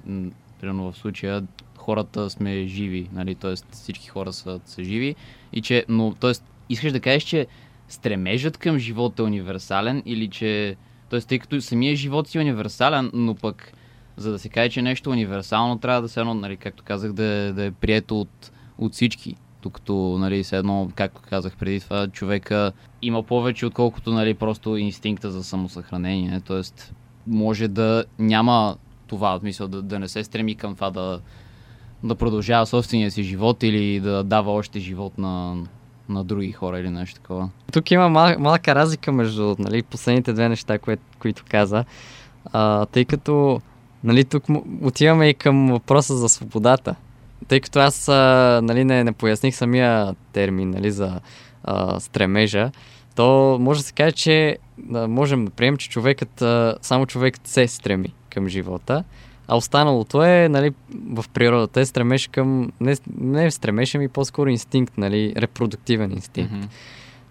примерно 0.60 0.92
в 0.92 0.96
случая, 0.96 1.42
хората 1.76 2.30
сме 2.30 2.66
живи, 2.66 3.08
нали, 3.12 3.34
т.е. 3.34 3.54
всички 3.70 4.08
хора 4.08 4.32
са, 4.32 4.60
са 4.64 4.84
живи, 4.84 5.14
и 5.52 5.62
че, 5.62 5.84
но, 5.88 6.14
т.е. 6.14 6.32
искаш 6.68 6.92
да 6.92 7.00
кажеш, 7.00 7.22
че 7.22 7.46
стремежът 7.88 8.58
към 8.58 8.78
живота 8.78 9.22
е 9.22 9.26
универсален 9.26 10.02
или 10.06 10.28
че, 10.28 10.76
т.е. 11.10 11.20
тъй 11.20 11.38
като 11.38 11.60
самия 11.60 11.96
живот 11.96 12.28
си 12.28 12.38
е 12.38 12.40
универсален, 12.40 13.10
но 13.14 13.34
пък 13.34 13.72
за 14.16 14.32
да 14.32 14.38
се 14.38 14.48
каже, 14.48 14.70
че 14.70 14.82
нещо 14.82 15.10
универсално, 15.10 15.78
трябва 15.78 16.02
да 16.02 16.08
се 16.08 16.20
едно, 16.20 16.34
нали, 16.34 16.56
както 16.56 16.84
казах, 16.84 17.12
да, 17.12 17.52
да 17.52 17.64
е 17.64 17.70
прието 17.70 18.20
от, 18.20 18.52
от 18.78 18.92
всички. 18.92 19.36
Докато, 19.62 20.16
нали, 20.18 20.42
все 20.42 20.56
едно, 20.56 20.90
както 20.94 21.20
казах 21.28 21.56
преди 21.56 21.80
това, 21.80 22.08
човека 22.08 22.72
има 23.02 23.22
повече, 23.22 23.66
отколкото, 23.66 24.12
нали, 24.12 24.34
просто 24.34 24.76
инстинкта 24.76 25.30
за 25.30 25.44
самосъхранение. 25.44 26.40
Тоест, 26.40 26.94
може 27.26 27.68
да 27.68 28.04
няма 28.18 28.76
това, 29.06 29.36
в 29.36 29.40
смисъл 29.40 29.68
да, 29.68 29.82
да 29.82 29.98
не 29.98 30.08
се 30.08 30.24
стреми 30.24 30.54
към 30.54 30.74
това 30.74 30.90
да, 30.90 31.20
да 32.04 32.14
продължава 32.14 32.66
собствения 32.66 33.10
си 33.10 33.22
живот 33.22 33.62
или 33.62 34.00
да 34.00 34.24
дава 34.24 34.52
още 34.52 34.80
живот 34.80 35.18
на, 35.18 35.56
на 36.08 36.24
други 36.24 36.52
хора 36.52 36.78
или 36.80 36.90
нещо 36.90 37.20
такова. 37.20 37.50
Тук 37.72 37.90
има 37.90 38.08
мал, 38.08 38.38
малка 38.38 38.74
разлика 38.74 39.12
между 39.12 39.56
нали, 39.58 39.82
последните 39.82 40.32
две 40.32 40.48
неща, 40.48 40.78
кое, 40.78 40.96
които 41.18 41.44
каза, 41.48 41.84
а, 42.52 42.86
тъй 42.86 43.04
като 43.04 43.60
нали, 44.04 44.24
тук 44.24 44.44
отиваме 44.82 45.28
и 45.28 45.34
към 45.34 45.72
въпроса 45.72 46.16
за 46.16 46.28
свободата. 46.28 46.94
Тъй 47.48 47.60
като 47.60 47.78
аз 47.78 48.08
а, 48.08 48.60
нали, 48.62 48.84
не, 48.84 49.04
не 49.04 49.12
поясних 49.12 49.56
самия 49.56 50.14
термин 50.32 50.70
нали, 50.70 50.90
за 50.90 51.20
а, 51.64 52.00
стремежа, 52.00 52.70
то 53.16 53.58
може 53.60 53.80
да 53.80 53.86
се 53.86 53.92
каже, 53.92 54.12
че 54.12 54.58
а, 54.94 55.08
можем 55.08 55.44
да 55.44 55.50
приемем, 55.50 55.76
че 55.76 55.88
човекът, 55.88 56.42
а, 56.42 56.76
само 56.82 57.06
човекът 57.06 57.46
се 57.46 57.68
стреми 57.68 58.14
към 58.30 58.48
живота, 58.48 59.04
а 59.48 59.56
останалото 59.56 60.22
е, 60.22 60.48
нали, 60.48 60.72
в 61.10 61.24
природата 61.34 61.80
е 61.80 61.86
стремеж 61.86 62.28
към, 62.28 62.72
не, 62.80 62.96
не 63.20 63.50
стремеж, 63.50 63.94
ами 63.94 64.08
по-скоро 64.08 64.50
инстинкт, 64.50 64.98
нали, 64.98 65.34
репродуктивен 65.36 66.12
инстинкт. 66.12 66.54
Mm-hmm. 66.54 66.68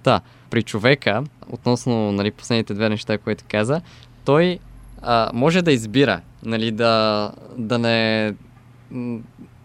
Да, 0.04 0.22
при 0.50 0.64
човека, 0.64 1.24
относно 1.50 2.12
нали, 2.12 2.32
последните 2.32 2.74
две 2.74 2.90
неща, 2.90 3.18
които 3.18 3.44
каза, 3.48 3.82
той 4.26 4.60
а, 5.02 5.32
може 5.34 5.62
да 5.62 5.72
избира, 5.72 6.22
нали, 6.44 6.72
да, 6.72 7.32
да 7.58 7.80
не 7.80 8.34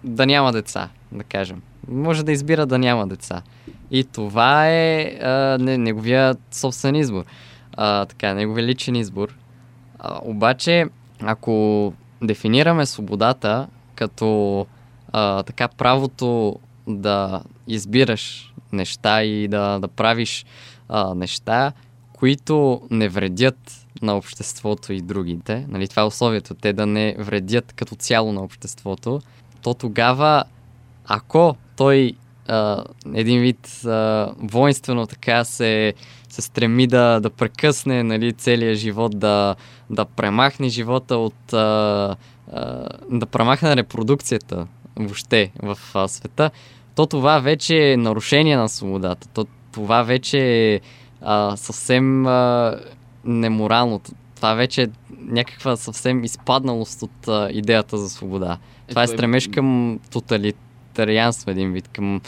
да 0.04 0.26
няма 0.26 0.52
деца, 0.52 0.88
да 1.12 1.24
кажем. 1.24 1.62
Може 1.88 2.24
да 2.24 2.32
избира 2.32 2.66
да 2.66 2.78
няма 2.78 3.06
деца. 3.06 3.42
И 3.90 4.04
това 4.04 4.68
е 4.68 5.18
а, 5.22 5.58
не, 5.60 5.78
неговия 5.78 6.36
собствен 6.50 6.94
избор. 6.94 7.24
А, 7.76 8.04
така, 8.04 8.34
неговия 8.34 8.66
личен 8.66 8.96
избор. 8.96 9.34
А, 9.98 10.18
обаче, 10.22 10.86
ако 11.22 11.92
дефинираме 12.22 12.86
свободата 12.86 13.66
като 13.94 14.66
а, 15.12 15.42
така 15.42 15.68
правото 15.68 16.58
да 16.86 17.42
избираш 17.68 18.52
неща 18.72 19.22
и 19.22 19.48
да, 19.48 19.78
да 19.78 19.88
правиш 19.88 20.46
а, 20.88 21.14
неща, 21.14 21.72
които 22.12 22.82
не 22.90 23.08
вредят 23.08 23.83
на 24.04 24.16
обществото 24.16 24.92
и 24.92 25.00
другите. 25.00 25.66
Нали, 25.68 25.88
това 25.88 26.02
е 26.02 26.06
условието, 26.06 26.54
те 26.54 26.72
да 26.72 26.86
не 26.86 27.16
вредят 27.18 27.72
като 27.72 27.94
цяло 27.94 28.32
на 28.32 28.42
обществото. 28.42 29.20
То 29.62 29.74
тогава, 29.74 30.44
ако 31.06 31.56
той 31.76 32.12
а, 32.48 32.84
един 33.14 33.40
вид 33.40 33.84
а, 33.84 34.32
воинствено 34.38 35.06
така 35.06 35.44
се, 35.44 35.94
се 36.28 36.42
стреми 36.42 36.86
да, 36.86 37.20
да 37.20 37.30
прекъсне 37.30 38.02
нали, 38.02 38.32
целият 38.32 38.78
живот, 38.78 39.18
да, 39.18 39.56
да 39.90 40.04
премахне 40.04 40.68
живота 40.68 41.16
от... 41.16 41.52
А, 41.52 42.16
а, 42.52 42.88
да 43.10 43.26
премахне 43.26 43.76
репродукцията 43.76 44.66
въобще 44.96 45.50
в 45.62 45.78
а, 45.94 46.08
света, 46.08 46.50
то 46.94 47.06
това 47.06 47.38
вече 47.38 47.92
е 47.92 47.96
нарушение 47.96 48.56
на 48.56 48.68
свободата. 48.68 49.28
То, 49.28 49.46
това 49.72 50.02
вече 50.02 50.38
е 50.38 50.80
а, 51.22 51.56
съвсем 51.56 52.26
а, 52.26 52.74
неморално. 53.24 54.00
Това 54.36 54.54
вече 54.54 54.82
е 54.82 54.88
някаква 55.10 55.76
съвсем 55.76 56.24
изпадналост 56.24 57.02
от 57.02 57.28
а, 57.28 57.48
идеята 57.52 57.98
за 57.98 58.10
свобода. 58.10 58.58
Е, 58.88 58.90
това 58.90 59.02
е 59.02 59.06
стремеж 59.06 59.48
към 59.48 59.98
тоталитарианство 60.10 61.50
един 61.50 61.72
вид, 61.72 61.88
към... 61.88 62.20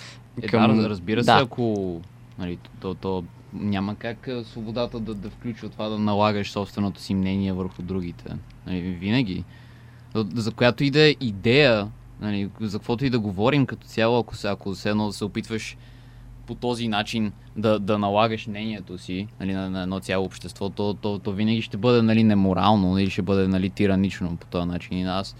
Е, 0.42 0.46
към... 0.46 0.76
Да, 0.76 0.88
разбира 0.88 1.24
се, 1.24 1.26
да. 1.26 1.40
ако 1.42 2.00
нали, 2.38 2.58
то, 2.80 2.94
то 2.94 3.24
няма 3.52 3.94
как 3.94 4.28
свободата 4.44 5.00
да, 5.00 5.14
да 5.14 5.30
включва 5.30 5.68
това 5.68 5.88
да 5.88 5.98
налагаш 5.98 6.50
собственото 6.50 7.00
си 7.00 7.14
мнение 7.14 7.52
върху 7.52 7.82
другите. 7.82 8.24
Нали, 8.66 8.80
винаги. 8.80 9.44
За 10.14 10.52
която 10.52 10.84
и 10.84 10.90
да 10.90 11.08
е 11.08 11.16
идея, 11.20 11.88
нали, 12.20 12.50
за 12.60 12.78
каквото 12.78 13.04
и 13.04 13.10
да 13.10 13.18
говорим 13.18 13.66
като 13.66 13.86
цяло, 13.86 14.18
ако, 14.18 14.36
се, 14.36 14.48
ако 14.48 14.74
се 14.74 14.90
едно 14.90 15.06
да 15.06 15.12
се 15.12 15.24
опитваш 15.24 15.76
по 16.46 16.54
този 16.54 16.88
начин 16.88 17.32
да, 17.56 17.78
да 17.78 17.98
налагаш 17.98 18.46
мнението 18.46 18.98
си 18.98 19.28
нали, 19.40 19.52
на, 19.52 19.70
на 19.70 19.82
едно 19.82 20.00
цяло 20.00 20.24
общество, 20.24 20.70
то, 20.70 20.94
то, 20.94 21.18
то 21.18 21.32
винаги 21.32 21.62
ще 21.62 21.76
бъде 21.76 22.02
нали, 22.02 22.24
неморално 22.24 22.98
или 22.98 23.10
ще 23.10 23.22
бъде 23.22 23.48
нали, 23.48 23.70
тиранично 23.70 24.36
по 24.36 24.46
този 24.46 24.68
начин. 24.68 24.98
И 24.98 25.02
аз 25.02 25.36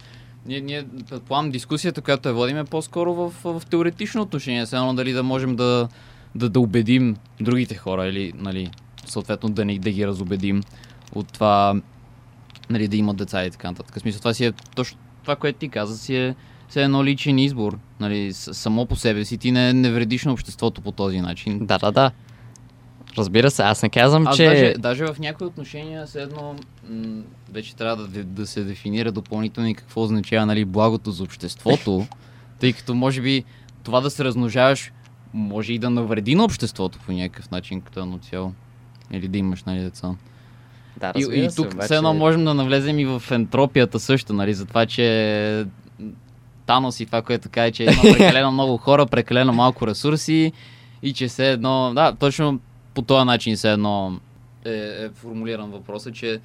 ние, 0.47 0.61
ние 0.61 0.85
предполагам, 1.11 1.51
дискусията, 1.51 2.03
която 2.03 2.29
я 2.29 2.35
водим 2.35 2.59
е 2.59 2.65
по-скоро 2.65 3.15
в, 3.15 3.33
в, 3.45 3.63
теоретично 3.71 4.23
отношение. 4.23 4.63
Едно 4.73 4.95
дали 4.95 5.13
да 5.13 5.23
можем 5.23 5.57
да, 5.57 5.89
да, 6.35 6.49
да 6.49 6.61
убедим 6.61 7.17
другите 7.41 7.75
хора 7.75 8.07
или 8.07 8.33
нали, 8.37 8.71
съответно 9.07 9.49
да, 9.49 9.65
не, 9.65 9.79
да 9.79 9.91
ги 9.91 10.07
разобедим 10.07 10.63
от 11.15 11.33
това 11.33 11.81
нали, 12.71 12.89
да 12.89 12.97
имат 12.97 13.17
деца 13.17 13.45
и 13.45 13.51
така 13.51 13.71
нататък. 13.71 13.97
В 13.97 14.01
смисъл, 14.01 14.19
това 14.19 14.35
си 14.35 14.45
е 14.45 14.53
точно 14.53 14.99
това, 15.23 15.37
което 15.37 15.59
ти 15.59 15.69
каза, 15.69 15.99
си 15.99 16.17
е 16.17 16.35
все 16.69 16.83
едно 16.83 17.05
личен 17.05 17.39
избор. 17.39 17.79
Нали, 18.01 18.33
само 18.33 18.87
по 18.87 18.97
себе 18.97 19.25
си 19.25 19.39
ти 19.39 19.53
не, 19.53 19.73
не 19.73 19.91
вредиш 19.91 20.25
на 20.25 20.33
обществото 20.33 20.81
по 20.81 20.93
този 20.93 21.21
начин. 21.21 21.67
Да, 21.67 21.79
да, 21.79 21.93
да. 21.93 22.11
Разбира 23.19 23.51
се, 23.51 23.62
аз 23.62 23.83
не 23.83 23.89
казвам, 23.89 24.27
аз 24.27 24.37
че... 24.37 24.45
Даже, 24.45 24.75
даже 24.79 25.07
в 25.07 25.19
някои 25.19 25.47
отношения 25.47 26.07
все 26.07 26.23
едно 26.23 26.57
м- 26.91 27.23
вече 27.53 27.77
трябва 27.77 28.07
да, 28.07 28.25
да 28.25 28.47
се 28.47 28.64
дефинира 28.64 29.12
допълнително 29.12 29.69
и 29.69 29.75
какво 29.75 30.03
означава 30.03 30.47
нали, 30.47 30.64
благото 30.64 31.11
за 31.11 31.23
обществото, 31.23 32.07
тъй 32.61 32.73
като 32.73 32.95
може 32.95 33.21
би 33.21 33.45
това 33.83 34.01
да 34.01 34.11
се 34.11 34.25
размножаваш 34.25 34.93
може 35.35 35.73
и 35.73 35.79
да 35.79 35.91
навреди 35.91 36.35
на 36.35 36.45
обществото 36.45 36.99
по 37.07 37.12
някакъв 37.12 37.51
начин 37.51 37.81
като 37.81 38.01
едно 38.01 38.19
цяло. 38.19 38.53
Или 39.12 39.29
да 39.29 39.39
имаш 39.39 39.64
нали, 39.64 39.81
деца. 39.81 40.14
Да, 40.97 41.12
и, 41.17 41.45
и 41.45 41.49
тук 41.57 41.73
обаче... 41.73 41.85
все 41.85 41.97
едно 41.97 42.14
можем 42.14 42.45
да 42.45 42.55
навлезем 42.55 42.99
и 42.99 43.05
в 43.05 43.23
ентропията 43.31 44.01
също, 44.01 44.33
нали, 44.33 44.55
за 44.55 44.67
това, 44.67 44.87
че 44.87 45.67
Танос 46.67 47.01
и 47.01 47.07
това, 47.07 47.23
което 47.23 47.49
каже, 47.49 47.71
че 47.71 47.83
има 47.83 48.03
прекалено 48.03 48.53
много 48.53 48.77
хора, 48.77 49.07
прекалено 49.07 49.53
малко 49.53 49.87
ресурси 49.87 50.53
и 51.03 51.12
че 51.12 51.29
все 51.29 51.51
едно, 51.51 51.93
да, 51.95 52.12
точно 52.12 52.61
по 52.95 53.03
този 53.03 53.25
начин 53.25 53.57
все 53.57 53.73
едно 53.73 54.21
е, 54.64 54.71
е 54.71 55.09
формулиран 55.14 55.71
въпросът, 55.71 56.14
че 56.14 56.41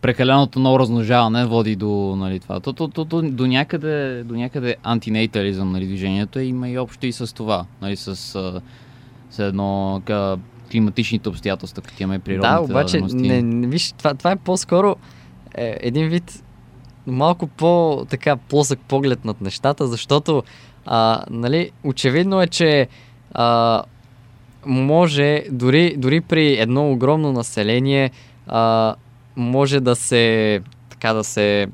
прекаленото 0.00 0.58
много 0.58 0.78
размножаване 0.78 1.46
води 1.46 1.76
до 1.76 2.16
нали, 2.16 2.40
това. 2.40 2.60
То, 2.60 2.72
то, 2.72 2.88
то, 2.88 3.04
то, 3.04 3.22
до, 3.22 3.46
някъде, 3.46 4.24
до 4.24 4.34
някъде 4.34 4.76
антинейтализъм 4.82 5.72
нали, 5.72 5.86
движението 5.86 6.38
е, 6.38 6.42
има 6.42 6.68
и 6.68 6.78
общо 6.78 7.06
и 7.06 7.12
с 7.12 7.34
това. 7.34 7.66
Нали, 7.82 7.96
с, 7.96 8.16
с 9.30 9.38
едно 9.38 10.02
ка, 10.04 10.38
климатичните 10.70 11.28
обстоятелства, 11.28 11.82
като 11.82 12.02
имаме 12.02 12.18
природните 12.18 12.54
Да, 12.54 12.62
обаче, 12.62 13.00
не, 13.00 13.42
не, 13.42 13.66
виж, 13.66 13.92
това, 13.92 14.14
това 14.14 14.30
е 14.30 14.36
по-скоро 14.36 14.96
е, 15.54 15.76
един 15.80 16.08
вид 16.08 16.42
малко 17.06 17.46
по-така 17.46 18.36
плосък 18.36 18.80
поглед 18.88 19.24
над 19.24 19.40
нещата, 19.40 19.86
защото 19.86 20.42
а, 20.86 21.24
нали, 21.30 21.70
очевидно 21.84 22.42
е, 22.42 22.46
че 22.46 22.88
а, 23.32 23.82
може 24.66 25.44
дори, 25.50 25.94
дори 25.96 26.20
при 26.20 26.60
едно 26.60 26.92
огромно 26.92 27.32
население 27.32 28.10
а, 28.46 28.94
може 29.36 29.80
да 29.80 29.96
се 29.96 30.60
така 30.90 31.12
да 31.12 31.24
се 31.24 31.66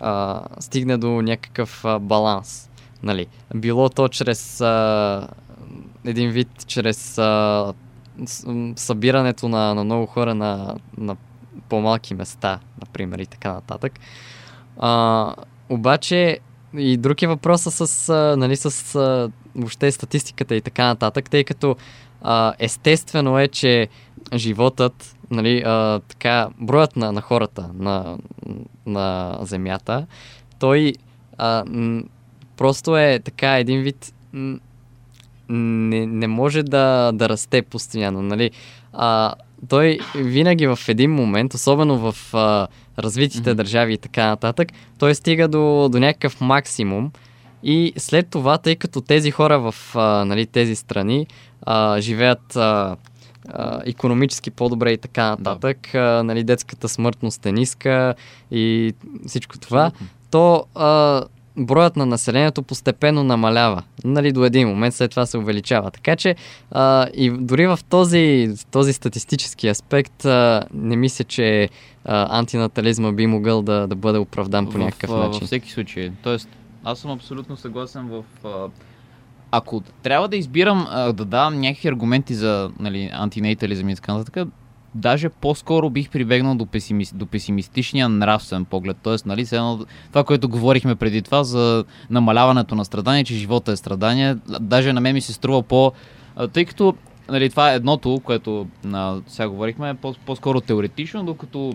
а, 0.00 0.42
стигне 0.60 0.96
до 0.96 1.08
някакъв 1.08 1.84
а, 1.84 1.98
баланс. 1.98 2.70
Нали? 3.02 3.26
Било 3.54 3.88
то 3.88 4.08
чрез 4.08 4.60
а, 4.60 5.28
един 6.04 6.30
вид, 6.30 6.48
чрез 6.66 7.18
а, 7.18 7.72
събирането 8.76 9.48
на, 9.48 9.74
на 9.74 9.84
много 9.84 10.06
хора 10.06 10.34
на, 10.34 10.76
на 10.98 11.16
по-малки 11.68 12.14
места, 12.14 12.60
например, 12.80 13.18
и 13.18 13.26
така 13.26 13.52
нататък. 13.52 14.00
А, 14.78 15.34
обаче 15.68 16.38
и 16.76 16.96
друг 16.96 17.22
е 17.22 17.26
въпроса 17.26 17.70
с, 17.86 18.08
а, 18.08 18.36
нали, 18.36 18.56
с 18.56 18.94
а, 18.94 19.30
въобще 19.54 19.92
статистиката 19.92 20.54
и 20.54 20.60
така 20.60 20.86
нататък, 20.86 21.30
тъй 21.30 21.44
като 21.44 21.76
а, 22.22 22.54
естествено 22.58 23.38
е, 23.38 23.48
че 23.48 23.88
животът, 24.34 25.16
нали, 25.30 25.62
а, 25.66 26.00
така, 26.00 26.48
броят 26.60 26.96
на, 26.96 27.12
на 27.12 27.20
хората 27.20 27.70
на, 27.74 28.18
на 28.86 29.38
Земята, 29.42 30.06
той 30.58 30.92
а, 31.38 31.64
м- 31.66 32.02
просто 32.56 32.96
е 32.96 33.20
така 33.24 33.58
един 33.58 33.82
вид 33.82 34.14
м- 34.32 34.58
не, 35.48 36.06
не 36.06 36.26
може 36.26 36.62
да, 36.62 37.12
да 37.12 37.28
расте 37.28 37.62
постоянно. 37.62 38.22
Нали? 38.22 38.50
А, 38.92 39.34
той 39.68 39.98
винаги 40.14 40.66
в 40.66 40.78
един 40.88 41.10
момент, 41.10 41.54
особено 41.54 42.12
в 42.12 42.34
а, 42.34 42.66
развитите 42.98 43.50
mm-hmm. 43.50 43.54
държави 43.54 43.92
и 43.92 43.98
така 43.98 44.26
нататък, 44.26 44.68
той 44.98 45.14
стига 45.14 45.48
до, 45.48 45.88
до 45.92 45.98
някакъв 45.98 46.40
максимум 46.40 47.10
и 47.62 47.92
след 47.96 48.28
това, 48.28 48.58
тъй 48.58 48.76
като 48.76 49.00
тези 49.00 49.30
хора 49.30 49.58
в 49.58 49.74
а, 49.94 50.24
нали, 50.24 50.46
тези 50.46 50.74
страни 50.76 51.26
а, 51.62 52.00
живеят 52.00 52.56
а, 52.56 52.96
а, 53.48 53.80
економически 53.86 54.50
по-добре 54.50 54.92
и 54.92 54.98
така 54.98 55.30
нататък, 55.30 55.88
да. 55.92 55.98
а, 55.98 56.22
нали, 56.22 56.44
детската 56.44 56.88
смъртност 56.88 57.46
е 57.46 57.52
ниска 57.52 58.14
и 58.50 58.94
всичко 59.26 59.58
това, 59.58 59.90
mm-hmm. 59.90 60.30
то 60.30 60.64
а, 60.74 61.22
броят 61.56 61.96
на 61.96 62.06
населението 62.06 62.62
постепенно 62.62 63.24
намалява. 63.24 63.82
Нали, 64.04 64.32
до 64.32 64.44
един 64.44 64.68
момент 64.68 64.94
след 64.94 65.10
това 65.10 65.26
се 65.26 65.38
увеличава. 65.38 65.90
Така 65.90 66.16
че 66.16 66.36
а, 66.70 67.06
и 67.14 67.30
дори 67.30 67.66
в 67.66 67.78
този, 67.88 68.54
този 68.70 68.92
статистически 68.92 69.68
аспект 69.68 70.24
а, 70.24 70.64
не 70.74 70.96
мисля, 70.96 71.24
че 71.24 71.68
а, 72.04 72.38
антинатализма 72.38 73.12
би 73.12 73.26
могъл 73.26 73.62
да, 73.62 73.86
да 73.86 73.96
бъде 73.96 74.18
оправдан 74.18 74.70
по 74.70 74.78
някакъв 74.78 75.10
в, 75.10 75.16
начин. 75.16 75.40
Във 75.40 75.46
всеки 75.46 75.70
случай. 75.70 76.12
Тоест, 76.22 76.48
аз 76.84 76.98
съм 76.98 77.10
абсолютно 77.10 77.56
съгласен 77.56 78.08
в... 78.08 78.24
А, 78.44 78.68
ако 79.50 79.82
трябва 80.02 80.28
да 80.28 80.36
избирам 80.36 80.86
а, 80.90 81.12
да 81.12 81.24
давам 81.24 81.60
някакви 81.60 81.88
аргументи 81.88 82.34
за 82.34 82.70
нали, 82.78 83.10
антинатализъм 83.12 83.88
и 83.88 83.94
така 83.94 84.12
нататък, 84.12 84.48
даже 84.94 85.28
по-скоро 85.28 85.90
бих 85.90 86.10
прибегнал 86.10 86.54
до, 86.54 86.66
песими... 86.66 87.04
до 87.14 87.26
песимистичния 87.26 88.08
нравствен 88.08 88.64
поглед. 88.64 88.96
Тоест, 89.02 89.26
нали, 89.26 89.46
едно, 89.52 89.86
това, 90.08 90.24
което 90.24 90.48
говорихме 90.48 90.94
преди 90.94 91.22
това 91.22 91.44
за 91.44 91.84
намаляването 92.10 92.74
на 92.74 92.84
страдания, 92.84 93.24
че 93.24 93.34
живота 93.34 93.72
е 93.72 93.76
страдание, 93.76 94.36
даже 94.60 94.92
на 94.92 95.00
мен 95.00 95.14
ми 95.14 95.20
се 95.20 95.32
струва 95.32 95.62
по... 95.62 95.92
Тъй 96.52 96.64
като 96.64 96.94
нали, 97.28 97.50
това 97.50 97.72
е 97.72 97.76
едното, 97.76 98.20
което 98.24 98.66
на, 98.84 99.22
сега 99.26 99.48
говорихме, 99.48 99.90
е 99.90 99.94
по- 99.94 100.14
по-скоро 100.26 100.60
теоретично, 100.60 101.24
докато 101.24 101.72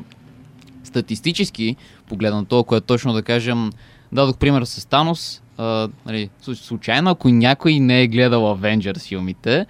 статистически 0.84 1.76
погледнато, 2.08 2.64
което 2.64 2.88
точно 2.88 3.14
да 3.14 3.24
кажем, 3.24 3.70
дадох 4.12 4.38
пример 4.38 4.64
с 4.64 4.86
Танос, 4.86 5.42
Uh, 5.60 5.92
нали, 6.06 6.30
случайно, 6.42 7.10
ако 7.12 7.30
някой 7.30 7.80
не 7.80 8.02
е 8.02 8.08
гледал 8.08 8.42
Avengers 8.42 9.08
филмите, 9.08 9.66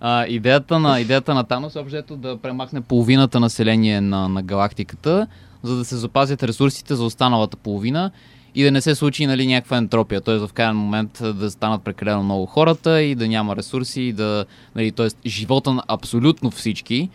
uh, 0.00 0.26
идеята, 0.26 0.78
на, 0.78 1.00
идеята 1.00 1.34
на 1.34 1.44
Танос 1.44 1.76
е 1.76 2.02
да 2.10 2.36
премахне 2.36 2.80
половината 2.80 3.40
население 3.40 4.00
на, 4.00 4.28
на 4.28 4.42
галактиката, 4.42 5.26
за 5.62 5.76
да 5.76 5.84
се 5.84 5.96
запазят 5.96 6.42
ресурсите 6.42 6.94
за 6.94 7.04
останалата 7.04 7.56
половина 7.56 8.10
и 8.54 8.64
да 8.64 8.70
не 8.70 8.80
се 8.80 8.94
случи 8.94 9.26
нали, 9.26 9.46
някаква 9.46 9.76
ентропия, 9.76 10.20
т.е. 10.20 10.38
в 10.38 10.50
крайен 10.54 10.76
момент 10.76 11.18
да 11.34 11.50
станат 11.50 11.82
прекалено 11.82 12.22
много 12.22 12.46
хората 12.46 13.02
и 13.02 13.14
да 13.14 13.28
няма 13.28 13.56
ресурси, 13.56 14.02
и 14.02 14.12
да, 14.12 14.44
нали, 14.74 14.92
т.е. 14.92 15.28
живота 15.28 15.72
на 15.72 15.82
абсолютно 15.88 16.50
всички 16.50 17.08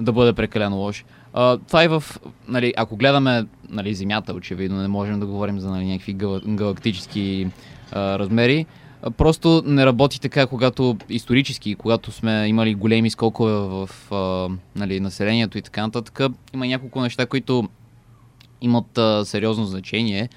да 0.00 0.12
бъде 0.12 0.32
прекалено 0.32 0.76
лош. 0.76 1.04
Това 1.32 1.82
е 1.82 1.88
в, 1.88 2.04
нали, 2.48 2.74
ако 2.76 2.96
гледаме 2.96 3.46
нали, 3.68 3.94
Земята, 3.94 4.32
очевидно, 4.32 4.82
не 4.82 4.88
можем 4.88 5.20
да 5.20 5.26
говорим 5.26 5.60
за 5.60 5.70
нали, 5.70 5.86
някакви 5.86 6.12
гал, 6.12 6.40
галактически 6.46 7.46
uh, 7.92 8.18
размери. 8.18 8.66
Просто 9.16 9.62
не 9.66 9.86
работи 9.86 10.20
така, 10.20 10.46
когато 10.46 10.96
исторически, 11.08 11.74
когато 11.74 12.12
сме 12.12 12.46
имали 12.48 12.74
големи 12.74 13.10
скокове 13.10 13.52
в 13.52 13.90
uh, 14.10 14.56
нали, 14.76 15.00
населението 15.00 15.58
и 15.58 15.62
така 15.62 15.82
нататък. 15.82 16.20
Има 16.54 16.66
няколко 16.66 17.00
неща, 17.00 17.26
които 17.26 17.68
имат 18.60 18.94
uh, 18.94 19.22
сериозно 19.22 19.64
значение. 19.64 20.28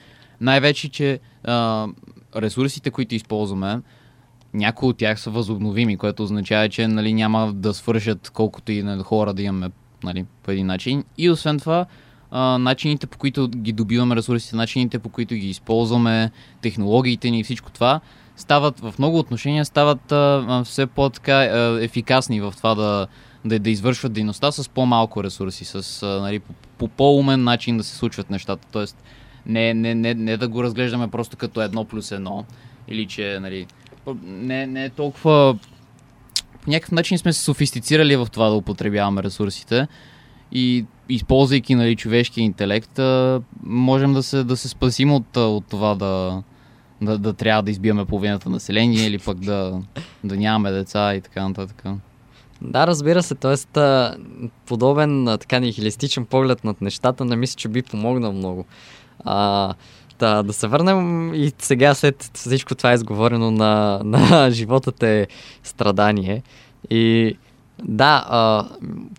Най-вече, 0.41 0.89
че 0.89 1.19
uh, 1.47 1.93
ресурсите, 2.35 2.91
които 2.91 3.15
използваме, 3.15 3.81
някои 4.53 4.89
от 4.89 4.97
тях 4.97 5.19
са 5.19 5.29
възобновими, 5.29 5.97
което 5.97 6.23
означава, 6.23 6.69
че 6.69 6.87
нали, 6.87 7.13
няма 7.13 7.53
да 7.53 7.73
свършат 7.73 8.29
колкото 8.29 8.71
и 8.71 8.83
на 8.83 9.03
хора 9.03 9.33
да 9.33 9.41
имаме 9.41 9.69
нали, 10.03 10.25
по 10.43 10.51
един 10.51 10.65
начин. 10.65 11.03
И 11.17 11.29
освен 11.29 11.59
това, 11.59 11.85
а, 12.31 12.57
начините 12.57 13.07
по 13.07 13.17
които 13.17 13.47
ги 13.47 13.71
добиваме 13.71 14.15
ресурсите, 14.15 14.55
начините 14.55 14.99
по 14.99 15.09
които 15.09 15.35
ги 15.35 15.49
използваме, 15.49 16.31
технологиите 16.61 17.31
ни 17.31 17.39
и 17.39 17.43
всичко 17.43 17.71
това, 17.71 17.99
стават 18.35 18.79
в 18.79 18.93
много 18.99 19.19
отношения 19.19 19.65
стават 19.65 20.11
а, 20.11 20.61
все 20.65 20.85
по-така 20.85 21.43
ефикасни 21.81 22.41
в 22.41 22.53
това 22.57 22.75
да, 22.75 23.07
да, 23.45 23.59
да 23.59 23.69
извършват 23.69 24.13
дейността 24.13 24.51
с 24.51 24.69
по-малко 24.69 25.23
ресурси, 25.23 25.65
с 25.65 26.03
а, 26.03 26.21
нали, 26.21 26.39
по, 26.39 26.53
по 26.77 26.87
по-умен 26.87 27.43
начин 27.43 27.77
да 27.77 27.83
се 27.83 27.95
случват 27.95 28.29
нещата. 28.29 28.67
Тоест, 28.71 29.03
не, 29.45 29.73
не, 29.73 29.95
не, 29.95 30.13
не 30.13 30.37
да 30.37 30.47
го 30.47 30.63
разглеждаме 30.63 31.07
просто 31.07 31.37
като 31.37 31.61
едно 31.61 31.85
плюс 31.85 32.11
едно, 32.11 32.45
или 32.87 33.05
че 33.07 33.39
нали, 33.41 33.67
не, 34.23 34.67
не 34.67 34.85
е 34.85 34.89
толкова 34.89 35.57
по 36.63 36.69
някакъв 36.69 36.91
начин 36.91 37.17
сме 37.17 37.33
се 37.33 37.41
софистицирали 37.41 38.15
в 38.15 38.27
това 38.31 38.49
да 38.49 38.55
употребяваме 38.55 39.23
ресурсите 39.23 39.87
и 40.51 40.85
използвайки 41.09 41.75
нали, 41.75 41.95
човешкия 41.95 42.43
интелект, 42.43 42.99
можем 43.63 44.13
да 44.13 44.23
се, 44.23 44.43
да 44.43 44.57
се 44.57 44.69
спасим 44.69 45.11
от, 45.11 45.37
от 45.37 45.65
това 45.65 45.95
да, 45.95 46.43
да, 47.01 47.17
да 47.17 47.33
трябва 47.33 47.63
да 47.63 47.71
избиваме 47.71 48.05
половината 48.05 48.49
население 48.49 49.07
или 49.07 49.19
пък 49.19 49.39
да, 49.39 49.81
да 50.23 50.35
нямаме 50.35 50.71
деца 50.71 51.15
и 51.15 51.21
така 51.21 51.47
нататък. 51.47 51.83
Да, 52.61 52.87
разбира 52.87 53.23
се, 53.23 53.35
т.е. 53.35 53.79
подобен 54.65 55.25
така 55.25 55.59
нихилистичен 55.59 56.25
поглед 56.25 56.63
над 56.63 56.81
нещата 56.81 57.25
не 57.25 57.35
мисля, 57.35 57.55
че 57.57 57.67
би 57.67 57.81
помогнал 57.81 58.33
много. 58.33 58.65
А, 59.25 59.73
да, 60.23 60.43
да 60.43 60.53
се 60.53 60.67
върнем 60.67 61.33
и 61.33 61.51
сега 61.59 61.93
след 61.93 62.31
всичко 62.33 62.75
това 62.75 62.91
е 62.91 62.95
изговорено 62.95 63.51
на, 63.51 64.01
на 64.03 64.51
животът 64.51 65.03
е 65.03 65.27
страдание. 65.63 66.43
И 66.89 67.37
да, 67.83 68.25
а, 68.27 68.67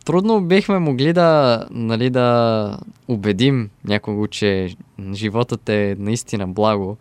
трудно 0.05 0.40
бихме 0.40 0.78
могли 0.78 1.12
да, 1.12 1.64
нали, 1.70 2.11
да 2.11 2.78
убедим 3.09 3.70
някого, 3.84 4.26
че 4.26 4.76
животът 5.12 5.68
е 5.68 5.96
наистина 5.98 6.46
благо, 6.46 6.96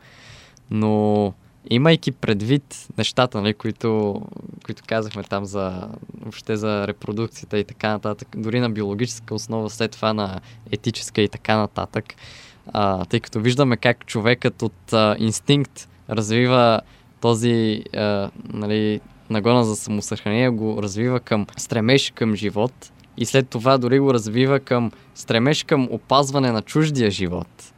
но 0.72 1.34
имайки 1.70 2.12
предвид 2.12 2.88
нещата, 2.98 3.42
нали, 3.42 3.54
които, 3.54 4.22
които 4.66 4.84
казахме 4.88 5.24
там 5.24 5.46
за, 5.46 5.88
въобще 6.22 6.58
за 6.58 6.88
репродукцията 6.88 7.60
и 7.60 7.64
така 7.64 7.90
нататък, 7.90 8.28
дори 8.38 8.60
на 8.60 8.70
биологическа 8.70 9.36
основа, 9.36 9.70
след 9.70 9.92
това 9.92 10.14
на 10.14 10.40
етическа 10.72 11.22
и 11.22 11.30
така 11.30 11.58
нататък, 11.58 12.16
а, 12.74 13.06
тъй 13.06 13.20
като 13.20 13.40
виждаме 13.40 13.78
как 13.78 14.06
човекът 14.06 14.62
от 14.62 14.94
а, 14.94 15.16
инстинкт 15.20 15.90
развива 16.10 16.82
този 17.22 17.84
а, 17.96 18.30
нали, 18.54 19.02
нагона 19.30 19.64
за 19.64 19.76
самосъхранение, 19.76 20.50
го 20.50 20.84
развива 20.84 21.20
към 21.20 21.48
стремеж 21.58 22.12
към 22.16 22.36
живот 22.36 22.92
и 23.18 23.26
след 23.26 23.50
това 23.50 23.78
дори 23.78 24.00
го 24.00 24.14
развива 24.14 24.60
към 24.60 24.92
стремеж 25.16 25.64
към 25.64 25.88
опазване 25.92 26.52
на 26.52 26.62
чуждия 26.62 27.12
живот 27.12 27.74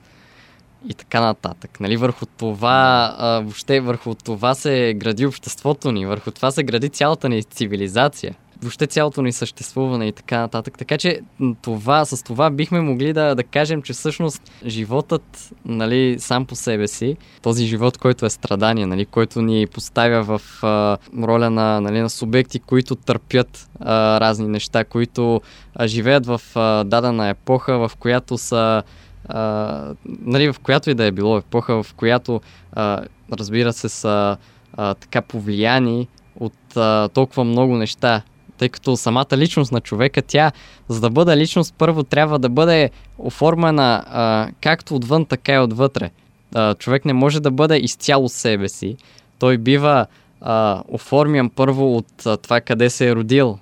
и 0.90 0.94
така 0.94 1.22
нататък. 1.22 1.80
Нали, 1.80 1.98
върху 1.98 2.26
това, 2.26 3.16
а, 3.18 3.40
въобще 3.40 3.80
върху 3.80 4.16
това 4.16 4.56
се 4.56 4.94
гради 4.98 5.26
обществото 5.26 5.92
ни, 5.92 6.06
върху 6.06 6.32
това 6.32 6.52
се 6.52 6.64
гради 6.64 6.90
цялата 6.90 7.30
ни 7.30 7.44
цивилизация 7.44 8.36
въобще 8.62 8.88
цялото 8.88 9.22
ни 9.22 9.32
съществуване 9.32 10.08
и 10.08 10.12
така 10.12 10.39
нататък. 10.39 10.78
Така 10.78 10.97
че 10.97 11.20
това, 11.62 12.06
с 12.06 12.24
това 12.24 12.49
бихме 12.49 12.82
могли 12.82 13.14
да, 13.14 13.36
да 13.36 13.43
кажем, 13.43 13.82
че 13.82 13.93
всъщност 13.93 14.51
животът 14.66 15.53
нали, 15.66 16.16
сам 16.20 16.45
по 16.45 16.56
себе 16.56 16.88
си, 16.88 17.18
този 17.41 17.66
живот, 17.66 17.97
който 17.97 18.26
е 18.26 18.30
страдание, 18.30 18.86
нали, 18.86 19.06
който 19.06 19.41
ни 19.41 19.68
поставя 19.68 20.24
в 20.24 20.64
а, 20.64 20.97
роля 21.24 21.49
на, 21.49 21.82
нали, 21.82 21.99
на 21.99 22.10
субекти, 22.10 22.60
които 22.60 22.95
търпят 22.95 23.70
а, 23.80 24.20
разни 24.20 24.47
неща, 24.47 24.84
които 24.84 25.41
а, 25.76 25.88
живеят 25.88 26.26
в 26.26 26.41
а, 26.56 26.84
дадена 26.84 27.30
епоха, 27.30 27.88
в 27.88 27.91
която 27.99 28.38
са 28.38 28.84
а, 29.28 29.93
нали, 30.06 30.53
в 30.53 30.60
която 30.60 30.89
и 30.89 30.93
да 30.93 31.06
е 31.06 31.12
било 31.12 31.38
епоха, 31.38 31.84
в 31.84 31.93
която 31.93 32.41
а, 32.74 33.03
разбира 33.32 33.74
се 33.74 33.89
са 33.89 34.38
а, 34.74 34.93
така 34.93 35.22
повлияни 35.22 36.08
от 36.39 36.78
а, 36.78 37.10
толкова 37.14 37.43
много 37.43 37.76
неща, 37.76 38.22
тъй 38.58 38.70
като 38.70 38.97
самата 38.97 39.38
личност 39.38 39.72
на 39.72 39.82
човека, 39.82 40.22
тя, 40.22 40.51
за 40.88 41.01
да 41.01 41.10
бъде 41.10 41.38
личност, 41.38 41.74
първо 41.78 42.03
трябва 42.03 42.39
да 42.39 42.49
бъде 42.49 42.89
оформена 43.18 44.03
а, 44.08 44.47
както 44.62 44.95
отвън, 44.95 45.26
така 45.26 45.53
и 45.53 45.60
отвътре. 45.60 46.12
А, 46.56 46.76
човек 46.76 47.06
не 47.06 47.14
може 47.14 47.39
да 47.39 47.51
бъде 47.51 47.78
изцяло 47.78 48.30
себе 48.30 48.70
си. 48.70 48.95
Той 49.39 49.58
бива 49.58 50.06
а, 50.41 50.84
оформян 50.88 51.49
първо 51.49 51.97
от 51.97 52.26
а, 52.26 52.38
това 52.38 52.62
къде 52.62 52.89
се 52.89 53.10
е 53.10 53.16
родил, 53.16 53.60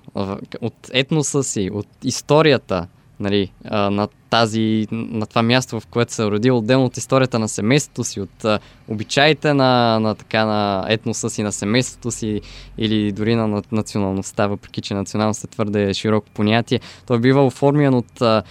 от 0.60 0.74
етноса 0.92 1.42
си, 1.42 1.70
от 1.72 1.86
историята, 2.04 2.86
нали, 3.20 3.50
а, 3.64 3.90
на, 3.90 4.08
тази, 4.30 4.86
на 4.90 5.26
това 5.26 5.42
място, 5.42 5.80
в 5.80 5.86
което 5.86 6.12
се 6.12 6.22
е 6.22 6.26
родил, 6.26 6.58
отделно 6.58 6.84
от 6.84 6.96
историята 6.96 7.38
на 7.38 7.48
семейството 7.48 8.04
си, 8.04 8.20
от 8.20 8.44
а, 8.44 8.58
обичаите 8.88 9.54
на, 9.54 9.98
на, 10.00 10.14
така, 10.14 10.44
на 10.44 10.84
етноса 10.88 11.30
си, 11.30 11.42
на 11.42 11.52
семейството 11.52 12.10
си 12.10 12.40
или 12.78 13.12
дори 13.12 13.34
на, 13.34 13.48
на 13.48 13.62
националността, 13.72 14.46
въпреки 14.46 14.80
че 14.80 14.94
националност 14.94 15.44
е 15.44 15.46
твърде 15.46 15.94
широко 15.94 16.26
понятие. 16.34 16.80
Той 17.06 17.20
бива 17.20 17.46
оформен 17.46 17.94
от 17.94 18.22
а, 18.22 18.42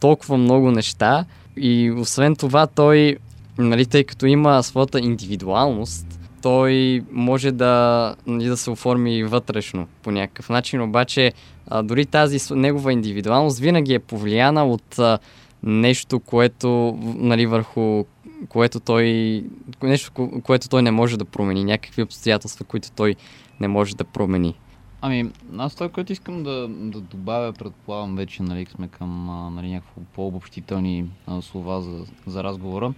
толкова 0.00 0.36
много 0.36 0.70
неща 0.70 1.24
и 1.56 1.90
освен 1.90 2.36
това 2.36 2.66
той, 2.66 3.16
нали, 3.58 3.86
тъй 3.86 4.04
като 4.04 4.26
има 4.26 4.62
своята 4.62 5.00
индивидуалност, 5.00 6.20
той 6.42 7.02
може 7.12 7.52
да, 7.52 8.14
нали, 8.26 8.44
да 8.44 8.56
се 8.56 8.70
оформи 8.70 9.24
вътрешно 9.24 9.88
по 10.02 10.10
някакъв 10.10 10.48
начин, 10.48 10.82
обаче 10.82 11.32
а, 11.70 11.82
дори 11.82 12.06
тази 12.06 12.54
негова 12.54 12.92
индивидуалност 12.92 13.58
винаги 13.58 13.94
е 13.94 13.98
повлияна 13.98 14.66
от 14.66 14.98
а, 14.98 15.18
нещо, 15.62 16.20
което 16.20 16.98
нали, 17.02 17.46
върху 17.46 18.04
което 18.48 18.80
той 18.80 19.44
нещо, 19.82 20.12
което 20.42 20.68
той 20.68 20.82
не 20.82 20.90
може 20.90 21.18
да 21.18 21.24
промени, 21.24 21.64
някакви 21.64 22.02
обстоятелства, 22.02 22.64
които 22.64 22.92
той 22.92 23.16
не 23.60 23.68
може 23.68 23.96
да 23.96 24.04
промени. 24.04 24.54
Ами, 25.02 25.30
аз 25.58 25.74
това, 25.74 25.88
което 25.88 26.12
искам 26.12 26.42
да, 26.42 26.68
да 26.68 27.00
добавя, 27.00 27.52
предполагам 27.52 28.16
вече, 28.16 28.42
нали, 28.42 28.66
сме 28.66 28.88
към 28.88 29.26
нали, 29.54 29.70
някакво 29.70 30.00
по-обобщителни 30.14 31.10
слова 31.40 31.80
за, 31.80 32.04
за 32.26 32.44
разговора. 32.44 32.92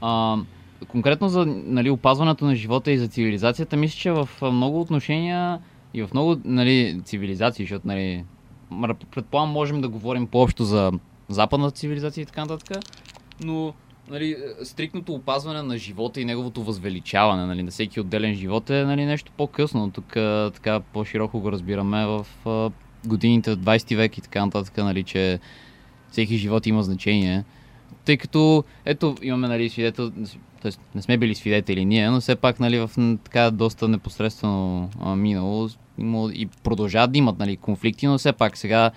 А, 0.00 0.36
конкретно 0.88 1.28
за 1.28 1.46
нали, 1.46 1.90
опазването 1.90 2.44
на 2.44 2.54
живота 2.54 2.90
и 2.90 2.98
за 2.98 3.08
цивилизацията, 3.08 3.76
мисля, 3.76 3.96
че 3.98 4.12
в 4.12 4.28
много 4.42 4.80
отношения 4.80 5.60
и 5.94 6.02
в 6.02 6.10
много 6.14 6.36
нали, 6.44 7.00
цивилизации, 7.04 7.64
защото 7.64 7.88
нали, 7.88 8.24
предполагам 9.10 9.50
можем 9.50 9.80
да 9.80 9.88
говорим 9.88 10.26
по-общо 10.26 10.64
за 10.64 10.92
западната 11.28 11.76
цивилизация 11.76 12.22
и 12.22 12.26
така 12.26 12.40
нататък, 12.40 12.84
но 13.44 13.74
нали, 14.10 14.36
стрикното 14.62 15.14
опазване 15.14 15.62
на 15.62 15.78
живота 15.78 16.20
и 16.20 16.24
неговото 16.24 16.62
възвеличаване 16.62 17.46
нали, 17.46 17.62
на 17.62 17.70
всеки 17.70 18.00
отделен 18.00 18.34
живот 18.34 18.70
е 18.70 18.84
нали, 18.84 19.04
нещо 19.04 19.32
по-късно. 19.36 19.90
Тук 19.90 20.06
така 20.54 20.80
по-широко 20.80 21.40
го 21.40 21.52
разбираме 21.52 22.06
в 22.06 22.26
годините 23.06 23.50
от 23.50 23.60
20 23.60 23.96
век 23.96 24.18
и 24.18 24.20
така 24.20 24.44
нататък, 24.44 24.76
нали, 24.76 25.02
че 25.02 25.40
всеки 26.10 26.36
живот 26.36 26.66
има 26.66 26.82
значение. 26.82 27.44
Тъй 28.04 28.16
като, 28.16 28.64
ето, 28.84 29.14
имаме 29.22 29.48
нали, 29.48 29.68
свидетел, 29.68 30.12
т.е. 30.62 30.72
не 30.94 31.02
сме 31.02 31.18
били 31.18 31.34
свидетели 31.34 31.84
ние, 31.84 32.10
но 32.10 32.20
все 32.20 32.36
пак 32.36 32.60
нали, 32.60 32.78
в 32.78 32.90
така 33.24 33.50
доста 33.50 33.88
непосредствено 33.88 34.90
а, 35.00 35.16
минало 35.16 35.68
има, 35.98 36.30
и 36.32 36.46
продължават 36.46 37.12
да 37.12 37.18
имат 37.18 37.38
нали, 37.38 37.56
конфликти, 37.56 38.06
но 38.06 38.18
все 38.18 38.32
пак 38.32 38.56
сега 38.56 38.90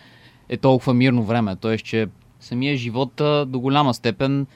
е 0.49 0.57
толкова 0.57 0.93
мирно 0.93 1.23
време. 1.23 1.55
Т.е. 1.55 1.77
че 1.77 2.07
самия 2.39 2.77
живот 2.77 3.21
а, 3.21 3.45
до 3.45 3.59
голяма 3.59 3.93
степен 3.93 4.47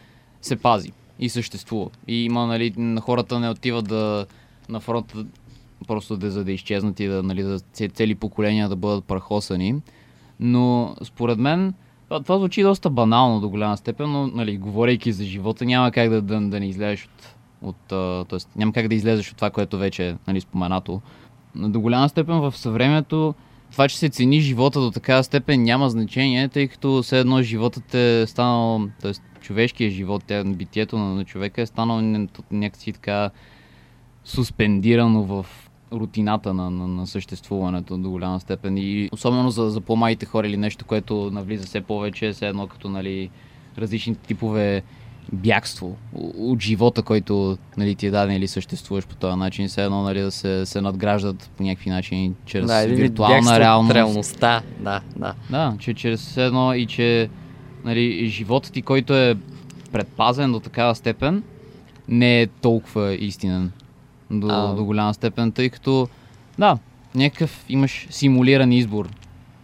се 0.41 0.55
пази 0.55 0.91
и 1.19 1.29
съществува. 1.29 1.89
И 2.07 2.25
има, 2.25 2.47
нали, 2.47 2.73
на 2.77 3.01
хората 3.01 3.39
не 3.39 3.49
отива 3.49 3.81
да 3.81 4.25
на 4.69 4.79
фронта 4.79 5.25
просто 5.87 6.17
да, 6.17 6.31
за 6.31 6.43
да 6.43 6.51
изчезнат 6.51 6.99
и 6.99 7.07
да, 7.07 7.23
нали, 7.23 7.43
да 7.43 7.59
цели 7.89 8.15
поколения 8.15 8.69
да 8.69 8.75
бъдат 8.75 9.05
прахосани. 9.05 9.75
Но 10.39 10.95
според 11.03 11.39
мен 11.39 11.73
това, 12.09 12.19
това 12.19 12.37
звучи 12.37 12.63
доста 12.63 12.89
банално 12.89 13.39
до 13.39 13.49
голяма 13.49 13.77
степен, 13.77 14.11
но 14.11 14.27
нали, 14.27 14.57
говорейки 14.57 15.11
за 15.11 15.25
живота 15.25 15.65
няма 15.65 15.91
как 15.91 16.09
да, 16.09 16.21
да, 16.21 16.41
да 16.41 16.59
не 16.59 16.67
излезеш 16.67 17.09
от, 17.61 17.77
от 17.89 18.27
т.е. 18.29 18.39
няма 18.59 18.73
как 18.73 18.87
да 18.87 18.95
излезеш 18.95 19.31
от 19.31 19.35
това, 19.35 19.49
което 19.49 19.77
вече 19.77 20.09
е 20.09 20.15
нали, 20.27 20.41
споменато. 20.41 21.01
Но 21.55 21.69
до 21.69 21.79
голяма 21.79 22.09
степен 22.09 22.39
в 22.39 22.57
съвремето 22.57 23.35
това, 23.71 23.87
че 23.87 23.97
се 23.97 24.09
цени 24.09 24.39
живота 24.39 24.79
до 24.79 24.91
такава 24.91 25.23
степен 25.23 25.63
няма 25.63 25.89
значение, 25.89 26.47
тъй 26.47 26.67
като 26.67 27.03
все 27.03 27.19
едно 27.19 27.41
животът 27.41 27.93
е 27.93 28.27
станал, 28.27 28.87
т.е. 29.01 29.11
човешкият 29.41 29.93
живот, 29.93 30.23
битието 30.45 30.97
на, 30.97 31.15
на 31.15 31.25
човека 31.25 31.61
е 31.61 31.65
станало 31.65 32.27
някакси 32.51 32.91
така 32.93 33.29
суспендирано 34.23 35.23
в 35.23 35.45
рутината 35.93 36.53
на, 36.53 36.69
на, 36.69 36.87
на 36.87 37.07
съществуването 37.07 37.97
до 37.97 38.09
голяма 38.09 38.39
степен. 38.39 38.77
И 38.77 39.09
особено 39.11 39.49
за, 39.49 39.69
за 39.69 39.81
по-малите 39.81 40.25
хора 40.25 40.47
или 40.47 40.57
нещо, 40.57 40.85
което 40.85 41.31
навлиза 41.31 41.67
все 41.67 41.81
повече, 41.81 42.31
все 42.31 42.47
едно 42.47 42.67
като 42.67 42.89
нали, 42.89 43.29
различни 43.77 44.15
типове 44.15 44.83
бягство 45.33 45.97
от 46.37 46.61
живота, 46.61 47.01
който 47.01 47.57
нали, 47.77 47.95
ти 47.95 48.07
е 48.07 48.11
даден 48.11 48.35
или 48.35 48.47
съществуваш 48.47 49.07
по 49.07 49.15
този 49.15 49.37
начин, 49.37 49.67
все 49.67 49.83
едно 49.83 50.03
нали, 50.03 50.21
да 50.21 50.31
се, 50.31 50.65
се 50.65 50.81
надграждат 50.81 51.51
по 51.57 51.63
някакви 51.63 51.89
начини, 51.89 52.31
чрез 52.45 52.65
да, 52.65 52.85
виртуална 52.87 53.59
реалност. 53.59 53.95
реалността, 53.95 54.61
да, 54.79 55.01
да. 55.15 55.33
Да, 55.49 55.73
че 55.79 55.93
чрез 55.93 56.21
все 56.21 56.45
едно 56.45 56.73
и 56.73 56.85
че 56.85 57.29
нали, 57.85 58.27
животът 58.27 58.73
ти, 58.73 58.81
който 58.81 59.13
е 59.13 59.37
предпазен 59.91 60.51
до 60.51 60.59
такава 60.59 60.95
степен, 60.95 61.43
не 62.07 62.41
е 62.41 62.47
толкова 62.47 63.13
истинен 63.13 63.71
до, 64.31 64.47
а... 64.49 64.73
до 64.73 64.85
голяма 64.85 65.13
степен, 65.13 65.51
тъй 65.51 65.69
като 65.69 66.07
да, 66.59 66.77
някакъв 67.15 67.65
имаш 67.69 68.07
симулиран 68.09 68.71
избор 68.71 69.09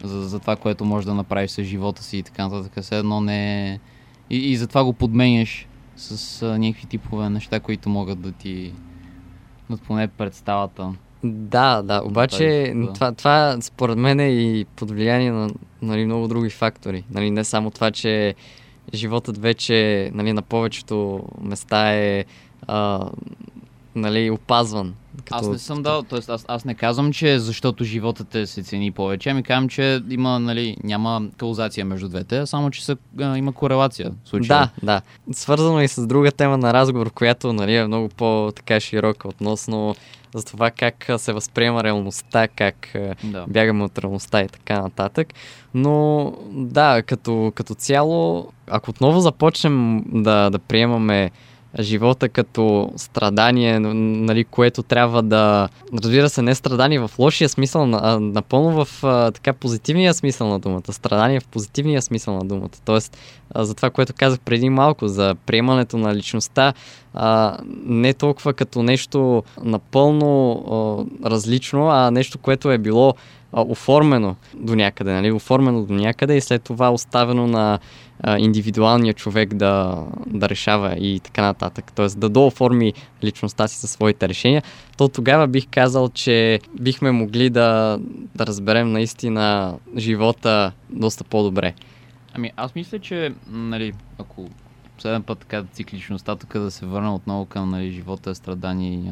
за, 0.03 0.27
за 0.27 0.39
това, 0.39 0.55
което 0.55 0.85
можеш 0.85 1.05
да 1.05 1.13
направиш 1.13 1.51
с 1.51 1.63
живота 1.63 2.03
си 2.03 2.17
и 2.17 2.23
така 2.23 2.47
нататък. 2.47 2.83
Все 2.83 2.97
едно 2.99 3.21
не 3.21 3.69
е... 3.69 3.79
И, 4.29 4.37
и 4.37 4.57
затова 4.57 4.83
го 4.83 4.93
подменяш 4.93 5.67
с 5.95 6.41
а, 6.41 6.57
някакви 6.57 6.87
типове 6.87 7.29
неща, 7.29 7.59
които 7.59 7.89
могат 7.89 8.21
да 8.21 8.31
ти 8.31 8.73
да 9.69 9.77
поне 9.77 10.07
представата. 10.07 10.93
Да, 11.23 11.81
да, 11.81 12.01
обаче 12.05 12.73
да. 12.75 12.93
Това, 12.93 13.11
това 13.11 13.57
според 13.61 13.97
мен 13.97 14.19
е 14.19 14.27
и 14.27 14.65
под 14.65 14.91
влияние 14.91 15.31
на 15.31 15.49
нали, 15.81 16.05
много 16.05 16.27
други 16.27 16.49
фактори. 16.49 17.03
Нали, 17.11 17.31
не 17.31 17.43
само 17.43 17.71
това, 17.71 17.91
че 17.91 18.35
животът 18.93 19.37
вече 19.37 20.11
нали, 20.13 20.33
на 20.33 20.41
повечето 20.41 21.23
места 21.41 21.93
е 21.93 22.25
а, 22.67 23.09
нали, 23.95 24.29
опазван. 24.29 24.93
Като... 25.17 25.35
Аз 25.35 25.47
не 25.47 25.57
съм 25.57 25.83
дал, 25.83 26.03
т.е. 26.03 26.19
Аз, 26.27 26.45
аз 26.47 26.65
не 26.65 26.73
казвам, 26.73 27.13
че 27.13 27.39
защото 27.39 27.83
животът 27.83 28.35
е 28.35 28.47
се 28.47 28.63
цени 28.63 28.91
повече, 28.91 29.29
ами 29.29 29.43
казвам, 29.43 29.69
че 29.69 30.01
има, 30.09 30.39
нали, 30.39 30.77
няма 30.83 31.23
каузация 31.37 31.85
между 31.85 32.09
двете, 32.09 32.45
само 32.45 32.71
че 32.71 32.85
са, 32.85 32.97
а, 33.19 33.37
има 33.37 33.51
корелация. 33.51 34.11
В 34.33 34.39
Да, 34.39 34.69
да. 34.83 35.01
Свързано 35.31 35.81
и 35.81 35.87
с 35.87 36.07
друга 36.07 36.31
тема 36.31 36.57
на 36.57 36.73
разговор, 36.73 37.11
която 37.11 37.53
нали, 37.53 37.75
е 37.75 37.87
много 37.87 38.09
по-така 38.09 38.79
широка 38.79 39.27
относно 39.27 39.95
за 40.35 40.45
това 40.45 40.71
как 40.71 41.05
се 41.17 41.33
възприема 41.33 41.83
реалността, 41.83 42.47
как 42.47 42.75
да. 43.23 43.45
бягаме 43.47 43.83
от 43.83 43.99
реалността 43.99 44.41
и 44.41 44.47
така 44.47 44.81
нататък. 44.81 45.33
Но 45.73 46.33
да, 46.51 47.03
като, 47.03 47.51
като 47.55 47.75
цяло, 47.75 48.47
ако 48.67 48.89
отново 48.89 49.19
започнем 49.19 50.03
да, 50.07 50.49
да 50.49 50.59
приемаме 50.59 51.31
живота 51.79 52.29
като 52.29 52.91
страдание, 52.95 53.79
нали, 53.79 54.43
което 54.43 54.83
трябва 54.83 55.23
да... 55.23 55.69
Разбира 55.93 56.29
се, 56.29 56.41
не 56.41 56.55
страдание 56.55 56.99
в 56.99 57.11
лошия 57.19 57.49
смисъл, 57.49 57.81
а 57.93 58.19
напълно 58.19 58.85
в 58.85 59.03
а, 59.03 59.31
така 59.31 59.53
позитивния 59.53 60.13
смисъл 60.13 60.47
на 60.47 60.59
думата. 60.59 60.93
Страдание 60.93 61.39
в 61.39 61.47
позитивния 61.47 62.01
смисъл 62.01 62.33
на 62.33 62.45
думата. 62.45 62.69
Тоест, 62.85 63.17
а, 63.53 63.65
за 63.65 63.75
това, 63.75 63.89
което 63.89 64.13
казах 64.17 64.39
преди 64.39 64.69
малко, 64.69 65.07
за 65.07 65.35
приемането 65.45 65.97
на 65.97 66.15
личността, 66.15 66.73
а, 67.13 67.57
не 67.85 68.13
толкова 68.13 68.53
като 68.53 68.83
нещо 68.83 69.43
напълно 69.63 70.51
а, 71.23 71.29
различно, 71.29 71.89
а 71.89 72.11
нещо, 72.11 72.37
което 72.37 72.71
е 72.71 72.77
било 72.77 73.13
а, 73.53 73.61
оформено 73.61 74.35
до 74.53 74.75
някъде, 74.75 75.11
нали? 75.11 75.31
оформено 75.31 75.83
до 75.83 75.93
някъде 75.93 76.37
и 76.37 76.41
след 76.41 76.63
това 76.63 76.89
оставено 76.89 77.47
на 77.47 77.79
индивидуалния 78.37 79.13
човек 79.13 79.53
да, 79.53 80.05
да 80.27 80.49
решава 80.49 80.95
и 80.95 81.19
така 81.19 81.41
нататък. 81.41 81.91
Тоест 81.95 82.19
да 82.19 82.29
дооформи 82.29 82.93
личността 83.23 83.67
си 83.67 83.77
със 83.77 83.91
своите 83.91 84.29
решения, 84.29 84.63
то 84.97 85.07
тогава 85.07 85.47
бих 85.47 85.67
казал, 85.71 86.09
че 86.09 86.59
бихме 86.79 87.11
могли 87.11 87.49
да, 87.49 87.99
да 88.35 88.47
разберем 88.47 88.91
наистина 88.91 89.77
живота 89.97 90.71
доста 90.89 91.23
по-добре. 91.23 91.73
Ами 92.33 92.51
аз 92.55 92.75
мисля, 92.75 92.99
че 92.99 93.33
нали, 93.47 93.93
ако 94.19 94.49
последен 94.95 95.23
път 95.23 95.39
така 95.39 95.63
цикличността, 95.63 96.35
тук 96.35 96.53
да 96.53 96.71
се 96.71 96.85
върна 96.85 97.15
отново 97.15 97.45
към 97.45 97.69
нали, 97.69 97.91
живота, 97.91 98.35
страдания 98.35 98.93
и 98.93 99.11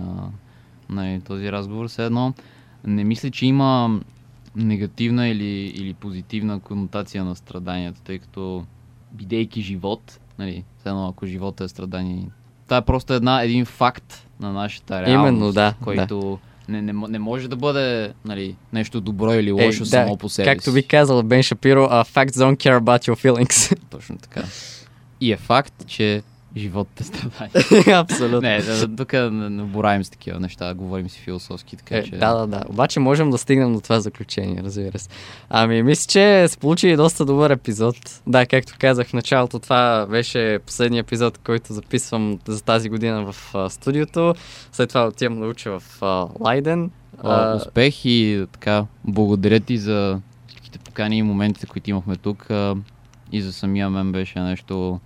нали, 0.89 1.21
този 1.21 1.51
разговор, 1.51 1.87
все 1.87 2.05
едно 2.05 2.33
не 2.87 3.03
мисля, 3.03 3.31
че 3.31 3.45
има 3.45 3.99
негативна 4.55 5.27
или, 5.27 5.65
или 5.75 5.93
позитивна 5.93 6.59
конотация 6.59 7.23
на 7.23 7.35
страданията, 7.35 8.01
тъй 8.01 8.19
като 8.19 8.65
бидейки 9.13 9.61
живот, 9.61 10.19
нали, 10.39 10.63
едно 10.85 11.07
ако 11.07 11.25
живота 11.25 11.63
е 11.63 11.67
страдание, 11.67 12.27
това 12.65 12.77
е 12.77 12.81
просто 12.81 13.13
една, 13.13 13.41
един 13.41 13.65
факт 13.65 14.27
на 14.39 14.53
нашата 14.53 15.01
реалност, 15.01 15.29
Именно, 15.29 15.51
да, 15.51 15.73
който 15.83 16.39
да. 16.67 16.73
Не, 16.73 16.81
не, 16.81 16.93
не 17.09 17.19
може 17.19 17.47
да 17.47 17.55
бъде 17.55 18.13
нали, 18.25 18.55
нещо 18.73 19.01
добро 19.01 19.33
или 19.33 19.51
лошо 19.51 19.83
е, 19.83 19.85
само 19.85 20.11
да, 20.11 20.17
по 20.17 20.29
себе 20.29 20.45
Както 20.45 20.73
би 20.73 20.87
казал 20.87 21.23
Бен 21.23 21.43
Шапиро, 21.43 21.85
uh, 21.85 22.07
facts 22.07 22.31
don't 22.31 22.57
care 22.57 22.79
about 22.79 23.09
your 23.09 23.25
feelings. 23.25 23.79
Точно 23.89 24.17
така. 24.17 24.43
И 25.21 25.31
е 25.31 25.37
факт, 25.37 25.73
че 25.87 26.23
животът 26.57 26.99
е 26.99 27.03
страдание. 27.03 27.93
Абсолютно. 27.99 28.41
Не, 28.41 28.61
тук 28.97 29.13
не, 29.13 30.03
с 30.03 30.09
такива 30.09 30.39
неща, 30.39 30.73
говорим 30.73 31.09
си 31.09 31.19
философски, 31.19 31.75
така 31.75 31.97
е, 31.97 32.03
че... 32.03 32.11
Да, 32.11 32.33
да, 32.33 32.47
да. 32.47 32.63
Обаче 32.69 32.99
можем 32.99 33.29
да 33.29 33.37
стигнем 33.37 33.73
до 33.73 33.81
това 33.81 33.99
заключение, 33.99 34.63
разбира 34.63 34.99
се. 34.99 35.09
Ами, 35.49 35.83
мисля, 35.83 36.09
че 36.09 36.47
се 36.47 36.57
получи 36.57 36.95
доста 36.95 37.25
добър 37.25 37.49
епизод. 37.49 37.95
Да, 38.27 38.45
както 38.45 38.73
казах 38.79 39.07
в 39.07 39.13
началото, 39.13 39.59
това 39.59 40.07
беше 40.09 40.59
последния 40.65 40.99
епизод, 40.99 41.37
който 41.37 41.73
записвам 41.73 42.39
за 42.47 42.63
тази 42.63 42.89
година 42.89 43.31
в 43.31 43.55
а, 43.55 43.69
студиото. 43.69 44.35
След 44.71 44.89
това 44.89 45.07
отивам 45.07 45.39
да 45.39 45.47
уча 45.47 45.79
в 45.79 46.01
а, 46.01 46.27
Лайден. 46.39 46.91
А, 47.23 47.55
успех 47.55 48.05
и 48.05 48.45
така, 48.51 48.85
благодаря 49.05 49.59
ти 49.59 49.77
за 49.77 50.19
всичките 50.47 50.79
покани 50.79 51.17
и 51.17 51.23
моментите, 51.23 51.67
които 51.67 51.89
имахме 51.89 52.15
тук. 52.15 52.47
И 53.31 53.41
за 53.41 53.53
самия 53.53 53.89
мен 53.89 54.11
беше 54.11 54.39
нещо 54.39 54.99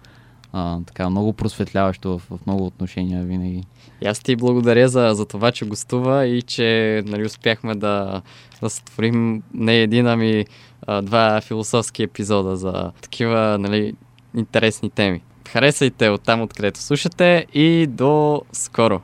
а, 0.57 0.79
така 0.85 1.09
много 1.09 1.33
просветляващо 1.33 2.19
в, 2.19 2.21
в 2.29 2.45
много 2.47 2.65
отношения 2.65 3.23
винаги. 3.23 3.63
И 4.01 4.07
аз 4.07 4.19
ти 4.19 4.35
благодаря 4.35 4.89
за, 4.89 5.11
за 5.13 5.25
това, 5.25 5.51
че 5.51 5.65
гостува 5.65 6.25
и 6.25 6.41
че 6.41 7.03
нали, 7.05 7.25
успяхме 7.25 7.75
да, 7.75 8.21
да 8.61 8.69
сътворим 8.69 9.43
не 9.53 9.81
един, 9.81 10.07
ами 10.07 10.45
а, 10.87 11.01
два 11.01 11.41
философски 11.41 12.03
епизода 12.03 12.55
за 12.55 12.91
такива 13.01 13.57
нали, 13.59 13.93
интересни 14.35 14.89
теми. 14.89 15.21
Харесайте 15.47 16.09
от 16.09 16.21
там, 16.21 16.41
откъдето 16.41 16.79
слушате 16.79 17.45
и 17.53 17.87
до 17.87 18.41
скоро! 18.51 19.01